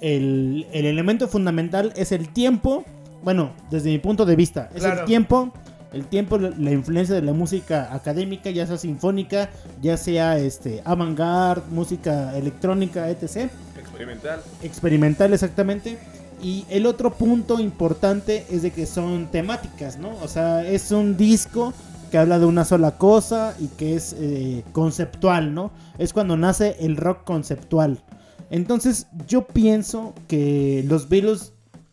[0.00, 2.84] el, el elemento fundamental es el tiempo.
[3.22, 5.00] Bueno, desde mi punto de vista, es Claro.
[5.00, 5.52] el tiempo.
[5.92, 9.50] El tiempo, la, influencia de la música académica, ya sea sinfónica,
[9.82, 13.50] ya sea este avant-garde, música electrónica, etc.
[13.78, 14.40] Experimental.
[14.62, 15.98] Experimental, exactamente.
[16.42, 20.16] Y el otro punto importante es de que son temáticas, ¿no?
[20.22, 21.74] O sea, es un disco
[22.10, 25.72] que habla de una sola cosa y que es eh, conceptual, ¿no?
[25.98, 28.02] Es cuando nace el rock conceptual.
[28.50, 31.52] Entonces, yo pienso que los Beatles,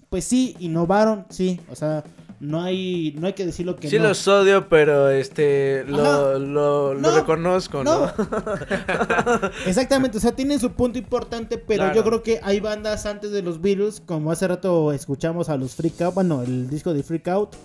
[0.09, 1.61] pues sí, innovaron, sí.
[1.71, 2.03] O sea,
[2.39, 4.07] no hay, no hay que decirlo que Sí no.
[4.09, 8.11] los odio, pero este lo, lo, lo No, reconozco, ¿no?
[9.65, 11.95] Exactamente, o sea, tienen su punto importante, pero Claro.
[11.95, 15.75] yo creo que hay bandas antes de los Beatles, como hace rato escuchamos a los
[15.75, 17.55] Freak Out, bueno, el disco de Freak Out,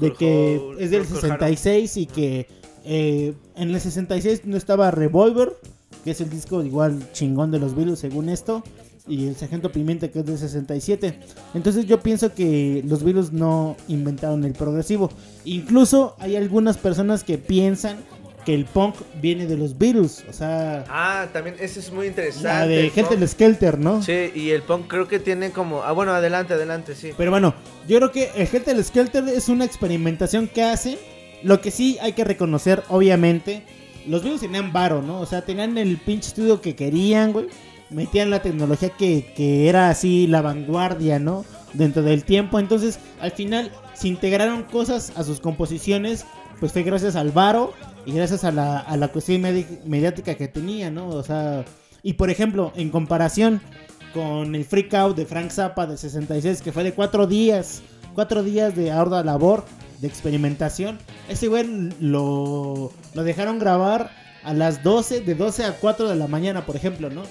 [0.00, 2.46] de que es del 66 y que
[2.84, 5.52] eh, en el 66 no estaba Revolver,
[6.04, 8.62] que es el disco igual chingón de los Beatles según esto,
[9.06, 11.18] y el Sargento Pimienta que es del 67.
[11.54, 15.10] Entonces yo pienso que los Beatles no inventaron el progresivo.
[15.44, 17.98] Incluso hay algunas personas que piensan
[18.44, 22.46] que el punk viene de los Beatles, o sea, Ah, también ese es muy interesante.
[22.48, 23.26] la de Gente punk.
[23.28, 24.02] Skelter, ¿no?
[24.02, 25.82] Sí, y el punk creo que tiene como...
[25.82, 27.12] Ah, bueno, adelante, adelante, sí.
[27.16, 27.54] Pero bueno,
[27.88, 30.98] yo creo que el Helter Skelter es una experimentación que hacen.
[31.42, 33.62] Lo que sí hay que reconocer, obviamente,
[34.06, 35.20] los Beatles tenían varo, ¿no?
[35.20, 37.46] O sea, tenían el pinche estudio que querían, güey.
[37.94, 41.44] Metían la tecnología que, que era así la vanguardia, ¿no?
[41.74, 42.58] dentro del tiempo.
[42.60, 46.24] Entonces, al final, se integraron cosas a sus composiciones,
[46.60, 47.72] pues fue gracias al varo
[48.06, 51.08] y gracias a la, a la cuestión medi- mediática que tenía, ¿no?
[51.08, 51.64] O sea,
[52.02, 53.60] y por ejemplo, en comparación
[54.12, 57.82] con el Freak Out de Frank Zappa del 66, que fue de cuatro días,
[58.14, 59.64] cuatro días de ardua labor,
[60.00, 60.98] de experimentación,
[61.28, 64.10] ese güey lo, lo dejaron grabar
[64.44, 67.22] a las 12, de 12 a 4 de la mañana, por ejemplo, ¿no?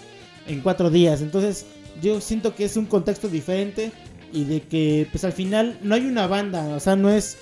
[0.48, 1.22] En cuatro días.
[1.22, 1.66] Entonces,
[2.02, 3.92] yo siento que es un contexto diferente
[4.32, 7.38] y de que, pues al final, no hay una banda, o sea, no es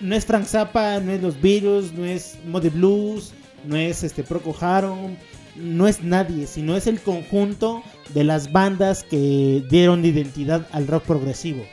[0.00, 3.32] no es Frank Zappa, no es los Beatles, no es Muddy Blues,
[3.64, 5.16] no es este Proco Harum,
[5.56, 7.82] no es nadie, sino es el conjunto
[8.14, 11.66] de las bandas que dieron identidad al rock progresivo.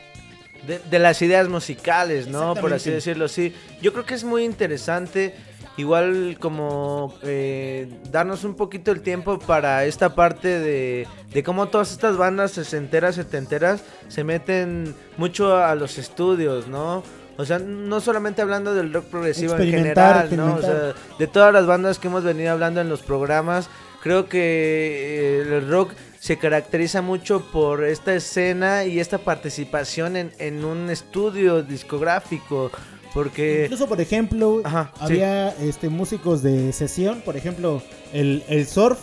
[0.65, 2.55] De, de las ideas musicales, ¿no?
[2.55, 3.53] Por así decirlo, sí.
[3.83, 5.35] Yo creo que es muy interesante,
[5.77, 11.91] igual como eh, darnos un poquito el tiempo para esta parte de, de cómo todas
[11.91, 17.03] estas bandas sesenteras, setenteras se meten mucho a los estudios, ¿no?
[17.37, 20.55] O sea, no solamente hablando del rock progresivo en general, ¿no?
[20.55, 23.69] O sea, de todas las bandas que hemos venido hablando en los programas,
[24.01, 30.31] creo que eh, el rock se caracteriza mucho por esta escena y esta participación en,
[30.39, 32.71] en un estudio discográfico.
[33.15, 33.63] Porque.
[33.63, 34.61] Incluso, por ejemplo,
[34.99, 37.81] había este músicos de sesión, por ejemplo,
[38.13, 38.99] el, el surf.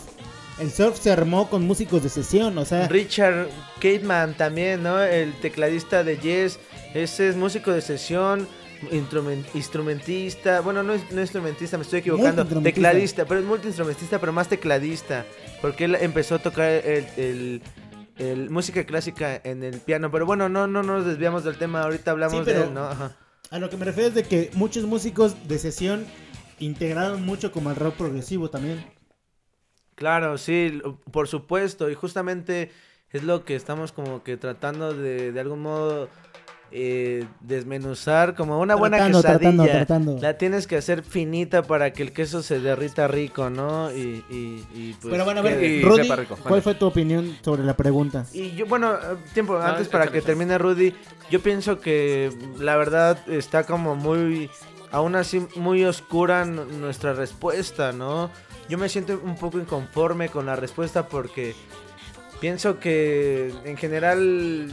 [0.59, 2.87] El surf se armó con músicos de sesión, o sea...
[2.87, 3.47] Richard
[3.81, 5.01] Cateman también, ¿no?
[5.01, 6.59] El tecladista de Yes.
[6.93, 8.47] Ese es músico de sesión,
[8.91, 10.61] instrumen- instrumentista.
[10.61, 12.45] Bueno, no es no instrumentista, me estoy equivocando.
[12.61, 15.25] Tecladista, pero es multiinstrumentista, pero más tecladista.
[15.59, 17.61] Porque él empezó a tocar el, el-
[18.19, 20.11] el música clásica en el piano.
[20.11, 21.81] Pero bueno, no, no nos desviamos del tema.
[21.81, 22.83] Ahorita hablamos Sí, pero de él, ¿no?
[22.85, 23.15] Ajá.
[23.53, 26.07] A lo que me refiero es de que muchos músicos de sesión
[26.57, 28.83] integraron mucho como el rock progresivo también.
[29.93, 30.81] Claro, sí,
[31.11, 31.87] por supuesto.
[31.91, 32.71] Y justamente
[33.11, 36.09] es lo que estamos como que tratando de, de algún modo
[36.75, 39.39] eh, desmenuzar como una buena Tratando, quesadilla.
[39.51, 40.17] tratando, tratando.
[40.21, 43.91] La tienes que hacer finita para que el queso se derrita rico, ¿no?
[43.91, 46.09] Y, y, y, pues, Pero bueno, a ver, que- Rudy,
[46.47, 48.25] ¿cuál fue tu opinión sobre la pregunta?
[48.33, 48.97] Y yo, bueno, eh,
[49.35, 50.95] tiempo, No, antes para que termine Rudy,
[51.29, 54.49] yo pienso que la verdad está como muy,
[54.91, 58.31] aún así muy oscura nuestra respuesta, ¿no?
[58.67, 61.53] Yo me siento un poco inconforme con la respuesta porque
[62.41, 64.71] pienso que en general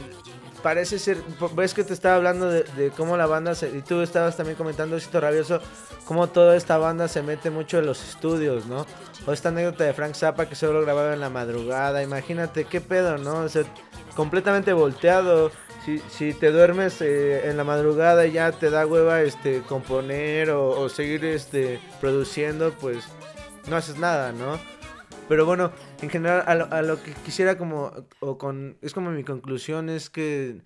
[0.61, 1.17] parece ser,
[1.55, 4.99] ves que te estaba hablando de, cómo la banda, se, y tú estabas también comentando,
[4.99, 5.59] Cito Rabioso,
[6.05, 8.85] cómo toda esta banda se mete mucho en los estudios, ¿no?
[9.25, 13.17] O esta anécdota de Frank Zappa que solo grababa en la madrugada, imagínate qué pedo,
[13.17, 13.39] ¿no?
[13.39, 13.63] O sea,
[14.15, 15.51] completamente volteado.
[15.85, 20.51] Si, si te duermes eh, en la madrugada y ya te da hueva este componer
[20.51, 23.05] o, o seguir este produciendo, pues
[23.67, 24.59] no haces nada, ¿no?
[25.27, 25.71] Pero bueno,
[26.01, 29.89] en general a lo, a lo que quisiera como o con es como mi conclusión
[29.89, 30.57] es que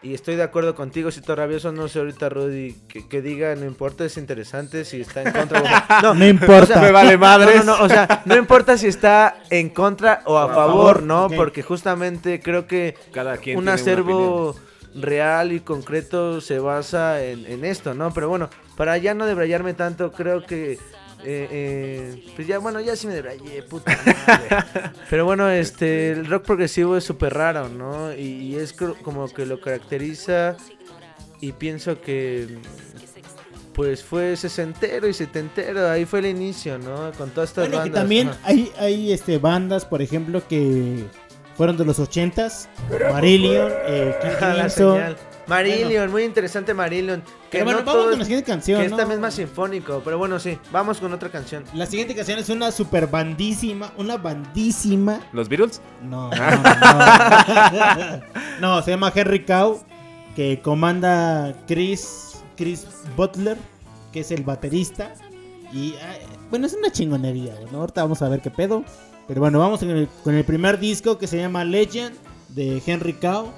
[0.00, 3.66] y estoy de acuerdo contigo, Cito Rabioso, no sé ahorita Rudy que, que diga, no
[3.66, 6.62] importa, es interesante si está en contra o No importa.
[6.62, 7.64] o sea, Me vale madres.
[7.64, 10.98] No, no, no, o sea, no importa si está en contra o a, a favor,
[10.98, 11.28] favor, ¿no?
[11.28, 14.54] Porque justamente creo que Cada quien un acervo
[14.94, 18.14] real y concreto se basa en, en esto, ¿no?
[18.14, 20.78] Pero bueno, para ya no debrayarme tanto, creo que
[21.24, 23.96] eh, eh, pues ya, bueno, ya sí me debrayé, puta
[24.26, 24.92] madre.
[25.10, 28.12] Pero bueno, este, el rock progresivo es súper raro, ¿no?
[28.14, 30.56] Y, y es como que lo caracteriza
[31.40, 32.58] y pienso que
[33.72, 37.12] pues fue sesentero y setentero, ahí fue el inicio, ¿no?
[37.16, 38.02] Con todas estas Bueno, que bandas.
[38.02, 38.38] también ajá.
[38.42, 41.04] hay, hay este, bandas, por ejemplo, que
[41.56, 42.68] fueron de los ochentas.
[43.12, 45.16] Marillion, eh, King Crimson.
[45.48, 47.20] Marillion, muy interesante Marillion.
[47.50, 48.96] Que Pero bueno, no vamos todo con la es- siguiente canción, Que ¿no?
[48.96, 51.64] esta misma sinfónico, pero bueno, sí, vamos con otra canción.
[51.74, 55.20] La siguiente canción es una super bandísima, una bandísima.
[55.32, 55.80] ¿Los Beatles?
[56.02, 58.20] No, no, no.
[58.60, 59.80] No, se llama Henry Cow,
[60.36, 63.56] que comanda Chris, Chris Butler,
[64.12, 65.14] que es el baterista.
[65.72, 65.94] Y
[66.50, 67.80] bueno, es una chingonería, ¿no?
[67.80, 68.84] Ahorita vamos a ver qué pedo.
[69.26, 72.16] Pero bueno, vamos con el, con el primer disco que se llama Legend
[72.48, 73.50] de Henry Cow.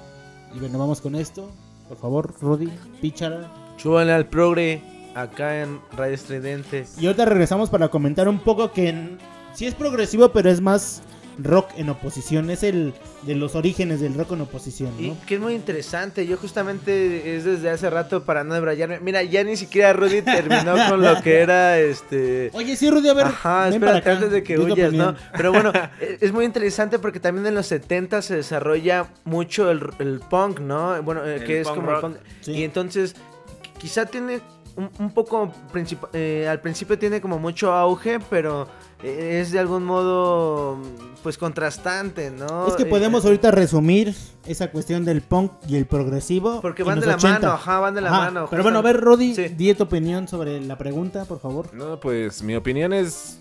[0.53, 1.49] Y bueno, vamos con esto.
[1.91, 2.69] Por favor, Rudy,
[3.01, 3.51] píchara.
[3.75, 4.81] Súbanle al progre
[5.13, 6.85] acá en Radio Estridente.
[6.97, 9.17] Y ahorita regresamos para comentar un poco que en-
[9.53, 11.01] sí es progresivo, pero es más
[11.37, 12.49] rock en oposición.
[12.49, 15.17] Es el de los orígenes del rock en oposición, Y ¿no?
[15.27, 18.99] que es muy interesante, yo justamente es desde hace rato para no debrayarme.
[18.99, 22.49] Mira, ya ni siquiera Rudy terminó con lo que era este...
[22.53, 23.25] Oye, sí, Rudy, a ver.
[23.27, 25.15] Ajá, espérate antes de que huyas, ¿no?
[25.37, 25.71] Pero bueno,
[26.01, 30.59] e- es muy interesante porque también en los 70 se desarrolla mucho el, el punk,
[30.59, 31.01] ¿no?
[31.03, 32.17] Bueno, eh, El que es punk como el punk.
[32.41, 32.51] Sí.
[32.53, 34.41] Y entonces, qui- quizá tiene
[34.75, 38.67] un, un poco princip- eh, al principio tiene como mucho auge, pero
[39.03, 40.77] eh, es de algún modo
[41.23, 42.67] pues contrastante, ¿no?
[42.67, 44.15] Es que Eh, podemos ahorita resumir
[44.45, 46.61] esa cuestión del punk y el progresivo.
[46.61, 47.39] Porque van de la 80.
[47.39, 48.47] mano, ajá, van de la Ajá, mano.
[48.49, 49.49] Pero bueno, a ver, Rodi, Sí.
[49.49, 51.73] di tu opinión sobre la pregunta, por favor.
[51.73, 53.39] No, pues mi opinión es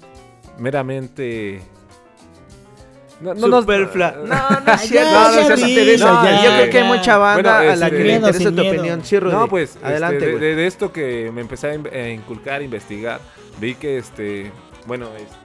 [0.59, 1.63] meramente.
[3.21, 4.13] No, no nos- Superfla.
[4.25, 5.11] No, no es cierto.
[5.11, 6.13] No, no, ya no interesa.
[6.13, 8.45] no, ya, Yo creo que hay mucha banda Bueno, a la este, que le interesa
[8.45, 8.71] tu miedo.
[8.73, 9.05] opinión.
[9.05, 9.33] Sí, Rudy.
[9.33, 12.61] No, pues Adelante, este, de, de- de esto que me empecé a, in- a inculcar,
[12.61, 13.21] a investigar,
[13.61, 14.51] vi que este,
[14.87, 15.37] bueno, este,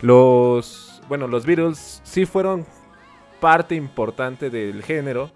[0.00, 2.66] los, bueno, los Beatles sí fueron
[3.40, 5.30] parte importante del género,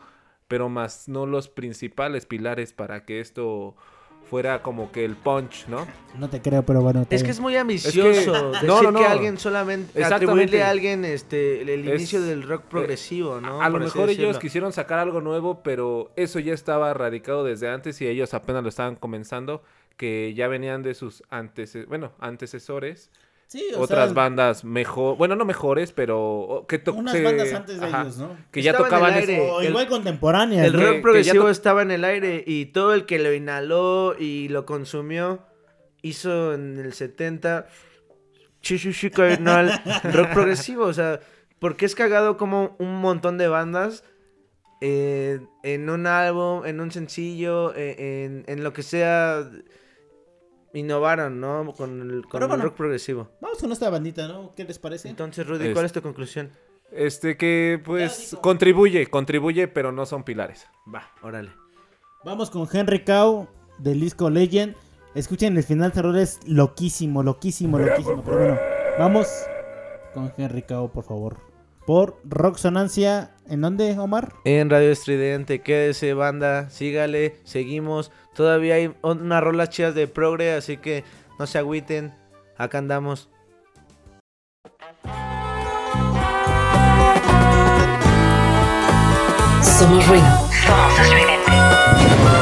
[0.49, 3.75] pero más no los principales pilares para que esto
[4.33, 5.87] fuera como que el punch, ¿no?
[6.19, 7.05] No te creo, pero bueno.
[7.11, 8.33] Es que es muy ambicioso decir
[8.67, 8.99] no, no, no.
[8.99, 10.25] que alguien solamente Exactamente.
[10.25, 13.61] atribuirle a alguien este el, Es- inicio del rock progresivo, ¿no?
[13.61, 14.39] A lo mejor ellos decirlo.
[14.41, 18.71] quisieron sacar algo nuevo, pero eso ya estaba radicado desde antes y ellos apenas lo
[18.71, 19.63] estaban comenzando,
[19.99, 23.11] que ya venían de sus antece bueno, antecesores.
[23.53, 27.53] Sí, o Otras sea, bandas mejor, bueno, no mejores, pero que to- Unas se- bandas
[27.53, 28.35] antes de ajá, ellos, ¿no?
[28.51, 29.45] Que ya Estaba en el tocaban aire.
[29.47, 29.61] eso.
[29.61, 30.67] El- igual contemporáneas.
[30.67, 30.79] El ¿no?
[30.79, 33.31] que- rock que progresivo ya to- estaba en el aire y todo el que lo
[33.35, 35.41] inhaló y lo consumió
[36.01, 37.67] hizo en el 70
[38.63, 41.21] chichuchi carnal rock progresivo, o sea,
[41.59, 44.03] porque es cagado como un montón de bandas
[44.81, 49.49] eh, en un álbum, en un sencillo, eh, en, en lo que sea
[50.75, 51.73] innovaron, ¿no?
[51.77, 52.65] Con el, con Pero el bueno.
[52.65, 53.29] rock progresivo.
[53.41, 54.55] Vamos con esta bandita, ¿no?
[54.55, 55.09] ¿Qué les parece?
[55.09, 56.51] Entonces, Rudy, ¿cuál es tu conclusión?
[56.91, 60.67] Este que pues contribuye, contribuye, pero no son pilares.
[60.95, 61.51] Va, órale.
[62.25, 64.77] Vamos con Henry Cow del disco Legend.
[65.15, 68.23] Escuchen el final terror es loquísimo, loquísimo, loquísimo.
[68.23, 68.59] Pero bueno,
[68.99, 69.29] vamos
[70.15, 71.37] con Henry Cow, por favor.
[71.87, 74.33] Por Rocksonancia, ¿en dónde, Omar?
[74.45, 78.13] En Radio Estridente, quédese banda, sígale, seguimos.
[78.35, 81.05] Todavía hay unas rolas chidas de progre, así que
[81.39, 82.15] no se agüiten.
[82.57, 83.29] Acá andamos.
[89.63, 90.25] Somos ruido.
[90.65, 92.42] Somos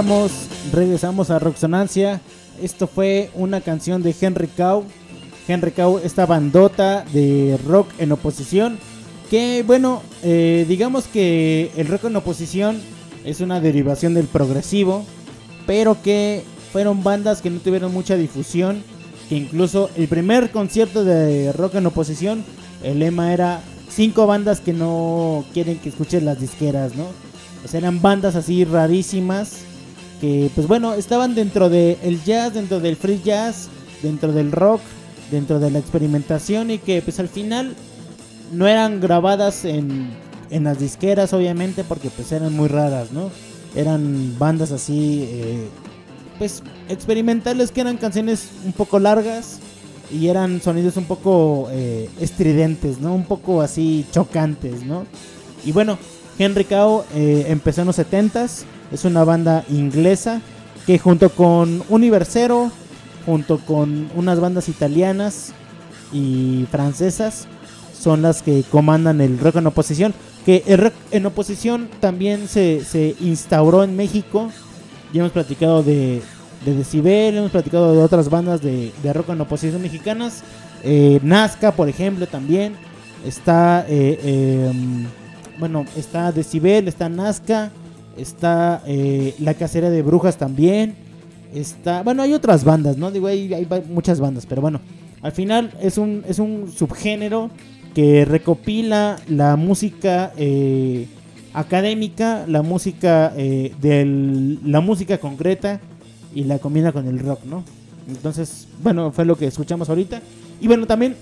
[0.00, 0.32] Regresamos,
[0.72, 2.22] regresamos a Roxonancia.
[2.62, 4.84] Esto fue una canción de Henry Cow.
[5.46, 8.78] Henry Cow, esta bandota de rock en oposición.
[9.28, 12.80] Que bueno, eh, digamos que el rock en oposición
[13.26, 15.04] es una derivación del progresivo.
[15.66, 18.82] Pero que fueron bandas que no tuvieron mucha difusión.
[19.28, 22.42] Que incluso el primer concierto de rock en oposición,
[22.82, 23.60] el lema era
[23.90, 27.04] cinco bandas que no quieren que escuches las disqueras, ¿no?
[27.62, 29.66] O sea, eran bandas así rarísimas
[30.20, 33.68] que pues bueno, estaban dentro del jazz, dentro del free jazz,
[34.02, 34.80] dentro del rock,
[35.30, 37.74] dentro de la experimentación y que pues al final
[38.52, 40.10] no eran grabadas en,
[40.50, 43.30] en las disqueras obviamente porque pues eran muy raras, ¿no?
[43.74, 45.68] Eran bandas así eh,
[46.38, 49.60] pues experimentales que eran canciones un poco largas
[50.10, 53.14] y eran sonidos un poco eh, estridentes, ¿no?
[53.14, 55.06] Un poco así chocantes, ¿no?
[55.64, 55.98] Y bueno,
[56.38, 58.64] Henry Cow eh, empezó en los 70s.
[58.92, 60.40] Es una banda inglesa
[60.86, 62.70] que junto con Universero,
[63.26, 65.52] junto con unas bandas italianas
[66.12, 67.46] y francesas,
[67.98, 70.14] son las que comandan el rock en oposición.
[70.44, 74.50] Que el rock en oposición también se, se instauró en México.
[75.12, 76.22] Ya hemos platicado de,
[76.64, 80.42] de Decibel, hemos platicado de otras bandas de, de rock en oposición mexicanas.
[80.82, 82.74] Eh, Nazca, por ejemplo, también.
[83.24, 84.72] Está, eh, eh,
[85.58, 87.70] bueno, está Decibel, está Nazca,
[88.16, 90.94] está eh, La Casera de Brujas también.
[91.54, 93.10] Está, bueno, hay otras bandas, ¿no?
[93.10, 94.80] Digo, hay, hay muchas bandas, pero bueno,
[95.22, 97.50] al final es un, es un subgénero
[97.94, 101.08] que recopila la música eh,
[101.52, 105.80] académica, la música eh, del, la música concreta
[106.34, 107.64] y la combina con el rock, ¿no?
[108.08, 110.22] Entonces, bueno, fue lo que escuchamos ahorita.
[110.60, 111.16] Y bueno, también,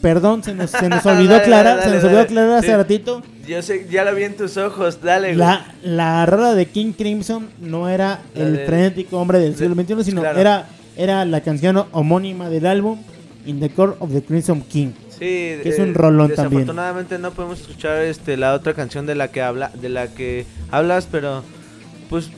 [0.00, 2.66] perdón, se nos, se nos olvidó Dale, aclarar, dale, se nos dale, olvidó aclarar hace
[2.68, 2.72] Sí.
[2.74, 3.22] ratito.
[3.46, 5.38] Yo sé, ya lo vi en tus ojos, dale, güey.
[5.38, 9.74] La, la rola de King Crimson no era La el de- frenético hombre del siglo
[9.74, 10.38] XXI, sino claro.
[10.38, 10.66] era,
[10.96, 12.98] era la canción homónima del álbum
[13.46, 14.88] In the Core of the Crimson King.
[15.10, 16.60] Sí, que es eh, un rolón también.
[16.66, 20.44] Desafortunadamente no podemos escuchar este la otra canción de la que habla, de la que
[20.70, 21.42] hablas, pero
[22.10, 22.30] pues eh,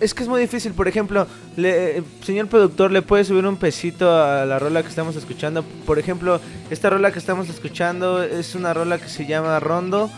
[0.00, 0.72] es que es muy difícil.
[0.72, 1.26] Por ejemplo,
[1.56, 5.64] le, eh, señor productor, le puede subir un pesito a la rola que estamos escuchando.
[5.86, 6.40] Por ejemplo,
[6.70, 10.10] esta rola que estamos escuchando es una rola que se llama Rondo,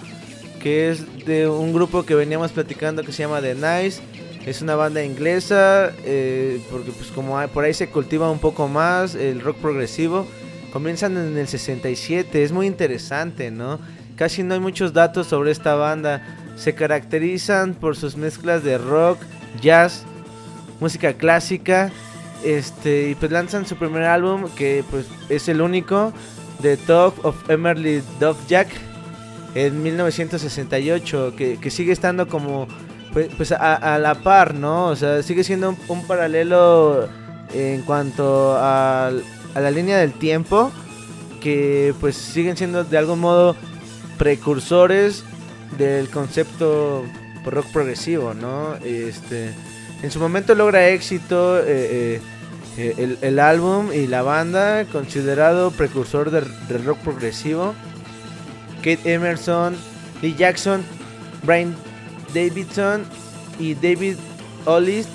[0.61, 4.01] que es de un grupo que veníamos platicando que se llama The Nice.
[4.47, 9.15] Es una banda inglesa, eh, porque pues como por ahí se cultiva un poco más
[9.15, 10.27] el rock progresivo.
[10.73, 13.79] Comienzan en el 67, es muy interesante, ¿no?
[14.17, 16.23] Casi no hay muchos datos sobre esta banda.
[16.57, 19.19] Se caracterizan por sus mezclas de rock,
[19.61, 20.05] jazz,
[20.81, 21.91] música clásica.
[22.45, 26.13] Este, y pues lanzan su primer álbum, que pues es el único,
[26.61, 28.03] The Top of Emerly
[28.49, 28.69] Jack
[29.55, 32.69] en 1968, que, que sigue estando como
[33.15, 34.89] pues, pues, a, a la par, ¿no?
[34.89, 37.09] O sea, sigue siendo un, un paralelo
[37.55, 40.71] en cuanto a, a la línea del tiempo,
[41.41, 43.57] que pues siguen siendo de algún modo
[44.19, 45.25] precursores
[45.79, 47.05] del concepto
[47.53, 48.75] rock progresivo, ¿no?
[48.85, 49.53] Este,
[50.03, 52.21] en su momento logra éxito eh, eh,
[52.77, 57.75] eh, el, el álbum y la banda, considerado precursor del, rock progresivo.
[58.79, 59.77] Kate Emerson,
[60.21, 60.85] Lee Jackson,
[61.43, 61.75] Brian
[62.35, 63.05] Davidson
[63.59, 64.17] y David
[64.67, 65.09] Ollist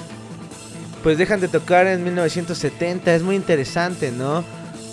[1.03, 3.13] pues dejan de tocar en 1970.
[3.13, 4.43] Es muy interesante, ¿no?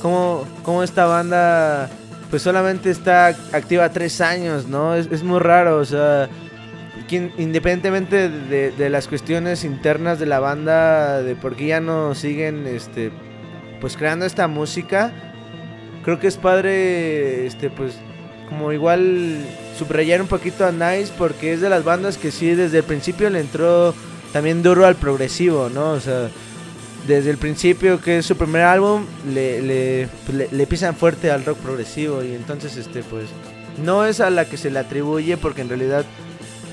[0.02, 1.88] Cómo, cómo esta banda
[2.30, 4.94] pues solamente está activa tres años, ¿no?
[4.94, 6.28] Es, es muy raro, o sea,
[7.08, 12.66] quien- independientemente de, las cuestiones internas de la banda, de por qué ya no siguen,
[12.66, 13.10] este,
[13.80, 15.12] pues creando esta música,
[16.04, 17.94] creo que es padre, este, pues,
[18.48, 19.38] como igual
[19.76, 23.28] subrayar un poquito a Nice, porque es de las bandas que sí desde el principio
[23.30, 23.94] le entró
[24.32, 25.90] también duro al progresivo, ¿no?
[25.92, 26.28] O sea,
[27.08, 31.44] desde el principio que es su primer álbum, le, le, le- le pisan fuerte al
[31.44, 33.26] rock progresivo y entonces, este, pues,
[33.84, 36.04] no es a la que se le atribuye porque en realidad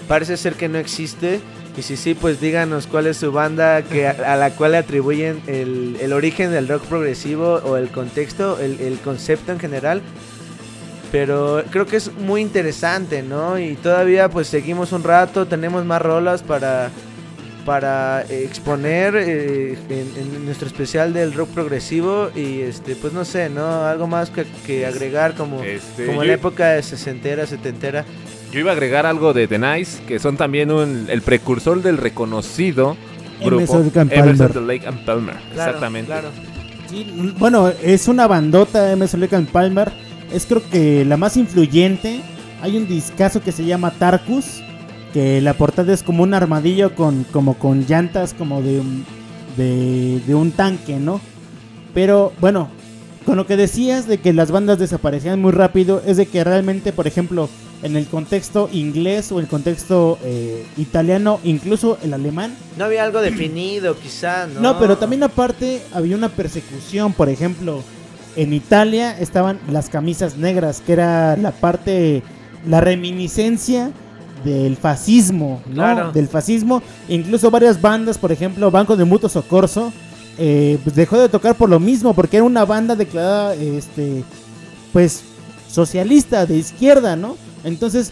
[0.08, 1.40] parece ser que no existe.
[1.76, 4.78] Y si sí, pues díganos cuál es su banda que a, a la cual le
[4.78, 10.02] atribuyen el, el origen del rock progresivo o el contexto, el, el concepto en general.
[11.12, 13.60] Pero creo que es muy interesante, ¿no?
[13.60, 16.90] Y todavía pues seguimos un rato, tenemos más rolas para,
[17.66, 22.32] para eh, exponer eh, en, en nuestro especial del rock progresivo.
[22.36, 23.86] Y este, pues no sé, ¿no?
[23.86, 28.06] Algo más que, que agregar como, Este, como yo- la época de sesentera, setentera.
[28.54, 31.98] Yo iba a agregar algo de The Nice, que son también un- el precursor del
[31.98, 32.96] reconocido
[33.40, 34.64] grupo Emerson, Lake and Emerson, Palmer.
[34.64, 35.36] Lake and Palmer.
[35.54, 36.06] Claro, Exactamente.
[36.08, 36.30] claro.
[36.90, 39.92] Sí, bueno, es una bandota Emerson Lake and Palmer.
[40.32, 42.22] Es creo que la más influyente.
[42.62, 44.62] Hay un discazo que se llama Tarkus.
[45.14, 49.06] Que la portada es como un armadillo con, como con llantas como de, un-
[49.58, 51.20] de, de un tanque, ¿no?
[51.94, 52.70] Pero bueno,
[53.26, 56.92] con lo que decías de que las bandas desaparecían muy rápido, es de que realmente,
[56.94, 57.48] por ejemplo,
[57.84, 63.22] en el contexto inglés o el contexto eh, italiano, incluso el alemán, No había algo
[63.22, 64.62] definido, quizá, ¿no?
[64.62, 67.84] no, pero también aparte había una persecución, por ejemplo,
[68.36, 72.24] en Italia estaban las camisas negras, que era la parte,
[72.66, 73.92] la reminiscencia
[74.44, 75.74] del fascismo, ¿no?
[75.74, 76.12] Claro.
[76.12, 76.82] Del fascismo.
[77.08, 79.94] Incluso varias bandas, por ejemplo, Banco de Mutuo Socorso,
[80.38, 84.24] eh, pues dejó de tocar por lo mismo, porque era una banda declarada, este,
[84.92, 85.24] pues,
[85.70, 87.38] socialista, de izquierda, ¿no?
[87.64, 88.12] Entonces,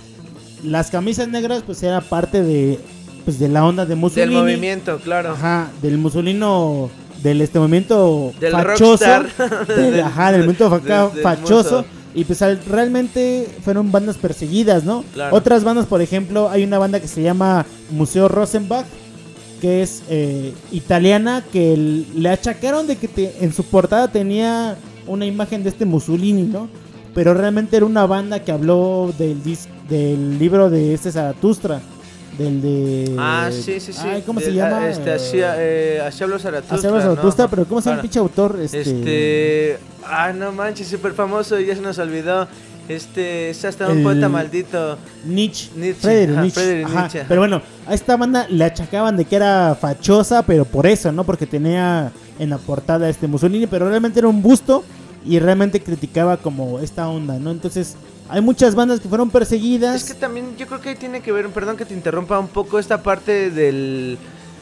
[0.64, 2.80] las camisas negras, pues, era parte de,
[3.26, 4.34] pues, de la onda de Mussolini.
[4.34, 5.32] Del movimiento, claro.
[5.32, 6.90] Ajá, del musolino,
[7.24, 9.06] del este movimiento Del fachoso.
[9.06, 9.68] rockstar.
[9.68, 11.86] del- Del- ajá, del movimiento faca- del- del fachoso.
[12.14, 15.04] Y pues al- realmente fueron bandas perseguidas, ¿no?
[15.14, 15.36] Claro.
[15.36, 18.86] Otras bandas, por ejemplo, hay una banda que se llama Museo Rosenbach,
[19.62, 24.76] que es eh, italiana, que le achacaron de que te- en su portada tenía
[25.08, 26.68] una imagen de este Mussolini, ¿no?
[27.14, 31.82] Pero realmente era una banda que habló del, dis- del libro de este Zaratustra.
[32.38, 33.16] Del de.
[33.20, 34.00] Ah, sí, sí, sí.
[34.04, 34.88] Ay, ¿Cómo se llama?
[34.90, 36.78] Este, así, eh, así habló Zaratustra.
[36.78, 37.50] Así habla Zaratustra, ¿no?
[37.50, 38.58] pero ¿cómo se llama el pinche autor?
[38.62, 38.82] Este...
[38.82, 39.78] Este.
[40.06, 42.48] Ah, no manches, súper famoso ya se nos olvidó.
[42.88, 44.98] Este, es hasta un El- poeta maldito.
[45.26, 45.70] Nietzsche.
[45.76, 47.00] Nietzsche, Friedrich ajá, Nietzsche, Friedrich ajá.
[47.02, 47.28] Nietzsche, ajá.
[47.28, 51.26] Pero bueno, a esta banda le achacaban de que era fachosa, pero por eso, ¿no?
[51.26, 54.84] Porque tenía en la portada este Mussolini, pero realmente era un busto
[55.26, 57.52] y realmente criticaba como esta onda, ¿no?
[57.52, 57.96] Entonces,
[58.30, 59.96] hay muchas bandas que fueron perseguidas.
[60.04, 62.80] Es que también yo creo que tiene que ver, perdón que te interrumpa un poco
[62.80, 64.18] esta parte del.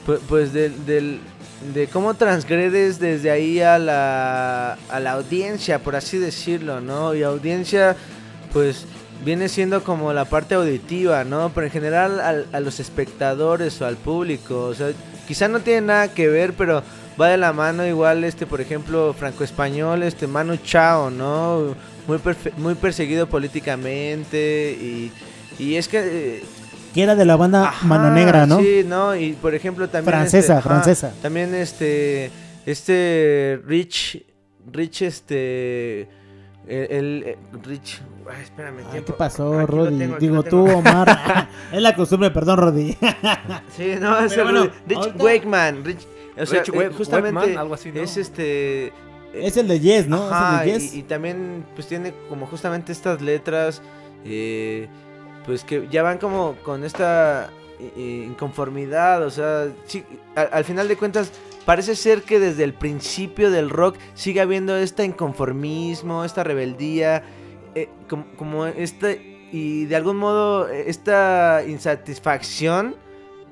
[0.08, 0.86] pu- Pues del.
[0.86, 1.20] del
[1.74, 7.14] de cómo transgredes desde ahí a la, a la audiencia, por así decirlo, ¿no?
[7.14, 7.98] Y audiencia,
[8.54, 8.86] pues
[9.26, 11.52] viene siendo como la parte auditiva, ¿no?
[11.54, 14.92] Pero en general al- a, los espectadores o al público, o sea,
[15.28, 16.82] quizá no tiene nada que ver, pero
[17.20, 21.76] va de la mano igual, este, por ejemplo, franco-español, este, Manu Chao, ¿no?
[22.08, 22.20] Muy,
[22.58, 25.12] muy perseguido políticamente y,
[25.60, 26.00] y es que...
[26.40, 26.44] eh,
[26.94, 28.60] Que era de la banda Ajá, Mano Negra, ¿no?
[28.60, 31.14] Sí, no, y por ejemplo también Francesa, este, francesa.
[31.22, 32.32] También este
[32.66, 34.24] este Rich
[34.72, 36.02] Rich este
[36.68, 39.02] el, el- eh, Rich ay, espérame, Ay.
[39.06, 40.66] ¿Qué pasó, Aquí tengo, aquí Digo tú.
[40.66, 41.48] Omar.
[41.72, 42.96] es la costumbre, perdón, Rodi.
[43.76, 46.08] Sí, no, es el bueno, Rich ahorita- Wakeman, Rich,
[46.40, 48.02] o sea, Rich eh, justamente Wakeman, algo así, ¿no?
[48.02, 48.94] es este
[49.34, 50.24] es el de Yes, ¿no?
[50.28, 50.94] Ajá, es el de Yes.
[50.96, 53.82] y, y también pues tiene como justamente estas letras
[54.26, 54.88] eh,
[55.46, 57.50] pues que ya van como con esta
[57.80, 60.04] eh, eh, inconformidad, o sea, sí,
[60.36, 61.32] al, al final de cuentas
[61.66, 67.24] parece ser que desde el principio del rock sigue habiendo este inconformismo, esta rebeldía,
[67.76, 69.12] eh, como, como esta
[69.52, 72.96] y de algún modo eh, esta insatisfacción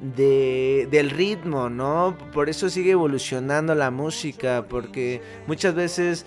[0.02, 2.16] de, del ritmo, ¿no?
[2.34, 6.26] Por eso sigue evolucionando la música, porque muchas veces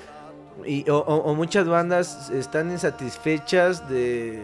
[0.67, 4.43] y, o, muchas bandas están insatisfechas de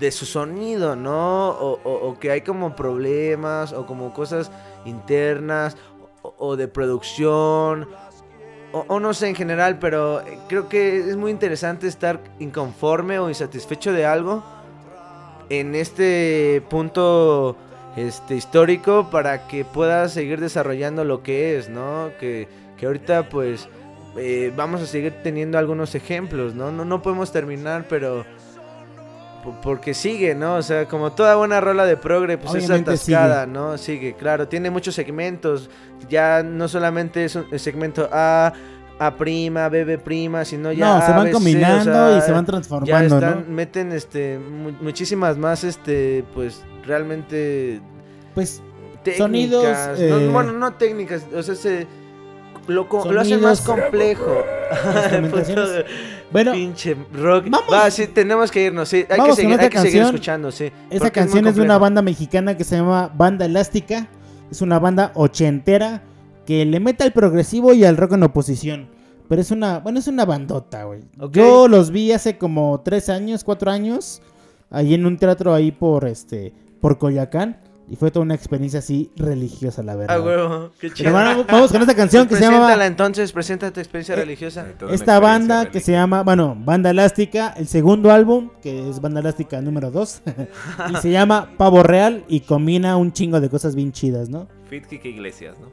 [0.00, 1.50] de su sonido, ¿no?
[1.50, 1.78] O,
[2.08, 4.50] o- que hay como problemas o como cosas
[4.84, 5.76] internas
[6.22, 7.88] o, de producción
[8.72, 13.92] o, no sé en general, pero creo que es muy interesante estar inconforme o insatisfecho
[13.92, 14.42] de algo
[15.50, 17.56] en este punto
[17.96, 22.10] este histórico para que pueda seguir desarrollando lo que es, ¿no?
[22.20, 22.46] Que,
[22.76, 23.68] que ahorita pues
[24.18, 26.70] eh, vamos a seguir teniendo algunos ejemplos, ¿no?
[26.72, 26.84] ¿no?
[26.84, 28.24] No podemos terminar, pero
[29.44, 30.56] po- porque sigue, ¿no?
[30.56, 33.78] O sea, como toda buena rola de progre, pues Obviamente es atascada, ¿no?
[33.78, 34.46] Sigue, claro.
[34.48, 35.70] Tiene muchos segmentos.
[36.08, 38.52] Ya no solamente es un el segmento A,
[38.98, 42.20] A prima, B, B prima, sino ya No, se van ABC, o combinando sea, y
[42.22, 43.54] se van ya transformando, están- ¿no?
[43.54, 47.80] Meten, este, mu- muchísimas más, este, pues, realmente...
[48.34, 48.62] Pues,
[49.02, 49.64] técnicas, sonidos,
[50.00, 51.86] no, eh, bueno, no técnicas, o sea, se...
[52.68, 54.42] Lo, lo hacen más complejo.
[55.30, 55.54] Puto
[56.32, 57.44] Bueno, pinche rock.
[57.48, 59.06] vamos- Va, sí, tenemos que irnos, sí.
[59.08, 60.04] Hay que seguir, otra hay que seguir canción.
[60.06, 60.72] escuchando, sí.
[60.90, 64.08] Esa canción es, de una banda mexicana que se llama Banda Elástica.
[64.50, 66.02] Es una banda ochentera
[66.46, 68.88] que le mete al progresivo y al rock en oposición.
[69.28, 71.00] Pero es una, bueno, es una bandota, güey.
[71.18, 71.32] Ok.
[71.34, 74.22] Yo los vi hace como tres años, cuatro años,
[74.70, 77.60] ahí en un teatro ahí por este, por Coyacán.
[77.88, 80.16] Y fue toda una experiencia así religiosa, la verdad.
[80.16, 81.12] Ah, huevo, qué chido.
[81.12, 84.66] bueno, vamos con esta canción que se llama Preséntala entonces, presenta tu experiencia Eh, religiosa.
[84.90, 89.60] esta banda que se llama, bueno, Banda Elástica, el segundo álbum, que es Banda Elástica
[89.60, 90.22] número 2,
[90.94, 94.48] y se llama Pavo Real y combina un chingo de cosas bien chidas, ¿no?
[94.68, 95.68] Fit Kike Iglesias, ¿no?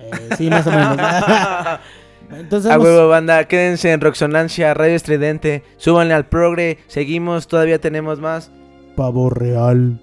[0.00, 0.96] Eh, sí, más o menos.
[2.30, 8.18] Entonces, A huevo, banda, quédense en Roxonancia, Radio Estridente, súbanle al progre, seguimos, todavía tenemos
[8.18, 8.50] más.
[8.96, 10.00] Pavo Real.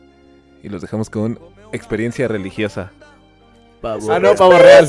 [0.63, 1.39] Y los dejamos con
[1.73, 2.91] experiencia religiosa.
[3.81, 4.87] Pavo Ah, no, pavo real.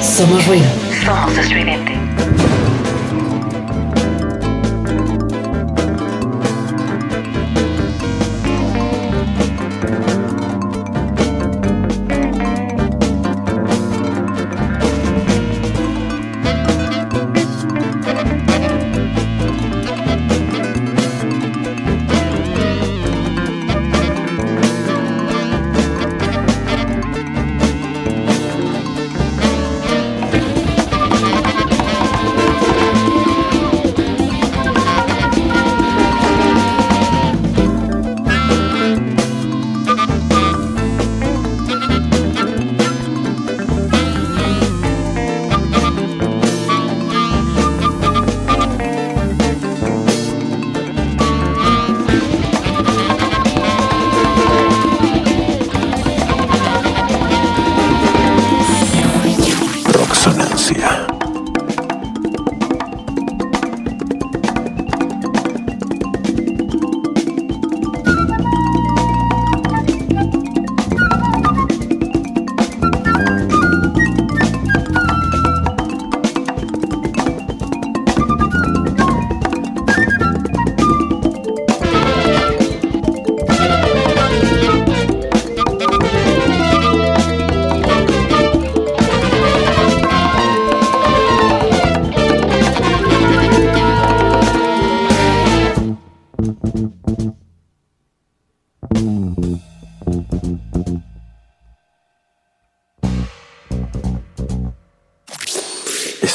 [0.00, 0.66] Somos ruido.
[1.04, 1.92] Somos estridente.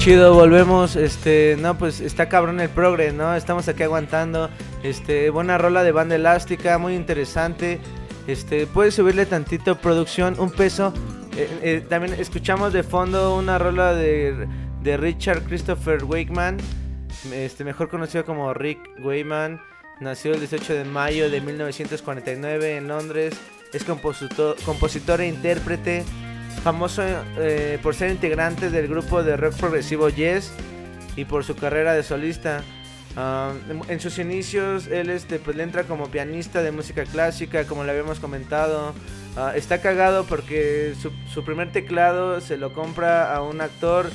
[0.00, 3.34] Chido, volvemos, este, no, pues está cabrón el progre, ¿no?
[3.34, 4.48] Estamos aquí aguantando,
[4.82, 7.78] este, buena rola de banda elástica, muy interesante,
[8.26, 10.92] este, puedes subirle tantito producción, un peso,
[11.36, 14.48] Eh, eh, también escuchamos de fondo una rola de,
[14.82, 16.56] de Richard Christopher Wakeman,
[17.32, 19.60] este, mejor conocido como Rick Wakeman,
[20.00, 23.38] nació el 18 de mayo de 1949 en Londres,
[23.72, 26.04] es compositor, compositor e intérprete,
[26.62, 27.02] famoso
[27.38, 30.52] eh, por ser integrante del grupo de rock progresivo Yes
[31.16, 32.62] y por su carrera de solista.
[33.16, 33.52] Ah,
[33.88, 37.90] en- sus inicios él este, pues, le entra como pianista de música clásica, como le
[37.90, 38.94] habíamos comentado.
[39.36, 44.10] Ah, está cagado porque su, su primer teclado se lo compra a un actor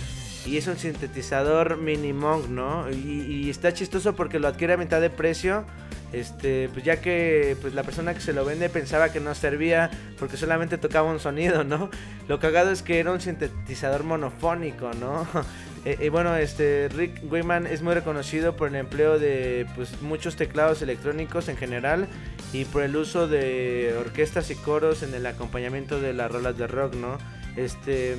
[0.46, 2.90] y es un sintetizador mini monk, ¿no?
[2.92, 5.66] Y, está chistoso porque lo adquiere a mitad de precio.
[6.14, 9.90] Este, pues ya que pues la persona que se lo vende pensaba que no servía
[10.18, 11.90] porque solamente tocaba un sonido, ¿no?
[12.28, 15.28] Lo cagado es que era un sintetizador monofónico, ¿no?
[15.86, 20.36] Eh, Y bueno, este Rick Wayman es muy reconocido por el empleo de pues muchos
[20.36, 22.08] teclados electrónicos en general
[22.54, 26.66] y por el uso de orquestas y coros en el acompañamiento de las rolas de
[26.66, 27.20] rock, ¿no?
[27.56, 28.18] Este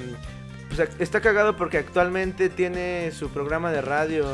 [0.68, 4.26] pues está cagado porque actualmente tiene su programa de radio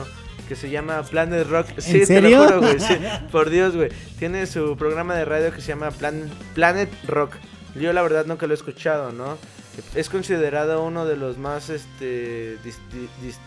[0.48, 1.66] que se llama Planet Rock.
[1.78, 2.38] Sí, te serio?
[2.40, 2.80] lo juro, güey.
[2.80, 2.96] sí,
[3.30, 3.90] por Dios, güey.
[4.18, 7.34] Tiene su programa de radio que se llama Plan- Planet Rock.
[7.74, 9.38] Yo la verdad nunca lo he escuchado, ¿no?
[9.94, 13.38] Es considerado uno de los más este dis- di- dis-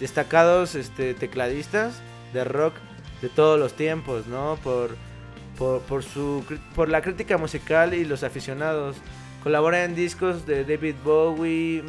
[0.00, 1.94] destacados este tecladistas
[2.32, 2.74] de rock
[3.22, 4.58] de todos los tiempos, ¿no?
[4.62, 4.96] Por
[5.58, 6.44] por, por su
[6.74, 8.96] por la crítica musical y los aficionados.
[9.46, 11.80] Colabora en discos de David Bowie,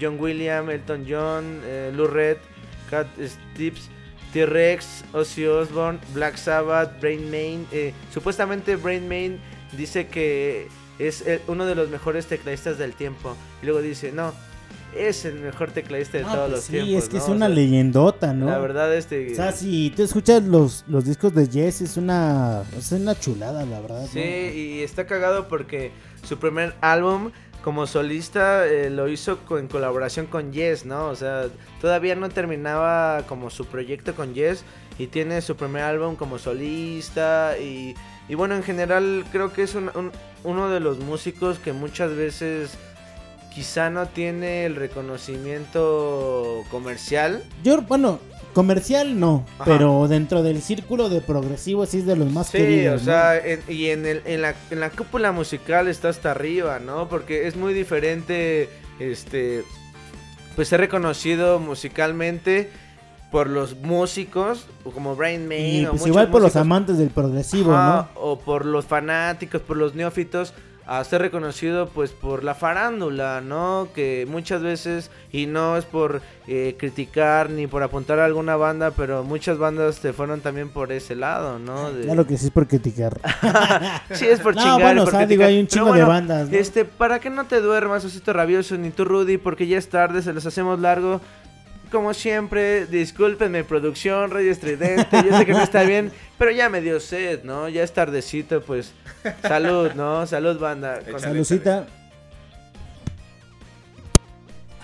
[0.00, 2.38] John Williams, Elton John, eh, Lou Reed,
[2.90, 3.88] Cat Stevens,
[4.32, 7.68] T-Rex, Ozzy Osbourne, Black Sabbath, Brain Main.
[7.70, 9.38] eh, supuestamente Brain Main
[9.78, 10.66] dice que
[10.98, 13.36] es el- uno de los mejores tecladistas del tiempo.
[13.62, 14.34] Y luego dice, no,
[14.96, 17.02] es el mejor tecladista de No, todos pues los sí, tiempos.
[17.04, 17.22] es que ¿no?
[17.22, 18.46] es O una sea, leyendota, ¿no?
[18.46, 19.32] La verdad, este...
[19.32, 23.64] O sea, si tú escuchas los, los discos de Jess, es una, es una chulada,
[23.64, 24.06] la verdad.
[24.12, 24.54] Sí, ¿no?
[24.58, 25.92] y está cagado porque
[26.22, 27.30] su primer álbum
[27.62, 31.06] como solista eh, lo hizo en colaboración con Yes, ¿no?
[31.08, 31.46] O sea,
[31.80, 34.64] todavía no terminaba como su proyecto con Yes
[34.98, 37.94] y tiene su primer álbum como solista y,
[38.28, 40.12] y bueno, en general creo que es un- un-
[40.44, 42.72] uno de los músicos que muchas veces
[43.54, 47.42] quizá no tiene el reconocimiento comercial.
[47.62, 48.18] Yo, bueno,
[48.52, 49.64] comercial no, Ajá.
[49.64, 53.02] pero dentro del círculo de progresivo sí es de los más Sí, queridos.
[53.02, 53.12] o ¿no?
[53.12, 57.08] sea, en- y en, el, en, la, en la cúpula musical está hasta arriba, ¿no?
[57.08, 58.68] Porque es muy diferente,
[58.98, 59.64] este,
[60.56, 62.70] pues ser reconocido musicalmente
[63.30, 67.10] por los músicos, o como Brian May, y o pues igual por los amantes del
[67.10, 68.20] progresivo, ajá, ¿no?
[68.20, 70.54] O por los fanáticos, por los neófitos,
[70.86, 73.88] a ser reconocido pues por la farándula, ¿no?
[73.94, 78.90] Que muchas veces, y no es por eh, criticar ni por apuntar a alguna banda,
[78.90, 81.90] pero muchas bandas se fueron también por ese lado, ¿no?
[81.92, 83.20] De- Claro que sí es por criticar.
[84.12, 84.80] Sí, es por No, chingar.
[84.82, 86.56] bueno, por o sea, digo, hay un chingo de bandas, ¿no?
[86.56, 90.22] Este, para que no te duermas, Osito Rabioso, ni tú, Rudy, porque ya es tarde,
[90.22, 91.20] se los hacemos largo.
[91.94, 95.22] Como siempre, discúlpenme, producción, Radio Estridente.
[95.24, 97.68] Yo sé que no está bien, pero ya me dio sed, ¿no?
[97.68, 98.92] Ya es tardecito, pues.
[99.42, 100.26] Salud, ¿no?
[100.26, 100.98] Salud, banda.
[101.08, 101.86] Con- Salucita.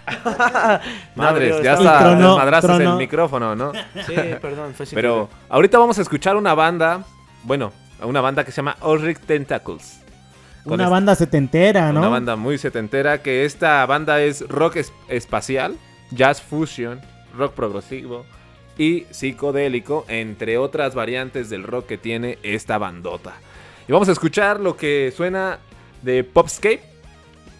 [1.17, 3.73] Madres, No, ya está Y tronó, desmadraste el micrófono, ¿no?
[4.07, 7.03] Sí, perdón, fue sin Pero ahorita vamos a escuchar una banda,
[7.43, 7.73] bueno,
[8.05, 10.01] una banda que se llama Ulrich Tentacles.
[10.65, 11.99] Una banda setentera, ¿no?
[12.01, 15.77] Una banda muy setentera, que esta banda es rock es- espacial,
[16.11, 17.01] jazz fusion,
[17.37, 18.25] rock progresivo
[18.79, 23.35] y psicodélico, entre otras variantes del rock que tiene esta bandota.
[23.89, 25.59] Y vamos a escuchar lo que suena
[26.03, 26.81] de Popscape.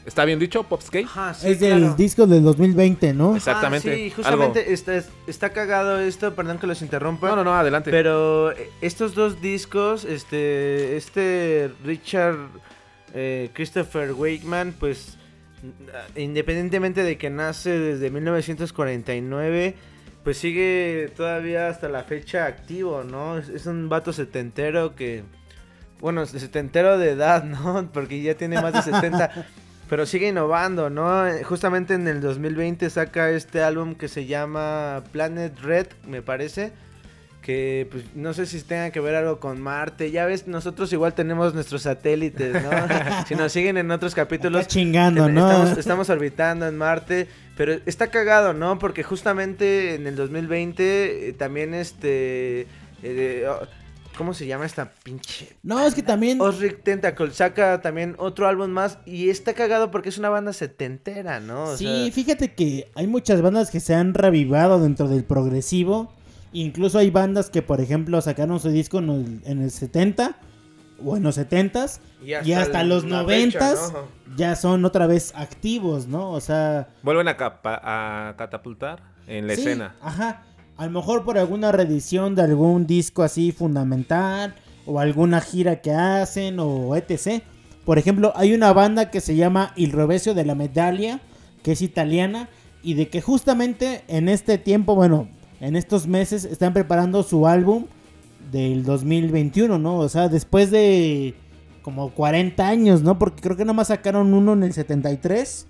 [0.07, 0.63] ¿Está bien dicho?
[0.63, 1.05] Popscape.
[1.05, 1.95] Ajá, sí, es del claro.
[1.95, 3.37] disco del 2020, ¿no?
[3.37, 3.93] Exactamente.
[3.93, 7.29] Ah, sí, justamente está, está cagado esto, perdón que los interrumpa.
[7.29, 7.91] No, no, no, adelante.
[7.91, 12.39] Pero eh, estos dos discos, este, este Richard
[13.13, 15.19] eh, Christopher Wakeman, pues
[16.17, 19.75] independientemente de que nace desde 1949,
[20.25, 23.39] pues sigue todavía hasta la fecha activo, ¿no?
[23.39, 25.25] Es, es un vato setentero que,
[26.01, 27.91] bueno, setentero de edad, ¿no?
[27.93, 29.47] Porque ya tiene más de 70,
[29.89, 31.25] pero sigue innovando, ¿no?
[31.45, 36.73] Justamente en el 2020 saca este álbum que se llama Planet Red, me parece.
[37.43, 40.11] Que pues no sé si tenga que ver algo con Marte.
[40.11, 42.71] Ya ves, nosotros igual tenemos nuestros satélites, ¿no?
[43.27, 44.61] si nos siguen en otros capítulos.
[44.63, 45.51] Acá chingando, en- ¿no?
[45.51, 47.29] Estamos, estamos orbitando en Marte.
[47.57, 48.79] Pero está cagado, ¿no?
[48.79, 52.67] Porque justamente en el 2020 eh, también este...
[53.03, 53.67] eh, oh,
[54.17, 55.49] ¿Cómo se llama esta pinche?
[55.63, 56.41] No, es que también.
[56.43, 61.41] Osric Tentacle saca también otro álbum más y está cagado porque es una banda setentera,
[61.41, 61.65] ¿no?
[61.65, 66.13] O sí, sea, fíjate que hay muchas bandas que se han revivado dentro del progresivo.
[66.53, 70.37] Incluso hay bandas que, por ejemplo, sacaron su disco en el, en el 70
[71.05, 74.37] o en los 70s Y y hasta los la 90s fecha, ¿no?
[74.37, 76.31] ya son otra vez activos, ¿no?
[76.33, 79.95] O sea, Vuelven a, capa- a catapultar en la sí, escena.
[80.03, 80.43] Ajá.
[80.77, 84.55] A lo mejor por alguna reedición de algún disco así fundamental
[84.87, 87.43] o alguna gira que hacen o etc.
[87.85, 91.21] Por ejemplo, hay una banda que se llama Il Rovescio de la Medaglia,
[91.63, 92.49] que es italiana
[92.83, 95.29] y de que justamente en este tiempo, bueno,
[95.61, 97.87] en estos meses están preparando su álbum
[98.51, 99.99] del 2021, ¿no?
[99.99, 101.35] O sea, después de
[101.83, 103.19] como 40 años, ¿no?
[103.19, 105.67] Porque creo que nada más sacaron uno en el 73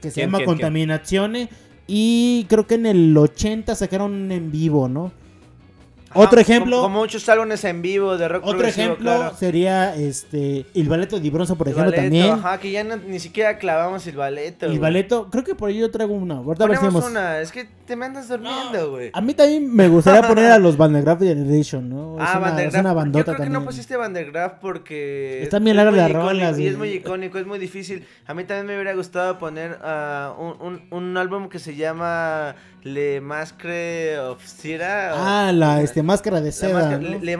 [0.00, 0.44] que se ¿Quién, llama?
[0.44, 1.48] Contaminazione
[1.86, 5.12] y creo que en el 80 sacaron un en vivo, ¿no?
[6.10, 9.36] Ajá, Otro ejemplo, Como, muchos álbumes en vivo de rock otro ejemplo claro.
[9.36, 12.30] sería este Il Balletto di Bronzo, por El ejemplo, Baleto, también.
[12.32, 14.66] Ajá, que ya no- ni siquiera clavamos el baleto.
[14.66, 14.78] Il güey.
[14.80, 16.36] Balletto, creo que por ahí yo traigo una.
[16.36, 19.10] Ahorita Ponemos una, es que te me andas durmiendo, güey.
[19.14, 22.16] A mí también me gustaría poner a los Van der Graaf Generation, ¿no?
[22.22, 23.62] Es Ah, una, Van der es una bandota Yo creo que también.
[23.62, 25.42] no pusiste Van der Graaf porque...
[25.42, 28.06] Están bien las icónico rolas, Y es muy icónico, es muy difícil.
[28.26, 32.54] A mí también me hubiera gustado poner ah, un, un, un álbum que se llama
[32.82, 35.12] Le Masque of Cira.
[35.14, 36.74] o- Ah, la este, máscara de La seda.
[36.74, 37.18] máscara, ¿no?
[37.18, 37.36] le,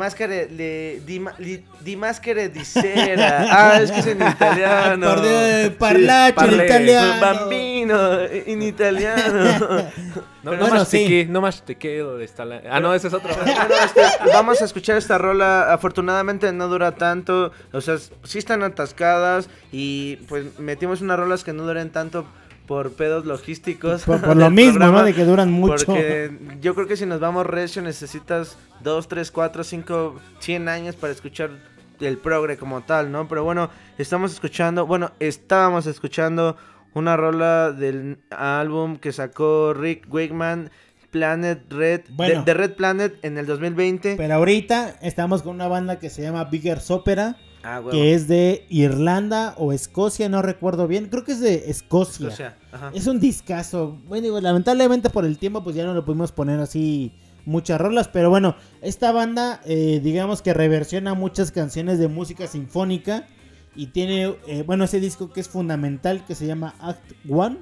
[0.51, 3.47] le di, li- di Cera.
[3.51, 5.07] Ah, es que es en italiano.
[5.09, 7.21] Por Dios, parlace, parle, italiano.
[7.21, 9.89] Bambino, en italiano.
[10.41, 11.27] No, no bueno, más sí.
[11.29, 12.21] no más te quedo.
[12.21, 12.63] Está la...
[12.71, 13.29] Ah, no, ese es otro.
[13.45, 14.03] Bueno, este,
[14.33, 15.73] vamos a escuchar esta rola.
[15.75, 17.51] Afortunadamente no dura tanto.
[17.73, 19.51] O sea, sí están atascadas.
[19.73, 22.25] Y pues metimos unas rolas que no duren tanto
[22.69, 24.05] por pedos logísticos.
[24.05, 25.05] Por, por lo mismo, programa, ¿no?
[25.07, 25.87] De que duran mucho.
[25.87, 26.31] Porque
[26.61, 31.13] yo creo que si nos vamos recio necesitas 2, 3, 4, 5, 100 años para
[31.13, 31.51] escuchar
[31.99, 33.27] el progre como tal, ¿no?
[33.27, 36.57] Pero bueno, estamos escuchando, bueno, estábamos escuchando
[36.95, 40.71] una rola del álbum que sacó Rick Wakeman,
[41.11, 42.45] Planet Red, Bueno.
[42.45, 44.17] de, Red Planet en el 2020.
[44.17, 48.67] Pero ahorita estamos con una banda que se llama Biggers Opera, ah, que es de
[48.69, 51.07] Irlanda o Escocia, no recuerdo bien.
[51.07, 52.57] Creo que es de Escocia.
[52.73, 52.91] Ajá.
[52.95, 53.97] Es un discazo.
[54.07, 57.13] Bueno, digo, lamentablemente por el tiempo, pues ya no lo pudimos poner así
[57.45, 58.09] muchas rolas.
[58.09, 63.27] Pero bueno, esta banda, eh, digamos que reversiona muchas canciones de música sinfónica.
[63.75, 67.59] Y tiene, eh, bueno, ese disco que es fundamental, que se llama Act One,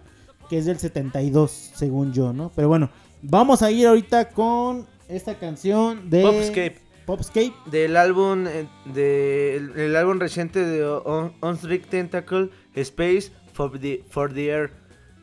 [0.49, 2.51] que es del 72, según yo, ¿no?
[2.55, 2.91] Pero bueno,
[3.23, 6.86] vamos a ir ahorita con esta canción de Popscape.
[7.07, 7.53] Popscape.
[7.67, 14.03] Del álbum, eh, de, el, el álbum reciente de On- Onstrict Tentacle, Space for the,
[14.11, 14.71] for the Air.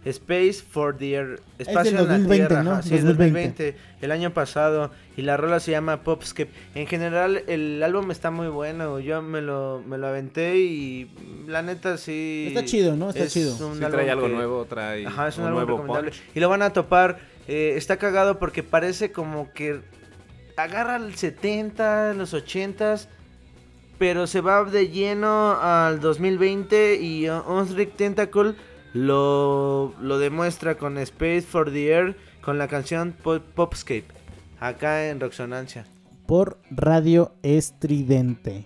[0.05, 1.39] Space for the Air.
[1.59, 2.81] Espacio del en la 2020, Tierra, ¿no?
[2.83, 3.63] sí, es 2020.
[3.71, 4.91] 2020, el año pasado.
[5.15, 6.49] Y la rola se llama Popscape.
[6.75, 8.99] En general, el álbum está muy bueno.
[8.99, 11.09] Yo me lo, me lo aventé y
[11.47, 12.45] la neta sí.
[12.49, 13.09] Está chido, ¿no?
[13.11, 13.55] Está es chido.
[13.65, 16.11] un Sí, trae algo que- nuevo, trae Ajá, es un, un álbum nuevo recomendable.
[16.11, 16.21] punch.
[16.35, 17.19] Y lo van a topar.
[17.47, 19.79] eh, está cagado porque parece como que
[20.57, 23.07] agarra el 70, los 80s,
[23.97, 28.55] pero se va de lleno al 2020 y Onsrick Tentacle
[28.93, 34.05] lo, lo demuestra con Space for the Air, con la canción Pop- Popscape,
[34.59, 35.85] acá en Roxonancia.
[36.27, 38.65] Por Radio Estridente.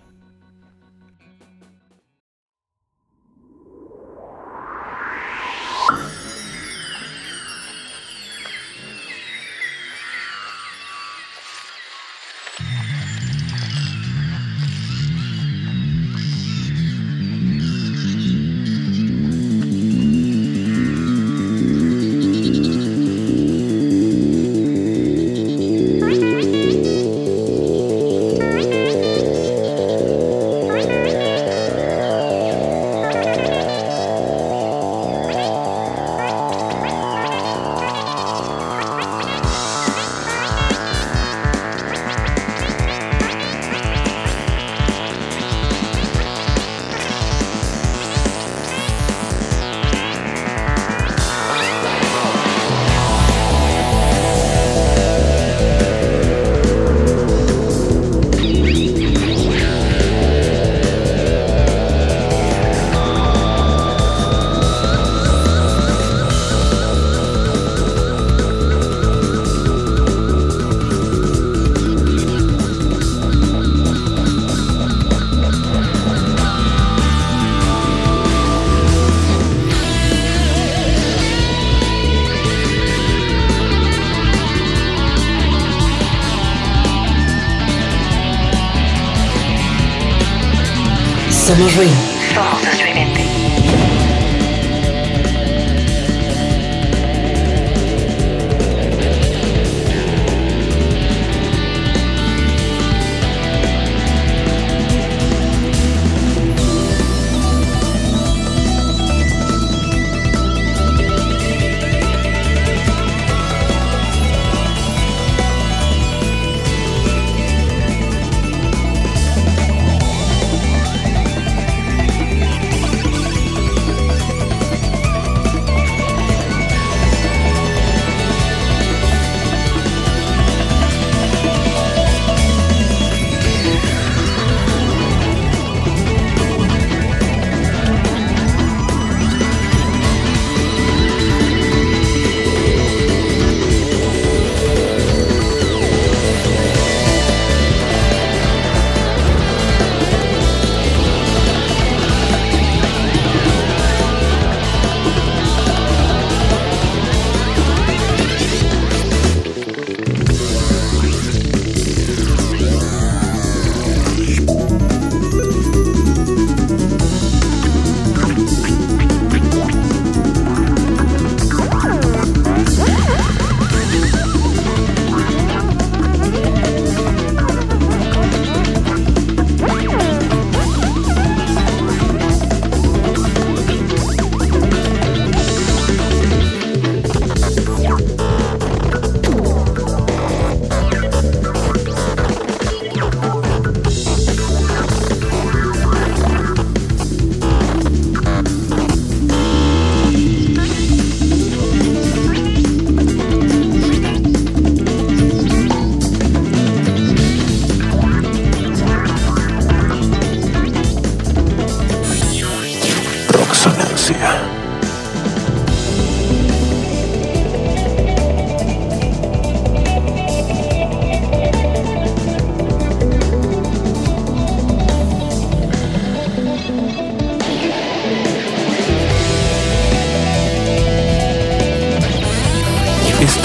[91.76, 91.97] We.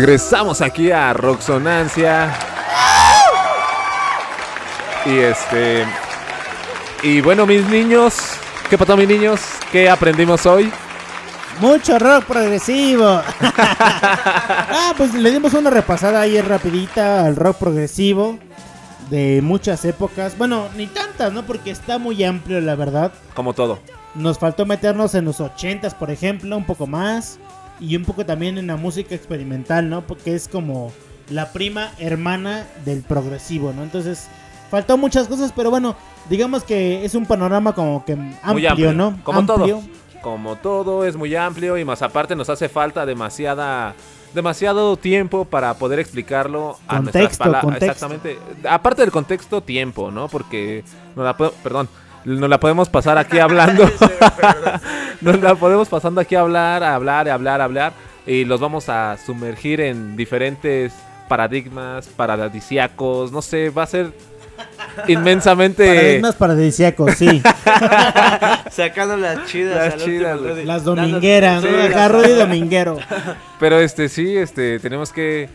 [0.00, 2.32] Regresamos aquí a Roxonancia.
[5.04, 5.84] Y este.
[7.02, 8.16] Y bueno, mis niños.
[8.70, 9.42] ¿Qué pasó, mis niños?
[9.70, 10.72] ¿Qué aprendimos hoy?
[11.60, 13.04] Mucho rock progresivo.
[13.58, 18.38] ah, pues le dimos una repasada ahí rapidita al rock progresivo
[19.10, 20.38] de muchas épocas.
[20.38, 21.42] Bueno, ni tantas, ¿no?
[21.42, 23.12] Porque está muy amplio, la verdad.
[23.34, 23.80] Como todo.
[24.14, 27.38] Nos faltó meternos en los 80s, por ejemplo, un poco más.
[27.80, 30.06] Y un poco también en la música experimental, ¿no?
[30.06, 30.92] Porque es como
[31.30, 33.82] la prima hermana del progresivo, ¿no?
[33.82, 34.28] Entonces,
[34.70, 35.96] faltó muchas cosas, pero bueno,
[36.28, 38.92] digamos que es un panorama como que amplio, Muy amplio.
[38.92, 39.18] ¿no?
[39.24, 39.56] Como Amplio.
[39.56, 39.82] todo.
[40.22, 43.94] Como todo, es muy amplio y más aparte nos hace falta demasiada
[44.34, 47.82] demasiado tiempo para poder explicarlo a Contexto, nuestras palabras.
[47.82, 48.38] Exactamente.
[48.68, 50.28] Aparte del contexto, tiempo, ¿no?
[50.28, 50.84] Porque
[51.16, 51.88] nos la, po- perdón,
[52.24, 53.88] nos la podemos pasar aquí hablando.
[55.20, 57.92] nos la podemos pasando aquí a hablar, a hablar, a hablar, a hablar.
[58.26, 60.92] Y los vamos a sumergir en diferentes
[61.28, 63.32] paradigmas, paradisíacos.
[63.32, 64.12] No sé, va a ser
[65.08, 65.86] inmensamente.
[65.86, 67.42] Paradigmas paradisíacos, sí.
[68.70, 69.94] Sacando las chidas.
[69.94, 70.40] Las chidas.
[70.64, 71.68] Las domingueras, ¿no?
[71.70, 72.98] Sí, Acá las- Rudy Dominguero.
[73.58, 75.48] Pero este sí, este tenemos que,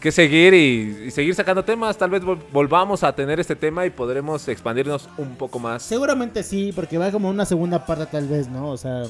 [0.00, 1.96] que seguir y, y seguir sacando temas.
[1.98, 5.82] Tal vez vol- volvamos a tener este tema y podremos expandirnos un poco más.
[5.82, 8.70] Seguramente sí, porque va como una segunda parte tal vez, ¿no?
[8.70, 9.02] O sea,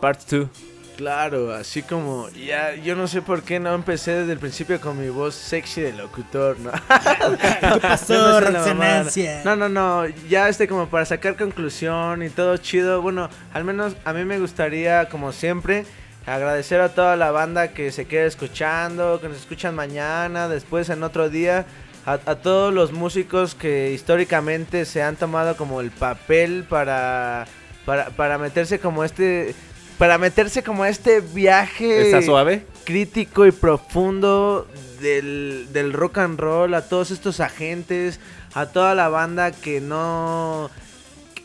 [0.00, 0.48] Part 2.
[0.96, 5.00] Claro, así como ya yo no sé por qué no empecé desde el principio con
[5.00, 6.70] mi voz sexy de locutor, ¿no?
[7.60, 8.38] ¿qué pasó.
[9.44, 13.00] No, no, no, ya este como para sacar conclusión y todo chido.
[13.00, 15.86] Bueno, al menos a mí me gustaría, como siempre,
[16.34, 21.02] agradecer a toda la banda que se queda escuchando, que nos escuchan mañana, después en
[21.02, 21.66] otro día.
[22.06, 27.46] A, a todos los músicos que históricamente se han tomado como el papel para,
[27.84, 29.54] para, para meterse como este...
[29.98, 32.64] Para meterse como este viaje ¿Está suave?
[32.84, 34.66] crítico y profundo
[34.98, 38.18] del, del rock and roll, a todos estos agentes,
[38.54, 40.70] a toda la banda que no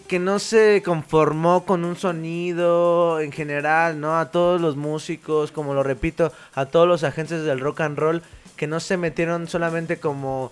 [0.08, 4.20] que no se conformó con un sonido en general, ¿no?
[4.20, 8.22] A todos los músicos, como lo repito, a todos los agentes del rock and roll
[8.56, 10.52] que no se metieron solamente como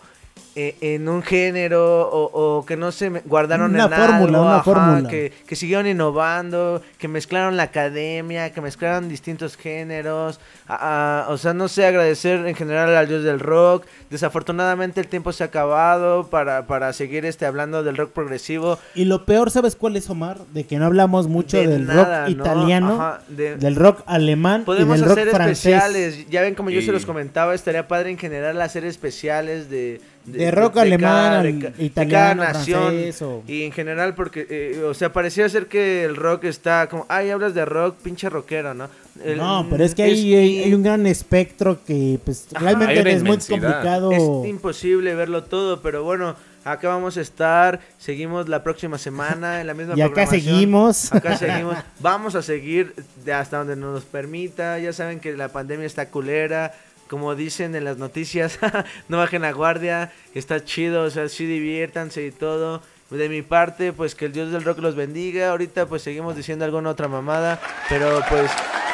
[0.56, 4.56] eh, en un género o, o que no se guardaron Una en fórmula, algo, una
[4.56, 5.10] ajá, fórmula.
[5.10, 11.38] que, que siguieron innovando, que mezclaron la academia, que mezclaron distintos géneros, a- a- o
[11.38, 15.48] sea, no sé, agradecer en general al dios del rock, desafortunadamente el tiempo se ha
[15.48, 20.10] acabado para, para seguir este hablando del rock progresivo, Y lo peor, ¿sabes cuál es,
[20.10, 20.40] Omar?
[20.54, 22.44] De que no hablamos mucho De del nada, rock ¿no?
[22.44, 25.58] italiano, Ajá, de- del rock alemán Podemos y del rock hacer francés.
[25.66, 26.30] especiales.
[26.30, 30.00] Ya ven como yo se los comentaba, estaría padre en general hacer especiales de...
[30.26, 32.84] De rock alemán, ca- al- italiano, nación.
[32.90, 36.88] francés o- Y en general porque, eh, o sea, parecía ser que el rock está
[36.90, 38.90] como, ay, hablas de rock, pinche rockero, ¿no?
[39.24, 42.66] El- No, pero es que hay, hay, hay un gran espectro que pues Ajá.
[42.66, 44.12] realmente es muy complicado.
[44.12, 49.68] Es imposible verlo todo, pero bueno, acá vamos a estar, seguimos la próxima semana en
[49.68, 51.14] la misma Y acá seguimos.
[51.14, 55.86] Acá seguimos, vamos a seguir de hasta donde nos permita, ya saben que la pandemia
[55.86, 56.74] está culera,
[57.10, 58.60] como dicen en las noticias,
[59.08, 62.82] no bajen la guardia, está chido, o sea, sí diviértanse y todo.
[63.10, 65.52] De mi parte, pues que el dios del rock los bendiga.
[65.52, 68.50] Ahorita pues seguimos diciendo alguna otra mamada, pero pues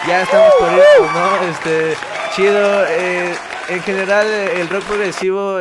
[0.05, 1.49] ya estamos por irnos, ¿no?
[1.49, 1.93] Este,
[2.35, 2.85] chido.
[2.87, 3.33] eh,
[3.69, 5.59] en general el rock progresivo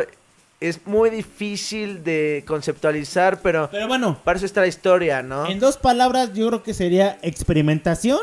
[0.59, 5.47] es muy difícil de conceptualizar, pero, Pero bueno, para eso está la historia, ¿no?
[5.47, 8.19] en dos palabras yo creo que sería experimentación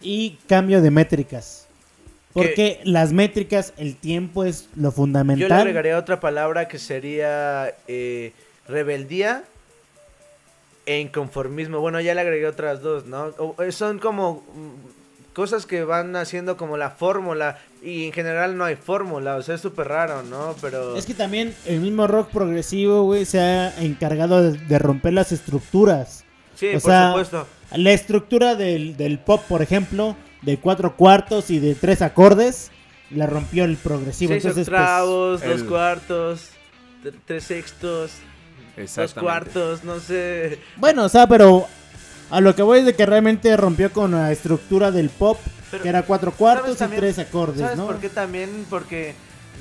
[0.00, 1.61] y cambio de métricas.
[2.32, 5.52] Porque las métricas, el tiempo es lo Yo le fundamental.
[5.60, 8.32] agregaría otra palabra que sería eh,
[8.68, 9.44] rebeldía
[10.86, 11.80] e inconformismo.
[11.80, 13.26] Bueno, ya le agregué otras dos, ¿no?
[13.38, 18.56] O- eh, son como mm, cosas que van haciendo como la fórmula y en general
[18.56, 20.54] no hay fórmula, o sea, es súper raro, ¿no?
[20.60, 20.96] Pero...
[20.96, 25.32] Es que también el mismo rock progresivo, güey, se ha encargado de, de romper las
[25.32, 26.24] estructuras.
[26.56, 27.46] sí, o por sea, supuesto.
[27.76, 32.70] La estructura del, del pop, por ejemplo, de cuatro cuartos y de tres acordes,
[33.10, 34.32] la rompió el progresivo.
[34.32, 36.48] Seis Entonces, pues, octavos, dos el- cuartos,
[37.04, 38.12] tr- tres sextos,
[38.96, 40.58] dos cuartos, no sé.
[40.76, 41.66] bueno, o sea, pero
[42.30, 45.38] a lo que voy es de que realmente rompió con la estructura del pop,
[45.70, 47.86] Pero, que era cuatro cuartos ¿sabes y tres acordes, ¿Sabes ¿no?
[47.86, 48.66] por qué también?
[48.70, 49.14] Porque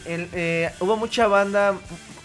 [0.06, 1.74] el- eh, hubo mucha banda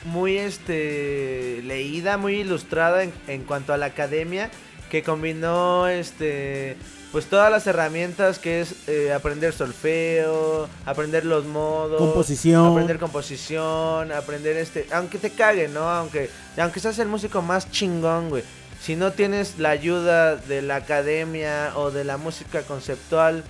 [0.04, 4.50] muy este leída, muy ilustrada en, en cuanto a la academia,
[4.90, 6.76] que combinó este
[7.16, 12.66] pues todas las herramientas que es eh, aprender solfeo, aprender los modos, Composición.
[12.72, 15.88] aprender composición, aprender este, aunque te cague, ¿no?
[15.88, 16.28] Aunque
[16.58, 18.42] aunque seas el músico más chingón, güey.
[18.82, 23.44] Si no tienes la ayuda de la academia o de la música conceptual,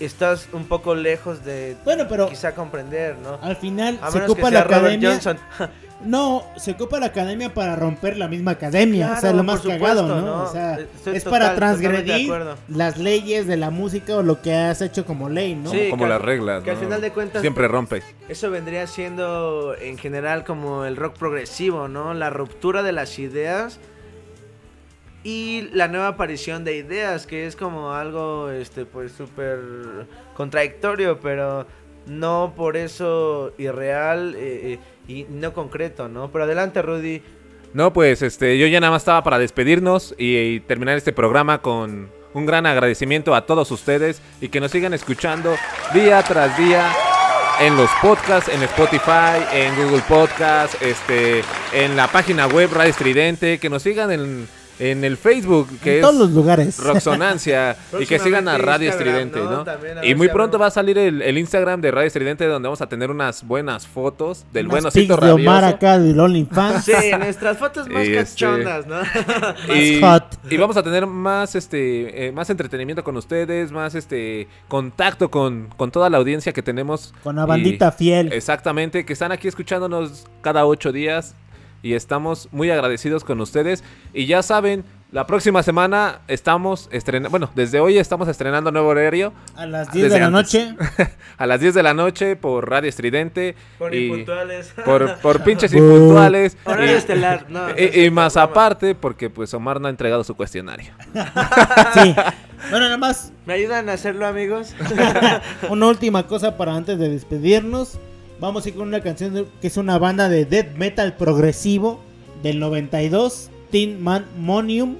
[0.00, 3.38] estás un poco lejos de Bueno, pero quizá comprender, ¿no?
[3.40, 5.10] al final A se que ocupa sea la Robert academia.
[5.12, 5.38] Johnson.
[6.04, 9.14] No, se ocupa la academia para romper la misma academia.
[9.16, 10.20] o sea, lo más cagado, ¿no?
[10.20, 10.42] ¿no?
[10.44, 12.30] O sea, Estoy es total- para transgredir
[12.68, 15.70] las leyes de la música o lo que has hecho como ley, ¿no?
[15.70, 16.62] Sí, Como las reglas.
[16.62, 18.04] que al final de cuentas- Siempre rompes.
[18.28, 22.12] Eso vendría siendo en general como el rock progresivo, ¿no?
[22.14, 23.80] La ruptura de las ideas
[25.24, 29.58] y la nueva aparición de ideas, que es como algo, este, pues súper
[30.36, 31.66] contradictorio, pero
[32.06, 34.78] no por eso irreal eh, eh,
[35.08, 36.30] y no concreto, ¿no?
[36.30, 37.22] Pero adelante, Rudy.
[37.72, 42.10] No, pues este, yo ya nada más estaba para despedirnos y, terminar este programa con
[42.32, 45.54] un gran agradecimiento a todos ustedes y que nos sigan escuchando
[45.92, 46.90] día tras día
[47.60, 53.58] en los podcasts, en Spotify, en Google Podcast, este, en la página web Radio Estridente,
[53.58, 56.78] que nos sigan en, en el Facebook, que En es todos los lugares.
[56.78, 60.04] Roxonancia, y que sigan a Radio Instagram, Estridente, ¿no?
[60.04, 62.80] Y muy si pronto va a salir el, el Instagram de Radio Estridente, donde vamos
[62.80, 66.84] a tener unas buenas fotos del buenocito pics de Omar acá del OnlyFans.
[66.84, 69.00] Sí, nuestras fotos más Y este- cachondas, ¿no?
[69.74, 70.24] y, hot.
[70.50, 75.68] y vamos a tener más este eh, más entretenimiento con ustedes, más este contacto con,
[75.76, 77.14] con toda la audiencia que tenemos.
[77.22, 78.32] Con la bandita fiel.
[78.32, 81.34] Exactamente, que están aquí escuchándonos cada ocho días
[81.82, 83.84] y estamos muy agradecidos con ustedes.
[84.12, 89.32] Y ya saben, la próxima semana estamos estrenando, bueno, desde hoy estamos estrenando nuevo horario.
[89.54, 90.54] A las 10 Desde de la antes.
[90.76, 90.76] noche.
[91.38, 93.54] a las 10 de la noche por Radio Estridente.
[93.78, 94.74] Por y impuntuales.
[94.84, 96.56] Por, por pinches impuntuales.
[96.64, 99.90] Horario y- estelar, no, y- no y, es más aparte, porque pues Omar no ha
[99.90, 100.92] entregado su cuestionario.
[101.94, 102.14] Sí.
[102.70, 104.74] Bueno, nada más ¿Me ayudan a hacerlo, amigos?
[105.70, 107.98] una última cosa para antes de despedirnos.
[108.38, 112.00] Vamos a ir con una canción que es una banda de death metal progresivo
[112.42, 114.96] del 92, Teen Man Monium.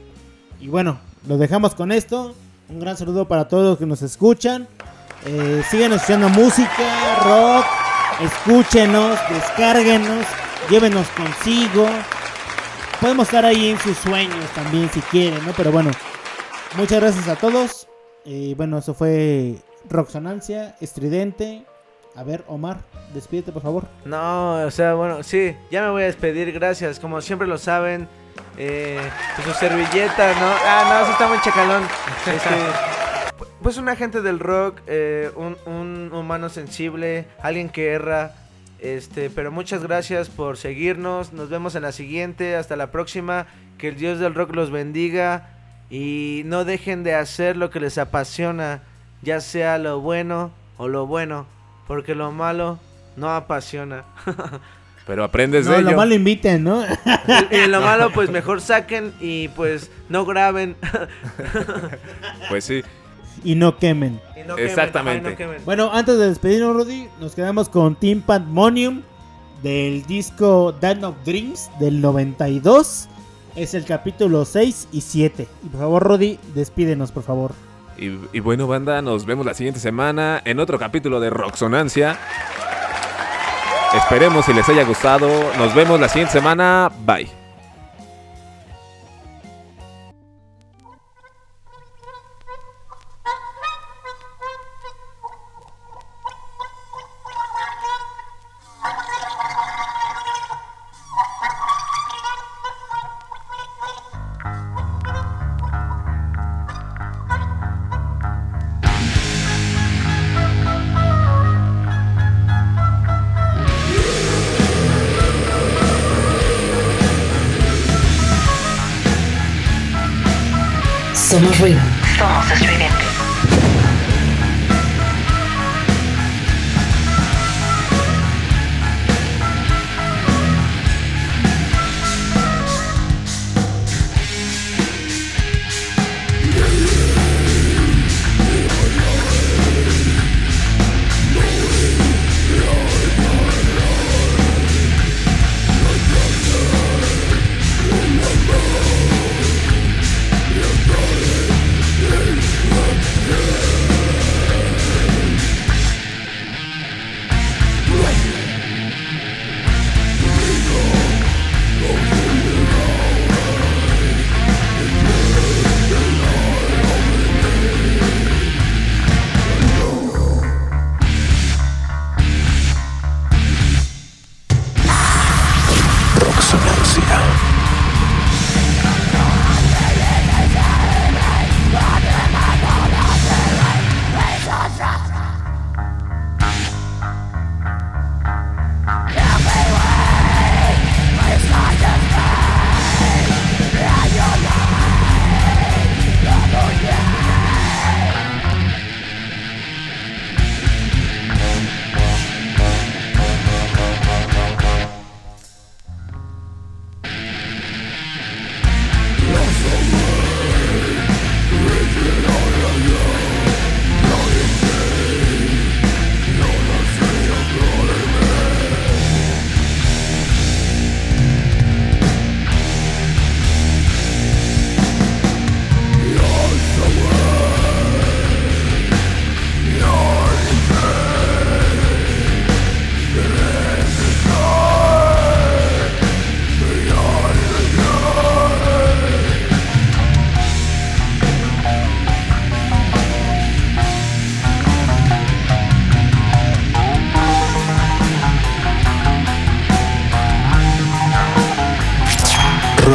[0.58, 0.98] Y bueno,
[1.28, 2.34] lo dejamos con esto.
[2.70, 4.66] Un gran saludo para todos los que nos escuchan.
[5.26, 7.66] Eh, sigan escuchando música, rock.
[8.22, 10.24] Escúchenos, descárguenos,
[10.70, 11.86] llévenos consigo.
[12.98, 15.52] Podemos estar ahí en sus sueños también si quieren, ¿no?
[15.54, 15.90] Pero bueno,
[16.78, 17.86] muchas gracias a todos.
[18.24, 19.56] Y bueno, eso fue
[19.90, 21.66] Roxonancia, estridente.
[22.16, 22.78] A ver, Omar,
[23.12, 23.84] despídete por favor.
[24.04, 26.98] No, o sea, bueno, sí, ya me voy a despedir, gracias.
[26.98, 28.08] Como siempre lo saben,
[28.56, 28.98] eh,
[29.34, 30.46] pues su servilleta, ¿no?
[30.64, 31.82] Ah, no, sí está muy chacalón.
[32.26, 32.48] Este,
[33.38, 38.32] pu- pues un agente del rock, eh, un, un humano sensible, alguien que erra.
[38.78, 41.32] Este, pero muchas gracias por seguirnos.
[41.32, 42.56] Nos vemos en la siguiente.
[42.56, 43.46] Hasta la próxima.
[43.78, 45.50] Que el Dios del rock los bendiga.
[45.90, 48.82] Y no dejen de hacer lo que les apasiona.
[49.22, 51.46] Ya sea lo bueno o lo bueno.
[51.86, 52.78] Porque lo malo
[53.16, 54.04] no apasiona.
[55.06, 55.96] Pero aprendes No, de lo ello.
[55.98, 56.84] malo inviten, ¿no?
[56.84, 60.76] y, y lo malo, pues mejor saquen y pues no graben.
[62.48, 62.82] Pues sí.
[63.44, 64.20] y no quemen.
[64.36, 65.26] Y no quemen, Exactamente.
[65.28, 65.62] ay, no quemen.
[65.64, 69.02] Bueno, antes de despedirnos, Rudy, nos quedamos con Team Pandemonium
[69.62, 73.08] del disco Dan of Dreams del 92.
[73.54, 75.48] Es el capítulo 6 y 7.
[75.64, 77.52] Y por favor, Rudy, despídenos, por favor.
[77.98, 82.18] Y, bueno, banda, nos vemos la siguiente semana en otro capítulo de Roxonancia.
[83.94, 85.28] Esperemos si les haya gustado.
[85.58, 86.90] Nos vemos la siguiente semana.
[87.04, 87.35] Bye.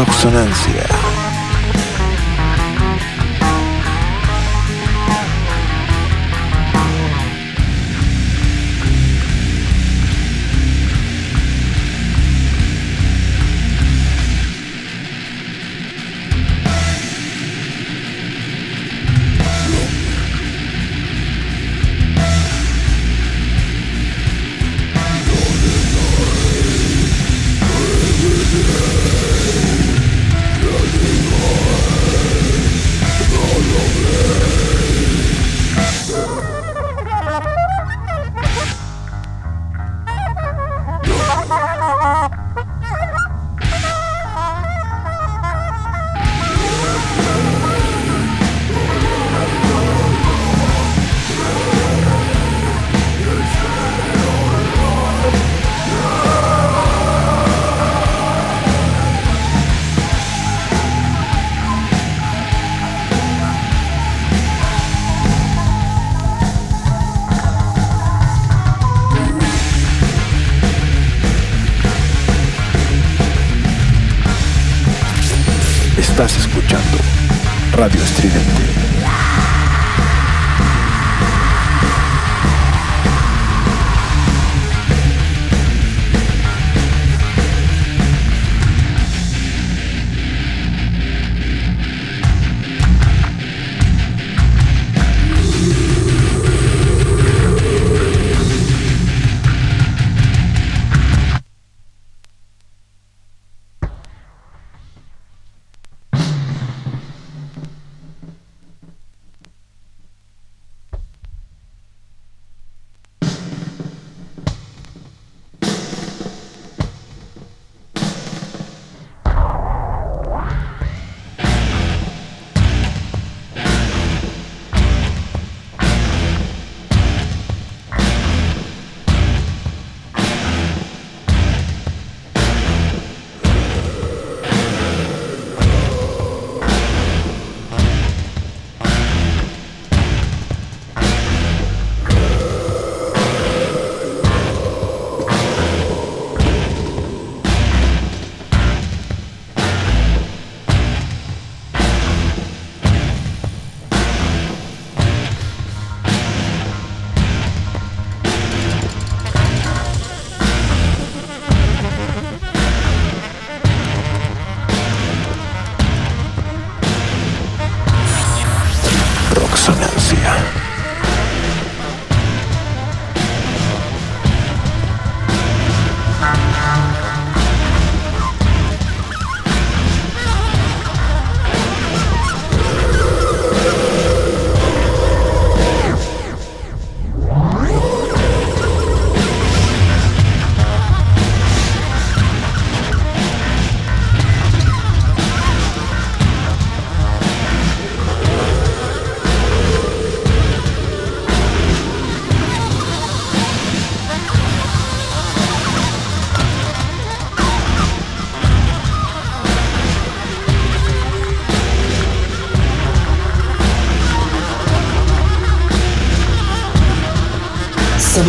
[0.02, 1.01] Estás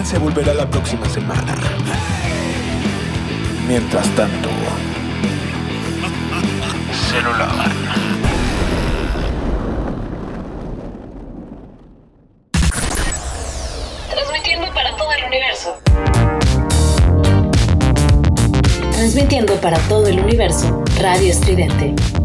[0.00, 1.54] Roxonancia volverá la próxima semana.
[3.68, 4.48] Mientras tanto,
[7.10, 7.50] celular.
[14.10, 15.78] Transmitiendo para todo el universo.
[18.92, 22.19] Transmitiendo para todo el universo, Radio Estridente.